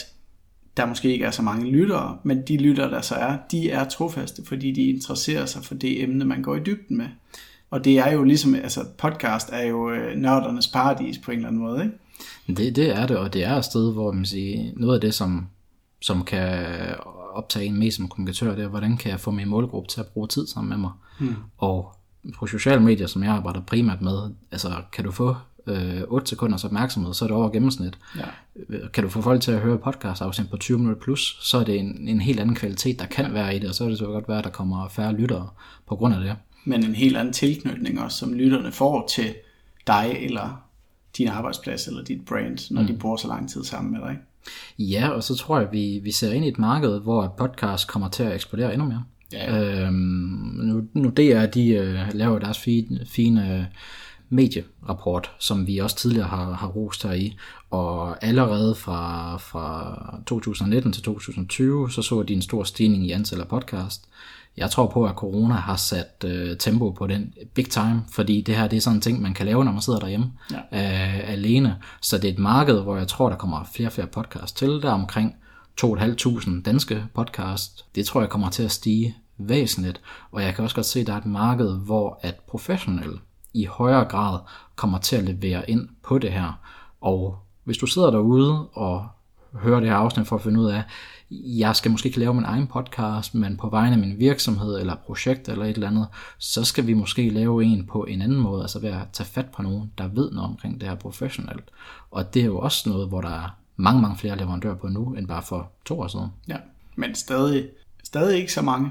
der 0.76 0.86
måske 0.86 1.12
ikke 1.12 1.24
er 1.24 1.30
så 1.30 1.42
mange 1.42 1.70
lyttere, 1.70 2.18
men 2.22 2.42
de 2.48 2.56
lyttere, 2.56 2.90
der 2.90 3.00
så 3.00 3.14
er, 3.14 3.36
de 3.50 3.70
er 3.70 3.88
trofaste, 3.88 4.42
fordi 4.46 4.72
de 4.72 4.82
interesserer 4.82 5.46
sig 5.46 5.64
for 5.64 5.74
det 5.74 6.02
emne, 6.02 6.24
man 6.24 6.42
går 6.42 6.56
i 6.56 6.60
dybden 6.60 6.96
med. 6.96 7.06
Og 7.70 7.84
det 7.84 7.98
er 7.98 8.12
jo 8.12 8.24
ligesom, 8.24 8.54
altså 8.54 8.84
podcast 8.98 9.48
er 9.52 9.66
jo 9.66 9.90
øh, 9.90 10.16
nørdernes 10.16 10.68
paradis 10.68 11.18
på 11.18 11.30
en 11.30 11.36
eller 11.36 11.48
anden 11.48 11.62
måde, 11.62 11.84
ikke? 11.84 12.62
Det, 12.62 12.76
det 12.76 12.96
er 12.96 13.06
det, 13.06 13.16
og 13.16 13.32
det 13.32 13.44
er 13.44 13.56
et 13.56 13.64
sted, 13.64 13.92
hvor 13.92 14.12
man 14.12 14.24
siger, 14.24 14.72
noget 14.76 14.94
af 14.94 15.00
det, 15.00 15.14
som, 15.14 15.46
som 16.02 16.24
kan 16.24 16.66
optage 17.32 17.66
en 17.66 17.78
mest 17.78 17.96
som 17.96 18.08
kommunikatør, 18.08 18.54
det 18.54 18.64
er, 18.64 18.68
hvordan 18.68 18.96
kan 18.96 19.10
jeg 19.10 19.20
få 19.20 19.30
min 19.30 19.48
målgruppe 19.48 19.88
til 19.88 20.00
at 20.00 20.06
bruge 20.06 20.28
tid 20.28 20.46
sammen 20.46 20.68
med 20.68 20.78
mig. 20.78 20.90
Hmm. 21.20 21.34
Og 21.58 21.96
på 22.34 22.46
sociale 22.46 22.82
medier, 22.82 23.06
som 23.06 23.22
jeg 23.22 23.32
arbejder 23.32 23.60
primært 23.60 24.02
med, 24.02 24.30
altså 24.52 24.68
kan 24.92 25.04
du 25.04 25.10
få 25.10 25.36
øh, 25.66 26.02
8 26.08 26.26
sekunders 26.26 26.64
opmærksomhed, 26.64 27.14
så 27.14 27.24
er 27.24 27.26
det 27.26 27.36
over 27.36 27.50
gennemsnit. 27.50 27.98
Ja. 28.16 28.88
Kan 28.88 29.04
du 29.04 29.10
få 29.10 29.20
folk 29.20 29.40
til 29.40 29.52
at 29.52 29.60
høre 29.60 29.78
podcast 29.78 30.22
afsnit 30.22 30.50
på 30.50 30.56
20 30.56 30.78
minutter 30.78 31.02
plus, 31.02 31.38
så 31.40 31.58
er 31.58 31.64
det 31.64 31.78
en, 31.78 32.08
en 32.08 32.20
helt 32.20 32.40
anden 32.40 32.54
kvalitet, 32.54 32.98
der 32.98 33.06
kan 33.06 33.34
være 33.34 33.56
i 33.56 33.58
det, 33.58 33.68
og 33.68 33.74
så 33.74 33.84
er 33.84 33.88
det 33.88 33.98
så 33.98 34.06
godt 34.06 34.28
være, 34.28 34.38
at 34.38 34.44
der 34.44 34.50
kommer 34.50 34.88
færre 34.88 35.12
lyttere 35.12 35.48
på 35.86 35.96
grund 35.96 36.14
af 36.14 36.20
det. 36.20 36.36
Men 36.64 36.84
en 36.84 36.94
helt 36.94 37.16
anden 37.16 37.32
tilknytning 37.32 38.00
også, 38.00 38.18
som 38.18 38.32
lytterne 38.32 38.72
får 38.72 39.06
til 39.14 39.34
dig, 39.86 40.16
eller 40.20 40.62
din 41.18 41.28
arbejdsplads, 41.28 41.86
eller 41.86 42.04
dit 42.04 42.24
brand, 42.24 42.74
når 42.74 42.80
mm. 42.80 42.86
de 42.86 42.96
bruger 42.96 43.16
så 43.16 43.28
lang 43.28 43.50
tid 43.50 43.64
sammen 43.64 43.92
med 43.92 44.00
dig. 44.00 44.18
Ja, 44.78 45.08
og 45.08 45.22
så 45.22 45.36
tror 45.36 45.58
jeg, 45.58 45.66
at 45.66 45.72
vi, 45.72 46.00
vi 46.02 46.12
ser 46.12 46.32
ind 46.32 46.44
i 46.44 46.48
et 46.48 46.58
marked, 46.58 47.00
hvor 47.00 47.34
podcast 47.38 47.88
kommer 47.88 48.08
til 48.08 48.22
at 48.22 48.34
eksplodere 48.34 48.72
endnu 48.72 48.88
mere. 48.88 49.04
Ja. 49.34 49.86
Øhm, 49.86 49.94
nu, 50.62 50.82
nu 50.92 51.12
er, 51.18 51.40
at 51.40 51.54
de 51.54 51.68
øh, 51.68 51.98
laver 52.12 52.38
deres 52.38 52.58
fine, 52.58 53.00
fine 53.06 53.58
øh, 53.58 53.64
medierapport, 54.28 55.30
som 55.38 55.66
vi 55.66 55.78
også 55.78 55.96
tidligere 55.96 56.28
har, 56.28 56.52
har 56.52 56.68
rost 56.68 57.02
her 57.02 57.12
i, 57.12 57.36
og 57.70 58.24
allerede 58.24 58.74
fra, 58.74 59.36
fra 59.36 60.18
2019 60.26 60.92
til 60.92 61.02
2020, 61.02 61.90
så 61.90 62.02
så 62.02 62.22
de 62.22 62.34
en 62.34 62.42
stor 62.42 62.64
stigning 62.64 63.06
i 63.06 63.10
antallet 63.10 63.42
af 63.42 63.48
podcast. 63.48 64.08
Jeg 64.56 64.70
tror 64.70 64.86
på, 64.86 65.04
at 65.04 65.14
corona 65.14 65.54
har 65.54 65.76
sat 65.76 66.24
øh, 66.24 66.56
tempo 66.56 66.90
på 66.90 67.06
den 67.06 67.34
big 67.54 67.70
time, 67.70 68.02
fordi 68.12 68.40
det 68.40 68.56
her 68.56 68.68
det 68.68 68.76
er 68.76 68.80
sådan 68.80 68.96
en 68.96 69.00
ting, 69.00 69.22
man 69.22 69.34
kan 69.34 69.46
lave, 69.46 69.64
når 69.64 69.72
man 69.72 69.82
sidder 69.82 69.98
derhjemme 69.98 70.32
ja. 70.72 71.16
øh, 71.18 71.32
alene. 71.32 71.76
Så 72.02 72.18
det 72.18 72.28
er 72.28 72.32
et 72.32 72.38
marked, 72.38 72.80
hvor 72.80 72.96
jeg 72.96 73.08
tror, 73.08 73.28
der 73.28 73.36
kommer 73.36 73.64
flere 73.74 73.88
og 73.88 73.92
flere 73.92 74.06
podcasts 74.06 74.52
til. 74.52 74.68
Der 74.68 74.88
er 74.88 74.92
omkring 74.92 75.34
2.500 75.84 76.62
danske 76.62 77.04
podcast. 77.14 77.84
Det 77.94 78.06
tror 78.06 78.20
jeg 78.20 78.30
kommer 78.30 78.50
til 78.50 78.62
at 78.62 78.72
stige 78.72 79.16
væsentligt, 79.38 80.00
og 80.30 80.42
jeg 80.42 80.54
kan 80.54 80.64
også 80.64 80.76
godt 80.76 80.86
se, 80.86 81.00
at 81.00 81.06
der 81.06 81.12
er 81.12 81.18
et 81.18 81.26
marked, 81.26 81.78
hvor 81.78 82.18
at 82.22 82.34
professionelle 82.48 83.18
i 83.54 83.64
højere 83.64 84.04
grad 84.04 84.38
kommer 84.76 84.98
til 84.98 85.16
at 85.16 85.24
levere 85.24 85.70
ind 85.70 85.88
på 86.02 86.18
det 86.18 86.32
her. 86.32 86.60
Og 87.00 87.38
hvis 87.64 87.78
du 87.78 87.86
sidder 87.86 88.10
derude 88.10 88.68
og 88.68 89.08
hører 89.54 89.80
det 89.80 89.88
her 89.88 89.96
afsnit 89.96 90.26
for 90.26 90.36
at 90.36 90.42
finde 90.42 90.60
ud 90.60 90.66
af, 90.66 90.82
jeg 91.30 91.76
skal 91.76 91.90
måske 91.90 92.06
ikke 92.06 92.18
lave 92.18 92.34
min 92.34 92.44
egen 92.44 92.66
podcast, 92.66 93.34
men 93.34 93.56
på 93.56 93.68
vegne 93.68 93.92
af 93.92 93.98
min 93.98 94.18
virksomhed 94.18 94.80
eller 94.80 94.94
projekt 95.06 95.48
eller 95.48 95.64
et 95.64 95.74
eller 95.74 95.88
andet, 95.88 96.06
så 96.38 96.64
skal 96.64 96.86
vi 96.86 96.94
måske 96.94 97.30
lave 97.30 97.64
en 97.64 97.86
på 97.86 98.04
en 98.04 98.22
anden 98.22 98.38
måde, 98.38 98.62
altså 98.62 98.78
ved 98.78 98.88
at 98.88 99.08
tage 99.12 99.26
fat 99.26 99.46
på 99.46 99.62
nogen, 99.62 99.92
der 99.98 100.08
ved 100.08 100.30
noget 100.30 100.50
omkring 100.50 100.80
det 100.80 100.88
her 100.88 100.94
professionelt. 100.94 101.70
Og 102.10 102.34
det 102.34 102.42
er 102.42 102.46
jo 102.46 102.58
også 102.58 102.88
noget, 102.88 103.08
hvor 103.08 103.20
der 103.20 103.30
er 103.30 103.56
mange, 103.76 104.02
mange 104.02 104.16
flere 104.16 104.36
leverandører 104.36 104.74
på 104.74 104.88
nu, 104.88 105.14
end 105.14 105.28
bare 105.28 105.42
for 105.42 105.70
to 105.84 106.00
år 106.00 106.06
siden. 106.06 106.28
Ja, 106.48 106.56
men 106.96 107.14
stadig, 107.14 107.68
stadig 108.04 108.38
ikke 108.38 108.52
så 108.52 108.62
mange. 108.62 108.90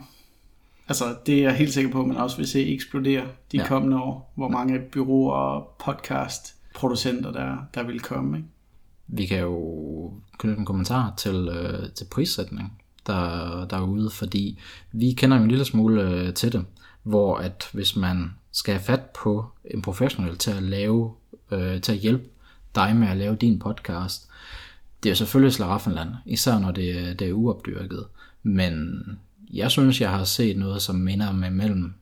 Altså, 0.87 1.15
det 1.25 1.39
er 1.39 1.43
jeg 1.43 1.55
helt 1.55 1.73
sikker 1.73 1.91
på, 1.91 2.01
at 2.01 2.07
man 2.07 2.17
også 2.17 2.37
vil 2.37 2.47
se 2.47 2.73
eksplodere 2.73 3.25
de 3.51 3.57
ja. 3.57 3.67
kommende 3.67 3.97
år, 3.97 4.33
hvor 4.35 4.47
mange 4.47 4.79
byråer 4.79 5.33
og 5.33 5.75
podcastproducenter, 5.79 7.31
der, 7.31 7.57
der 7.73 7.83
vil 7.83 7.99
komme. 7.99 8.37
Ikke? 8.37 8.49
Vi 9.07 9.25
kan 9.25 9.39
jo 9.39 10.13
knytte 10.37 10.59
en 10.59 10.65
kommentar 10.65 11.13
til, 11.17 11.47
øh, 11.47 11.91
til 11.95 12.05
prissætning 12.11 12.81
der, 13.07 13.65
derude, 13.65 14.09
fordi 14.09 14.59
vi 14.91 15.11
kender 15.11 15.37
jo 15.37 15.43
en 15.43 15.49
lille 15.49 15.65
smule 15.65 16.01
øh, 16.01 16.33
til 16.33 16.51
det, 16.53 16.65
hvor 17.03 17.37
at 17.37 17.69
hvis 17.73 17.95
man 17.95 18.31
skal 18.51 18.73
have 18.73 18.83
fat 18.83 19.01
på 19.23 19.45
en 19.65 19.81
professionel 19.81 20.37
til 20.37 20.51
at 20.51 20.63
lave, 20.63 21.13
øh, 21.51 21.81
til 21.81 21.91
at 21.91 21.97
hjælpe 21.97 22.29
dig 22.75 22.95
med 22.95 23.07
at 23.07 23.17
lave 23.17 23.35
din 23.35 23.59
podcast, 23.59 24.29
det 25.03 25.11
er 25.11 25.15
selvfølgelig 25.15 25.53
slaraffenland, 25.53 26.09
især 26.25 26.59
når 26.59 26.71
det, 26.71 27.19
det 27.19 27.29
er 27.29 27.33
uopdyrket, 27.33 28.05
men 28.43 29.01
jeg 29.53 29.71
synes, 29.71 30.01
jeg 30.01 30.09
har 30.09 30.23
set 30.23 30.57
noget, 30.57 30.81
som 30.81 30.95
minder 30.95 31.31
med 31.31 31.49
mellem 31.49 31.93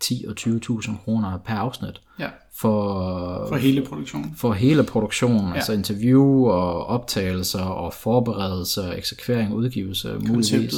10 0.00 0.24
og 0.28 0.34
20.000 0.40 1.04
kroner 1.04 1.38
per 1.38 1.54
afsnit. 1.54 2.00
Ja. 2.18 2.28
For, 2.54 3.48
for 3.48 3.56
hele 3.56 3.84
produktionen. 3.84 4.34
For 4.36 4.52
hele 4.52 4.84
produktionen, 4.84 5.48
ja. 5.48 5.54
altså 5.54 5.72
interview 5.72 6.46
og 6.46 6.86
optagelser 6.86 7.62
og 7.62 7.94
forberedelse, 7.94 8.92
eksekvering, 8.96 9.54
udgivelse, 9.54 10.18
muligvis. 10.18 10.74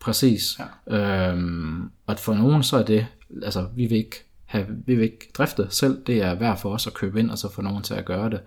Præcis. 0.00 0.58
Ja. 0.90 1.30
Øhm, 1.30 1.90
og 2.06 2.18
for 2.18 2.34
nogen 2.34 2.62
så 2.62 2.76
er 2.76 2.82
det, 2.82 3.06
altså 3.42 3.66
vi 3.76 3.86
vil 3.86 3.98
ikke 3.98 4.24
have, 4.44 4.66
vi 4.86 4.94
vil 4.94 5.04
ikke 5.04 5.30
drifte 5.34 5.66
selv, 5.70 6.02
det 6.06 6.22
er 6.22 6.34
værd 6.34 6.58
for 6.58 6.70
os 6.70 6.86
at 6.86 6.94
købe 6.94 7.20
ind, 7.20 7.30
og 7.30 7.38
så 7.38 7.52
få 7.52 7.62
nogen 7.62 7.82
til 7.82 7.94
at 7.94 8.04
gøre 8.04 8.30
det. 8.30 8.40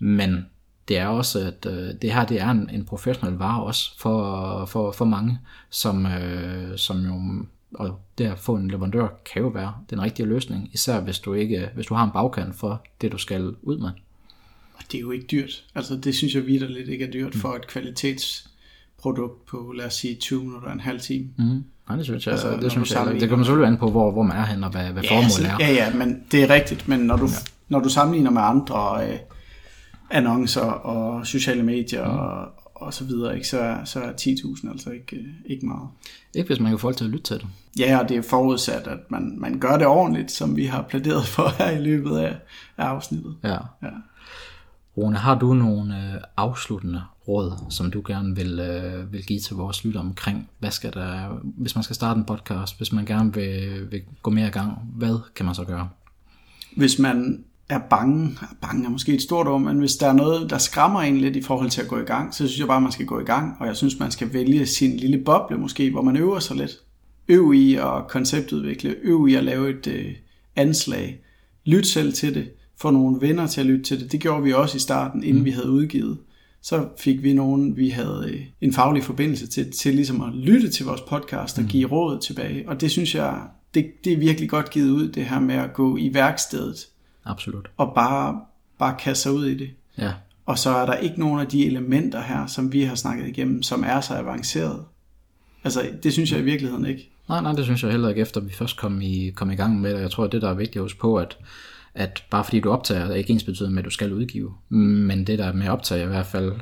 Men 0.00 0.46
det 0.88 0.98
er 0.98 1.06
også, 1.06 1.38
at 1.38 1.66
øh, 1.66 1.94
det 2.02 2.12
her 2.12 2.26
det 2.26 2.40
er 2.40 2.50
en, 2.50 2.70
en 2.72 2.84
professionel 2.84 3.34
vare 3.34 3.62
også 3.62 3.98
for, 3.98 4.64
for, 4.64 4.92
for 4.92 5.04
mange, 5.04 5.38
som, 5.70 6.06
øh, 6.06 6.78
som 6.78 7.04
jo, 7.04 7.44
og 7.74 8.00
det 8.18 8.24
at 8.24 8.38
få 8.38 8.54
en 8.54 8.70
leverandør 8.70 9.08
kan 9.32 9.42
jo 9.42 9.48
være 9.48 9.74
den 9.90 10.02
rigtige 10.02 10.26
løsning, 10.26 10.70
især 10.72 11.00
hvis 11.00 11.18
du, 11.18 11.34
ikke, 11.34 11.70
hvis 11.74 11.86
du 11.86 11.94
har 11.94 12.04
en 12.04 12.10
bagkant 12.10 12.54
for 12.56 12.82
det, 13.00 13.12
du 13.12 13.18
skal 13.18 13.54
ud 13.62 13.78
med. 13.78 13.90
Og 14.74 14.82
det 14.92 14.98
er 14.98 15.00
jo 15.00 15.10
ikke 15.10 15.26
dyrt. 15.26 15.64
Altså 15.74 15.96
det 15.96 16.14
synes 16.14 16.34
jeg 16.34 16.42
lidt 16.42 16.88
ikke 16.88 17.04
er 17.04 17.10
dyrt 17.10 17.34
mm. 17.34 17.40
for 17.40 17.54
et 17.54 17.66
kvalitetsprodukt 17.66 19.46
på, 19.46 19.72
lad 19.76 19.86
os 19.86 19.94
sige, 19.94 20.14
20 20.14 20.44
minutter 20.44 20.68
og 20.68 20.74
en 20.74 20.80
halv 20.80 21.00
time. 21.00 21.28
Mm. 21.38 21.64
Nej, 21.88 21.96
det 21.96 22.04
synes 22.04 22.26
jeg, 22.26 22.32
altså, 22.32 22.56
det, 22.56 22.70
synes 22.70 22.92
jeg 22.92 23.16
det 23.20 23.28
kommer 23.28 23.44
selvfølgelig 23.44 23.72
an 23.72 23.78
på, 23.78 23.90
hvor, 23.90 24.10
hvor 24.10 24.22
man 24.22 24.36
er 24.36 24.44
hen 24.44 24.64
og 24.64 24.70
hvad, 24.70 24.90
hvad 24.90 25.02
ja, 25.02 25.10
formålet 25.10 25.24
altså, 25.24 25.42
er. 25.46 25.66
Ja, 25.66 25.72
ja, 25.72 25.94
men 25.94 26.22
det 26.32 26.42
er 26.42 26.50
rigtigt, 26.50 26.88
men 26.88 27.00
når 27.00 27.16
du, 27.16 27.26
ja. 27.26 27.30
når 27.68 27.80
du 27.80 27.88
sammenligner 27.88 28.30
med 28.30 28.42
andre 28.42 29.08
øh, 29.08 29.18
annoncer 30.10 30.60
og 30.60 31.26
sociale 31.26 31.62
medier 31.62 32.12
mm. 32.12 32.18
og, 32.18 32.48
og 32.74 32.94
så 32.94 33.04
videre, 33.04 33.34
ikke? 33.34 33.48
Så, 33.48 33.76
så 33.84 34.00
er 34.00 34.12
10.000 34.12 34.70
altså 34.70 34.90
ikke, 34.90 35.24
ikke 35.46 35.66
meget. 35.66 35.88
Ikke 36.34 36.46
hvis 36.46 36.60
man 36.60 36.72
kan 36.72 36.78
få 36.78 36.82
folk 36.82 36.96
til 36.96 37.04
at 37.04 37.10
lytte 37.10 37.24
til 37.24 37.36
det. 37.36 37.46
Ja, 37.78 37.98
og 38.02 38.08
det 38.08 38.16
er 38.16 38.22
forudsat, 38.22 38.86
at 38.86 38.98
man, 39.10 39.34
man 39.38 39.58
gør 39.58 39.78
det 39.78 39.86
ordentligt, 39.86 40.30
som 40.30 40.56
vi 40.56 40.64
har 40.64 40.82
pladeret 40.82 41.26
for 41.26 41.48
her 41.58 41.70
i 41.70 41.82
løbet 41.82 42.16
af, 42.18 42.36
af 42.76 42.84
afsnittet. 42.84 43.36
Ja. 43.44 43.58
ja. 43.82 43.90
Rune, 44.96 45.16
har 45.16 45.38
du 45.38 45.54
nogle 45.54 45.96
øh, 45.96 46.20
afsluttende 46.36 47.02
råd, 47.28 47.52
som 47.70 47.90
du 47.90 48.02
gerne 48.06 48.36
vil, 48.36 48.60
øh, 48.60 49.12
vil 49.12 49.26
give 49.26 49.40
til 49.40 49.56
vores 49.56 49.84
lytter 49.84 50.00
omkring, 50.00 50.48
hvad 50.58 50.70
skal 50.70 50.92
der, 50.92 51.40
hvis 51.42 51.74
man 51.74 51.84
skal 51.84 51.96
starte 51.96 52.18
en 52.18 52.24
podcast, 52.24 52.76
hvis 52.76 52.92
man 52.92 53.04
gerne 53.04 53.34
vil, 53.34 53.86
vil 53.90 54.02
gå 54.22 54.30
mere 54.30 54.48
i 54.48 54.50
gang, 54.50 54.78
hvad 54.94 55.18
kan 55.34 55.46
man 55.46 55.54
så 55.54 55.64
gøre? 55.64 55.88
Hvis 56.76 56.98
man 56.98 57.44
er 57.68 57.78
bange, 57.78 58.38
bange 58.60 58.84
er 58.84 58.90
måske 58.90 59.14
et 59.14 59.22
stort 59.22 59.48
ord, 59.48 59.60
men 59.60 59.78
hvis 59.78 59.96
der 59.96 60.06
er 60.06 60.12
noget, 60.12 60.50
der 60.50 60.58
skræmmer 60.58 61.00
en 61.00 61.16
lidt 61.16 61.36
i 61.36 61.42
forhold 61.42 61.70
til 61.70 61.82
at 61.82 61.88
gå 61.88 61.98
i 61.98 62.04
gang, 62.04 62.34
så 62.34 62.36
synes 62.36 62.58
jeg 62.58 62.66
bare, 62.66 62.76
at 62.76 62.82
man 62.82 62.92
skal 62.92 63.06
gå 63.06 63.20
i 63.20 63.24
gang, 63.24 63.56
og 63.60 63.66
jeg 63.66 63.76
synes, 63.76 63.98
man 63.98 64.10
skal 64.10 64.32
vælge 64.32 64.66
sin 64.66 64.96
lille 64.96 65.18
boble 65.18 65.58
måske, 65.58 65.90
hvor 65.90 66.02
man 66.02 66.16
øver 66.16 66.38
sig 66.38 66.56
lidt. 66.56 66.72
Øv 67.28 67.54
i 67.54 67.74
at 67.74 68.08
konceptudvikle, 68.08 68.94
øv 69.02 69.28
i 69.28 69.34
at 69.34 69.44
lave 69.44 69.70
et 69.70 69.86
øh, 69.86 70.12
anslag, 70.56 71.20
lyt 71.64 71.86
selv 71.86 72.12
til 72.12 72.34
det, 72.34 72.50
få 72.80 72.90
nogle 72.90 73.20
venner 73.20 73.46
til 73.46 73.60
at 73.60 73.66
lytte 73.66 73.84
til 73.84 74.00
det. 74.00 74.12
Det 74.12 74.20
gjorde 74.20 74.42
vi 74.42 74.52
også 74.52 74.76
i 74.76 74.80
starten, 74.80 75.24
inden 75.24 75.38
mm. 75.38 75.44
vi 75.44 75.50
havde 75.50 75.70
udgivet. 75.70 76.18
Så 76.62 76.88
fik 76.98 77.22
vi 77.22 77.32
nogen, 77.32 77.76
vi 77.76 77.88
havde 77.88 78.26
øh, 78.28 78.40
en 78.60 78.72
faglig 78.72 79.04
forbindelse 79.04 79.46
til, 79.46 79.72
til 79.72 79.94
ligesom 79.94 80.20
at 80.20 80.34
lytte 80.34 80.70
til 80.70 80.86
vores 80.86 81.00
podcast 81.00 81.58
og 81.58 81.62
mm. 81.62 81.68
give 81.68 81.88
råd 81.88 82.20
tilbage. 82.20 82.68
Og 82.68 82.80
det 82.80 82.90
synes 82.90 83.14
jeg, 83.14 83.40
det, 83.74 83.86
det 84.04 84.12
er 84.12 84.16
virkelig 84.16 84.50
godt 84.50 84.70
givet 84.70 84.90
ud, 84.90 85.08
det 85.08 85.24
her 85.24 85.40
med 85.40 85.54
at 85.54 85.74
gå 85.74 85.96
i 85.96 86.14
værkstedet 86.14 86.86
Absolut. 87.26 87.68
Og 87.76 87.92
bare, 87.94 88.40
bare 88.78 88.96
kaste 88.98 89.22
sig 89.22 89.32
ud 89.32 89.46
i 89.46 89.54
det. 89.58 89.70
Ja. 89.98 90.12
Og 90.46 90.58
så 90.58 90.70
er 90.70 90.86
der 90.86 90.94
ikke 90.94 91.20
nogen 91.20 91.40
af 91.40 91.46
de 91.46 91.66
elementer 91.66 92.22
her, 92.22 92.46
som 92.46 92.72
vi 92.72 92.82
har 92.82 92.94
snakket 92.94 93.28
igennem, 93.28 93.62
som 93.62 93.84
er 93.86 94.00
så 94.00 94.14
avanceret. 94.14 94.84
Altså, 95.64 95.90
det 96.02 96.12
synes 96.12 96.32
jeg 96.32 96.40
i 96.40 96.44
virkeligheden 96.44 96.86
ikke. 96.86 97.10
Nej, 97.28 97.40
nej, 97.42 97.52
det 97.52 97.64
synes 97.64 97.82
jeg 97.82 97.90
heller 97.90 98.08
ikke, 98.08 98.20
efter 98.20 98.40
vi 98.40 98.52
først 98.52 98.76
kom 98.76 99.00
i, 99.00 99.30
kom 99.34 99.50
i 99.50 99.56
gang 99.56 99.80
med 99.80 99.94
det. 99.94 100.00
Jeg 100.00 100.10
tror, 100.10 100.24
at 100.24 100.32
det, 100.32 100.42
der 100.42 100.50
er 100.50 100.54
vigtigt 100.54 100.76
at 100.76 100.82
huske 100.82 101.00
på, 101.00 101.16
at, 101.16 101.38
at 101.94 102.24
bare 102.30 102.44
fordi 102.44 102.60
du 102.60 102.70
optager, 102.70 103.06
er 103.06 103.14
ikke 103.14 103.32
ens 103.32 103.44
betydende 103.44 103.74
med, 103.74 103.82
at 103.82 103.84
du 103.84 103.90
skal 103.90 104.12
udgive. 104.12 104.54
Men 104.68 105.26
det 105.26 105.38
der 105.38 105.52
med 105.52 105.66
at 105.66 105.72
optage 105.72 106.04
i 106.04 106.06
hvert 106.06 106.26
fald 106.26 106.52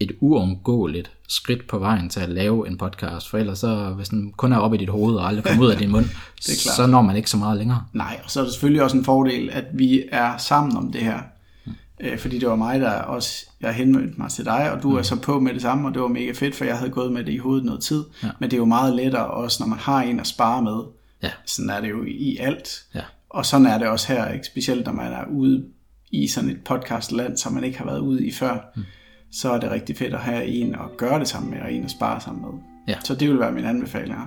et 0.00 0.12
uomgåeligt 0.20 1.10
skridt 1.28 1.66
på 1.66 1.78
vejen 1.78 2.08
til 2.08 2.20
at 2.20 2.28
lave 2.28 2.68
en 2.68 2.78
podcast, 2.78 3.30
for 3.30 3.38
ellers 3.38 3.58
så, 3.58 3.92
hvis 3.96 4.08
den 4.08 4.32
kun 4.32 4.52
er 4.52 4.58
oppe 4.58 4.76
i 4.76 4.80
dit 4.80 4.88
hoved 4.88 5.16
og 5.16 5.28
aldrig 5.28 5.44
kommer 5.44 5.64
ud 5.64 5.70
af 5.70 5.78
din 5.78 5.90
mund, 5.90 6.06
så 6.76 6.86
når 6.86 7.02
man 7.02 7.16
ikke 7.16 7.30
så 7.30 7.36
meget 7.36 7.58
længere. 7.58 7.84
Nej, 7.92 8.20
og 8.24 8.30
så 8.30 8.40
er 8.40 8.44
det 8.44 8.52
selvfølgelig 8.52 8.82
også 8.82 8.96
en 8.96 9.04
fordel, 9.04 9.50
at 9.50 9.64
vi 9.74 10.04
er 10.12 10.36
sammen 10.36 10.76
om 10.76 10.92
det 10.92 11.00
her. 11.00 11.18
Mm. 11.66 12.18
fordi 12.18 12.38
det 12.38 12.48
var 12.48 12.56
mig, 12.56 12.80
der 12.80 12.90
også, 12.90 13.46
jeg 13.60 13.74
henvendte 13.74 14.14
mig 14.18 14.30
til 14.30 14.44
dig, 14.44 14.72
og 14.72 14.82
du 14.82 14.90
mm. 14.90 14.96
er 14.96 15.02
så 15.02 15.16
på 15.16 15.40
med 15.40 15.54
det 15.54 15.62
samme, 15.62 15.88
og 15.88 15.94
det 15.94 16.02
var 16.02 16.08
mega 16.08 16.32
fedt, 16.32 16.54
for 16.54 16.64
jeg 16.64 16.78
havde 16.78 16.90
gået 16.90 17.12
med 17.12 17.24
det 17.24 17.32
i 17.32 17.38
hovedet 17.38 17.64
noget 17.64 17.80
tid. 17.80 18.04
Ja. 18.22 18.28
Men 18.38 18.50
det 18.50 18.56
er 18.56 18.60
jo 18.60 18.64
meget 18.64 18.94
lettere 18.96 19.26
også, 19.26 19.62
når 19.62 19.68
man 19.68 19.78
har 19.78 20.02
en 20.02 20.20
at 20.20 20.26
spare 20.26 20.62
med. 20.62 20.80
Ja. 21.22 21.30
Sådan 21.46 21.70
er 21.70 21.80
det 21.80 21.90
jo 21.90 22.04
i 22.08 22.36
alt. 22.36 22.84
Ja. 22.94 23.02
Og 23.30 23.46
sådan 23.46 23.66
er 23.66 23.78
det 23.78 23.88
også 23.88 24.12
her, 24.12 24.32
ikke? 24.32 24.46
specielt 24.46 24.86
når 24.86 24.92
man 24.92 25.12
er 25.12 25.24
ude 25.30 25.64
i 26.10 26.28
sådan 26.28 26.50
et 26.50 26.64
podcastland, 26.64 27.36
som 27.36 27.52
man 27.52 27.64
ikke 27.64 27.78
har 27.78 27.84
været 27.84 27.98
ude 27.98 28.26
i 28.26 28.32
før, 28.32 28.72
mm. 28.76 28.82
Så 29.40 29.50
er 29.52 29.60
det 29.60 29.70
rigtig 29.70 29.96
fedt 29.96 30.14
at 30.14 30.20
have 30.20 30.44
en 30.46 30.74
at 30.74 30.96
gøre 30.96 31.18
det 31.18 31.28
sammen 31.28 31.50
med, 31.50 31.60
og 31.60 31.72
en 31.72 31.84
at 31.84 31.90
spare 31.90 32.20
sammen 32.20 32.42
med. 32.42 32.60
Ja. 32.88 32.94
Så 33.04 33.14
det 33.14 33.28
vil 33.28 33.38
være 33.40 33.52
min 33.52 33.64
anbefaling. 33.64 34.18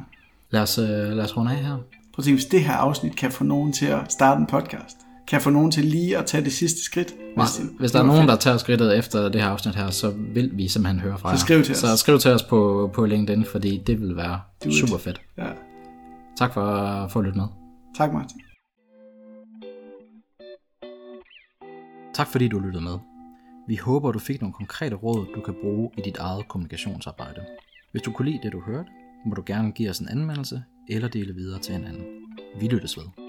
Lad 0.52 0.62
os, 0.62 0.78
øh, 0.78 0.88
lad 0.88 1.19
os 1.24 1.38
runde 1.38 1.52
af 1.52 1.58
her. 1.58 1.69
Prøv 1.76 1.82
at 2.17 2.24
tænke, 2.24 2.38
hvis 2.38 2.45
det 2.45 2.62
her 2.63 2.74
afsnit 2.74 3.15
kan 3.15 3.32
få 3.32 3.43
nogen 3.43 3.74
til 3.74 3.86
at 3.86 4.12
starte 4.12 4.39
en 4.39 4.45
podcast, 4.48 4.98
kan 5.28 5.41
få 5.41 5.50
nogen 5.50 5.72
til 5.72 5.86
lige 5.86 6.17
at 6.17 6.26
tage 6.26 6.43
det 6.43 6.54
sidste 6.54 6.84
skridt. 6.84 7.13
Hvis, 7.38 7.50
det- 7.52 7.69
hvis 7.80 7.91
der 7.91 8.00
er 8.00 8.04
nogen, 8.04 8.22
fedt. 8.22 8.30
der 8.30 8.36
tager 8.36 8.58
skridtet 8.58 8.98
efter 8.98 9.30
det 9.30 9.41
her 9.41 9.48
afsnit 9.50 9.76
her, 9.76 9.89
så 9.89 10.13
vil 10.34 10.50
vi 10.54 10.67
simpelthen 10.67 11.00
høre 11.02 11.17
fra 11.17 11.30
Så 11.30 11.34
jer. 11.34 11.38
skriv 11.38 11.63
til 11.63 11.72
os. 11.74 11.78
Så 11.80 11.98
skriv 11.98 12.19
til 12.19 12.32
os 12.32 12.43
på, 12.43 12.91
på 12.93 13.06
LinkedIn, 13.06 13.45
fordi 13.45 13.82
det 13.88 14.02
vil 14.02 14.15
være 14.15 14.39
it. 14.65 14.74
super 14.74 14.98
fedt. 14.98 15.22
Ja. 15.38 15.48
Tak 16.38 16.54
for, 16.54 16.62
for 17.08 17.19
at 17.19 17.26
lytte 17.26 17.38
med. 17.39 17.48
Tak 17.98 18.13
Martin. 18.13 18.41
Tak 22.13 22.28
fordi 22.28 22.48
du 22.48 22.60
lyttede 22.60 22.84
med. 22.84 22.93
Vi 23.69 23.75
håber, 23.75 24.12
du 24.12 24.19
fik 24.19 24.41
nogle 24.41 24.53
konkrete 24.53 24.95
råd, 24.95 25.25
du 25.36 25.41
kan 25.41 25.55
bruge 25.62 25.91
i 25.97 26.01
dit 26.01 26.17
eget 26.17 26.47
kommunikationsarbejde. 26.47 27.45
Hvis 27.91 28.01
du 28.01 28.12
kunne 28.12 28.32
lide 28.32 28.43
det, 28.43 28.51
du 28.51 28.62
hørte, 28.62 28.89
må 29.25 29.36
du 29.36 29.43
gerne 29.45 29.71
give 29.71 29.89
os 29.89 29.99
en 29.99 30.08
anmeldelse 30.08 30.63
eller 30.89 31.08
dele 31.08 31.34
videre 31.34 31.60
til 31.60 31.75
en 31.75 31.84
anden. 31.84 32.05
Vi 32.60 32.67
lyttes 32.67 32.97
ved. 32.97 33.29